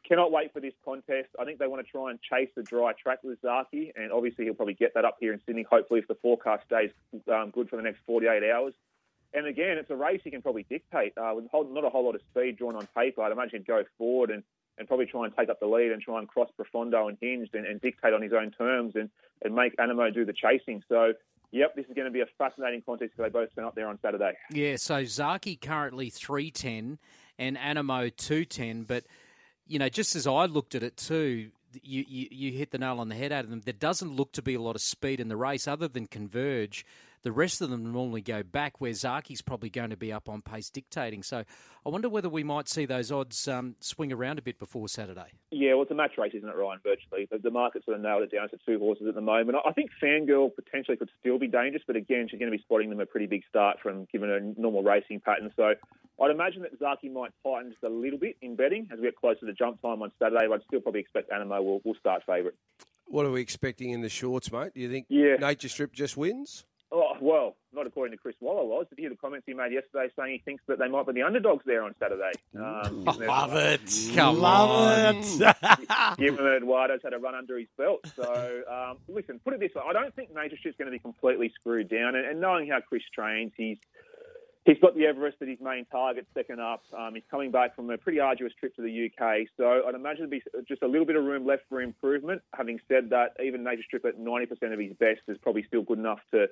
Cannot 0.06 0.34
wait 0.34 0.52
for 0.52 0.60
this 0.60 0.74
contest. 0.84 1.30
I 1.40 1.46
think 1.46 1.60
they 1.60 1.68
want 1.68 1.86
to 1.86 1.90
try 1.90 2.12
and 2.12 2.20
chase 2.22 2.50
the 2.58 2.62
dry 2.62 2.92
track 2.92 3.20
with 3.24 3.42
Zaaki, 3.42 3.94
and 3.96 4.12
obviously 4.12 4.44
he'll 4.44 4.54
probably 4.54 4.74
get 4.74 4.94
that 4.96 5.06
up 5.06 5.16
here 5.22 5.32
in 5.32 5.40
Sydney. 5.46 5.64
Hopefully, 5.64 6.02
if 6.02 6.10
the 6.10 6.16
forecast 6.16 6.66
stays 6.66 6.90
um, 7.32 7.52
good 7.52 7.70
for 7.70 7.78
the 7.78 7.84
next 7.84 8.00
48 8.06 8.44
hours. 8.52 8.74
And 9.34 9.48
again, 9.48 9.78
it's 9.78 9.90
a 9.90 9.96
race 9.96 10.20
he 10.22 10.30
can 10.30 10.42
probably 10.42 10.66
dictate 10.70 11.14
uh, 11.18 11.32
with 11.34 11.46
not 11.54 11.86
a 11.86 11.90
whole 11.90 12.04
lot 12.04 12.16
of 12.16 12.22
speed 12.32 12.58
drawn 12.58 12.76
on 12.76 12.86
paper. 12.96 13.22
I'd 13.24 13.32
imagine 13.32 13.60
he'd 13.60 13.66
go 13.66 13.84
forward 13.98 14.30
and, 14.30 14.44
and 14.78 14.88
probably 14.88 15.06
try 15.06 15.26
and 15.26 15.36
take 15.36 15.50
up 15.50 15.60
the 15.60 15.68
lead 15.68 15.92
and 15.92 16.02
try 16.02 16.20
and 16.20 16.28
cross 16.28 16.50
Profondo 16.58 17.08
and 17.08 17.18
Hinged 17.22 17.54
and, 17.54 17.66
and 17.66 17.80
dictate 17.82 18.14
on 18.14 18.22
his 18.22 18.34
own 18.34 18.52
terms 18.52 18.94
and, 18.96 19.10
and 19.44 19.54
make 19.54 19.76
Anamoe 19.78 20.14
do 20.14 20.26
the 20.26 20.34
chasing. 20.34 20.84
So, 20.90 21.14
yep, 21.52 21.76
this 21.76 21.86
is 21.86 21.94
going 21.94 22.06
to 22.06 22.12
be 22.12 22.22
a 22.22 22.26
fascinating 22.38 22.82
contest 22.82 23.12
because 23.16 23.32
they 23.32 23.40
both 23.40 23.54
turn 23.56 23.66
up 23.66 23.76
there 23.76 23.88
on 23.88 24.00
Saturday. 24.02 24.34
Yeah, 24.50 24.78
so 24.78 25.04
Zaaki 25.04 25.60
currently 25.62 26.10
310 26.10 26.98
and 27.38 27.58
Anamoe 27.58 28.16
210, 28.16 28.84
but 28.84 29.04
you 29.68 29.80
know, 29.80 29.90
just 29.90 30.16
as 30.16 30.28
I 30.28 30.46
looked 30.46 30.76
at 30.76 30.84
it 30.84 30.98
too, 30.98 31.52
you, 31.82 32.06
you, 32.08 32.28
you 32.30 32.52
hit 32.52 32.72
the 32.72 32.78
nail 32.78 33.00
on 33.00 33.10
the 33.10 33.16
head 33.16 33.32
out 33.32 33.44
of 33.44 33.50
them. 33.50 33.62
There 33.62 33.74
doesn't 33.74 34.16
look 34.16 34.32
to 34.34 34.42
be 34.42 34.56
a 34.56 34.62
lot 34.62 34.76
of 34.76 34.82
speed 34.82 35.20
in 35.20 35.28
the 35.28 35.38
race 35.38 35.68
other 35.68 35.88
than 35.88 36.08
Converge. 36.08 36.86
The 37.24 37.32
rest 37.32 37.62
of 37.62 37.70
them 37.70 37.92
normally 37.94 38.22
go 38.22 38.44
back, 38.44 38.82
where 38.82 38.92
Zaaki's 38.92 39.42
probably 39.42 39.70
going 39.70 39.92
to 39.92 39.98
be 39.98 40.12
up 40.12 40.28
on 40.28 40.42
pace 40.42 40.70
dictating. 40.70 41.24
So 41.24 41.44
I 41.86 41.90
wonder 41.90 42.10
whether 42.10 42.28
we 42.28 42.44
might 42.44 42.68
see 42.68 42.86
those 42.86 43.14
odds 43.14 43.48
um, 43.48 43.76
swing 43.80 44.12
around 44.12 44.40
a 44.40 44.42
bit 44.42 44.60
before 44.60 44.90
Saturday. 44.90 45.32
Yeah, 45.50 45.74
well, 45.74 45.84
it's 45.84 45.92
a 45.92 45.96
match 45.96 46.18
race, 46.18 46.34
isn't 46.36 46.48
it, 46.48 46.56
Ryan? 46.56 46.80
Virtually, 46.84 47.30
the, 47.32 47.38
the 47.38 47.50
market 47.50 47.86
sort 47.86 47.96
of 47.96 48.04
nailed 48.04 48.24
it 48.24 48.32
down 48.32 48.50
to 48.50 48.58
two 48.66 48.78
horses 48.78 49.08
at 49.08 49.16
the 49.16 49.22
moment. 49.22 49.58
I 49.66 49.72
think 49.72 49.92
Fangirl 50.02 50.54
potentially 50.54 50.98
could 50.98 51.10
still 51.20 51.40
be 51.40 51.48
dangerous, 51.48 51.84
but 51.88 51.96
again, 51.96 52.28
she's 52.30 52.40
going 52.40 52.52
to 52.52 52.58
be 52.58 52.62
spotting 52.62 52.90
them 52.90 53.00
a 53.00 53.06
pretty 53.06 53.28
big 53.28 53.44
start 53.48 53.78
from 53.82 54.06
given 54.12 54.28
her 54.28 54.42
normal 54.58 54.84
racing 54.84 55.22
pattern. 55.22 55.50
So 55.56 55.76
I'd 56.22 56.32
imagine 56.32 56.64
that 56.64 56.78
Zaaki 56.78 57.10
might 57.10 57.32
tighten 57.42 57.72
just 57.72 57.84
a 57.84 57.90
little 57.90 58.20
bit 58.20 58.36
in 58.42 58.58
betting 58.58 58.90
as 58.92 59.00
we 59.00 59.06
get 59.06 59.16
closer 59.16 59.46
to 59.46 59.54
jump 59.54 59.82
time 59.82 60.02
on 60.02 60.12
Saturday. 60.20 60.46
But 60.50 60.56
I'd 60.56 60.66
still 60.68 60.82
probably 60.82 61.00
expect 61.00 61.32
Anamoe 61.32 61.64
will, 61.64 61.82
will 61.86 61.96
start 61.96 62.24
favourite. 62.28 62.56
What 63.06 63.26
are 63.26 63.32
we 63.32 63.40
expecting 63.40 63.92
in 63.92 64.02
the 64.02 64.10
shorts, 64.10 64.52
mate? 64.52 64.74
Do 64.74 64.82
you 64.82 64.90
think 64.90 65.06
Yeah. 65.08 65.36
Nature 65.36 65.70
Strip 65.70 65.94
just 65.94 66.18
wins? 66.18 66.66
Oh, 67.14 67.18
well, 67.22 67.56
not 67.74 67.88
according 67.88 68.16
to 68.16 68.22
Chris 68.22 68.36
Waller 68.40 68.66
was. 68.66 68.86
Did 68.90 68.98
you 68.98 69.04
hear 69.04 69.10
the 69.10 69.16
comments 69.16 69.46
he 69.46 69.54
made 69.54 69.72
yesterday 69.72 70.12
saying 70.18 70.32
he 70.34 70.38
thinks 70.40 70.64
that 70.68 70.80
they 70.80 70.88
might 70.88 71.06
be 71.06 71.14
the 71.14 71.24
underdogs 71.24 71.64
there 71.66 71.84
on 71.84 71.94
Saturday? 72.00 72.32
Um, 72.58 73.04
Love 73.06 73.56
it. 73.56 74.16
Come 74.16 74.40
Love 74.40 74.70
on. 74.70 75.16
it. 75.18 75.26
given 76.18 76.44
that 76.44 76.58
Eduardo's 76.58 77.02
had 77.04 77.14
a 77.14 77.20
run 77.20 77.36
under 77.36 77.58
his 77.58 77.68
belt. 77.78 78.06
So, 78.16 78.62
um, 78.72 78.98
listen, 79.08 79.40
put 79.44 79.54
it 79.54 79.60
this 79.60 79.74
way: 79.76 79.82
I 79.88 79.94
don't 79.94 80.14
think 80.16 80.34
Nature 80.34 80.58
Strip's 80.58 80.78
going 80.78 80.92
to 80.92 80.92
be 80.92 81.00
completely 81.00 81.52
screwed 81.60 81.90
down. 81.90 82.16
And, 82.16 82.26
and 82.26 82.42
knowing 82.42 82.70
how 82.70 82.80
Chris 82.82 83.04
trains, 83.14 83.52
he's 83.56 83.78
he's 84.66 84.80
got 84.80 84.96
the 84.96 85.06
Everest 85.06 85.38
at 85.42 85.48
his 85.48 85.60
main 85.60 85.86
target, 85.86 86.26
second 86.34 86.60
up. 86.60 86.84
Um, 86.98 87.16
he's 87.16 87.24
coming 87.30 87.52
back 87.52 87.76
from 87.76 87.90
a 87.90 87.98
pretty 87.98 88.20
arduous 88.20 88.54
trip 88.60 88.76
to 88.76 88.82
the 88.82 89.06
UK, 89.12 89.48
so 89.58 89.84
I'd 89.88 89.96
imagine 89.96 90.30
there'd 90.30 90.44
be 90.44 90.44
just 90.68 90.84
a 90.84 90.88
little 90.88 91.06
bit 91.06 91.16
of 91.16 91.24
room 91.24 91.46
left 91.46 91.64
for 91.70 91.82
improvement. 91.82 92.42
Having 92.56 92.80
said 92.88 93.10
that, 93.10 93.36
even 93.44 93.64
Nature 93.64 93.84
Strip 93.84 94.06
at 94.06 94.18
90% 94.18 94.74
of 94.74 94.80
his 94.80 94.94
best 94.94 95.22
is 95.28 95.38
probably 95.40 95.64
still 95.64 95.82
good 95.84 96.00
enough 96.00 96.20
to 96.32 96.48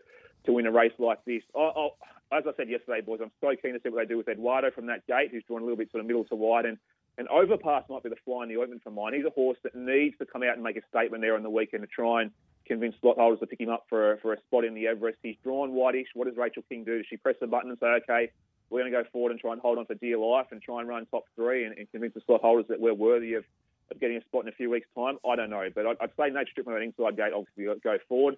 to 0.45 0.53
win 0.53 0.65
a 0.65 0.71
race 0.71 0.93
like 0.97 1.23
this. 1.25 1.43
I'll, 1.55 1.97
as 2.31 2.43
I 2.47 2.51
said 2.55 2.69
yesterday, 2.69 3.01
boys, 3.01 3.19
I'm 3.21 3.31
so 3.41 3.53
keen 3.61 3.73
to 3.73 3.79
see 3.83 3.89
what 3.89 3.99
they 3.99 4.07
do 4.07 4.17
with 4.17 4.29
Eduardo 4.29 4.71
from 4.71 4.85
that 4.87 5.05
gate, 5.05 5.31
who's 5.31 5.43
drawn 5.43 5.61
a 5.61 5.65
little 5.65 5.77
bit 5.77 5.91
sort 5.91 6.01
of 6.01 6.07
middle 6.07 6.23
to 6.25 6.35
wide. 6.35 6.65
And, 6.65 6.77
and 7.17 7.27
Overpass 7.27 7.83
might 7.89 8.03
be 8.03 8.09
the 8.09 8.15
fly 8.23 8.43
in 8.43 8.49
the 8.49 8.57
ointment 8.57 8.83
for 8.83 8.91
mine. 8.91 9.13
He's 9.13 9.25
a 9.25 9.31
horse 9.31 9.57
that 9.63 9.75
needs 9.75 10.17
to 10.19 10.25
come 10.25 10.43
out 10.43 10.55
and 10.55 10.63
make 10.63 10.77
a 10.77 10.81
statement 10.89 11.21
there 11.21 11.35
on 11.35 11.43
the 11.43 11.49
weekend 11.49 11.83
to 11.83 11.87
try 11.87 12.21
and 12.21 12.31
convince 12.65 12.95
slot 13.01 13.17
holders 13.17 13.39
to 13.41 13.47
pick 13.47 13.59
him 13.59 13.69
up 13.69 13.85
for 13.89 14.13
a, 14.13 14.17
for 14.19 14.33
a 14.33 14.39
spot 14.47 14.63
in 14.63 14.73
the 14.73 14.87
Everest. 14.87 15.17
He's 15.21 15.35
drawn 15.43 15.73
whitish. 15.73 16.07
What 16.13 16.27
does 16.27 16.37
Rachel 16.37 16.63
King 16.69 16.85
do? 16.85 16.97
Does 16.97 17.07
she 17.09 17.17
press 17.17 17.35
the 17.41 17.47
button 17.47 17.69
and 17.69 17.79
say, 17.79 17.87
okay, 18.03 18.31
we're 18.69 18.79
going 18.79 18.91
to 18.91 19.03
go 19.03 19.09
forward 19.11 19.31
and 19.31 19.39
try 19.39 19.51
and 19.51 19.61
hold 19.61 19.77
on 19.77 19.85
for 19.85 19.95
dear 19.95 20.17
life 20.17 20.47
and 20.51 20.61
try 20.61 20.79
and 20.79 20.87
run 20.87 21.05
top 21.07 21.25
three 21.35 21.65
and, 21.65 21.77
and 21.77 21.91
convince 21.91 22.13
the 22.13 22.21
slot 22.25 22.41
holders 22.41 22.65
that 22.69 22.79
we're 22.79 22.93
worthy 22.93 23.33
of, 23.33 23.43
of 23.91 23.99
getting 23.99 24.15
a 24.15 24.21
spot 24.21 24.43
in 24.43 24.47
a 24.47 24.53
few 24.53 24.69
weeks' 24.69 24.87
time, 24.95 25.17
I 25.29 25.35
don't 25.35 25.49
know. 25.49 25.67
But 25.75 25.85
I'd, 25.85 25.97
I'd 25.99 26.11
say 26.17 26.29
Nature 26.29 26.51
Strip 26.51 26.67
on 26.67 26.73
that 26.75 26.81
inside 26.81 27.17
gate 27.17 27.33
obviously 27.35 27.65
go 27.83 27.97
forward. 28.07 28.37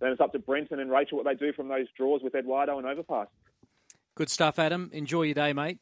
Then 0.00 0.10
it's 0.10 0.20
up 0.20 0.32
to 0.32 0.38
Brenton 0.38 0.80
and 0.80 0.90
Rachel 0.90 1.18
what 1.18 1.26
they 1.26 1.34
do 1.34 1.52
from 1.52 1.68
those 1.68 1.86
draws 1.96 2.22
with 2.22 2.34
Eduardo 2.34 2.78
and 2.78 2.86
Overpass. 2.86 3.28
Good 4.14 4.30
stuff, 4.30 4.58
Adam. 4.58 4.90
Enjoy 4.92 5.22
your 5.22 5.34
day, 5.34 5.52
mate. 5.52 5.78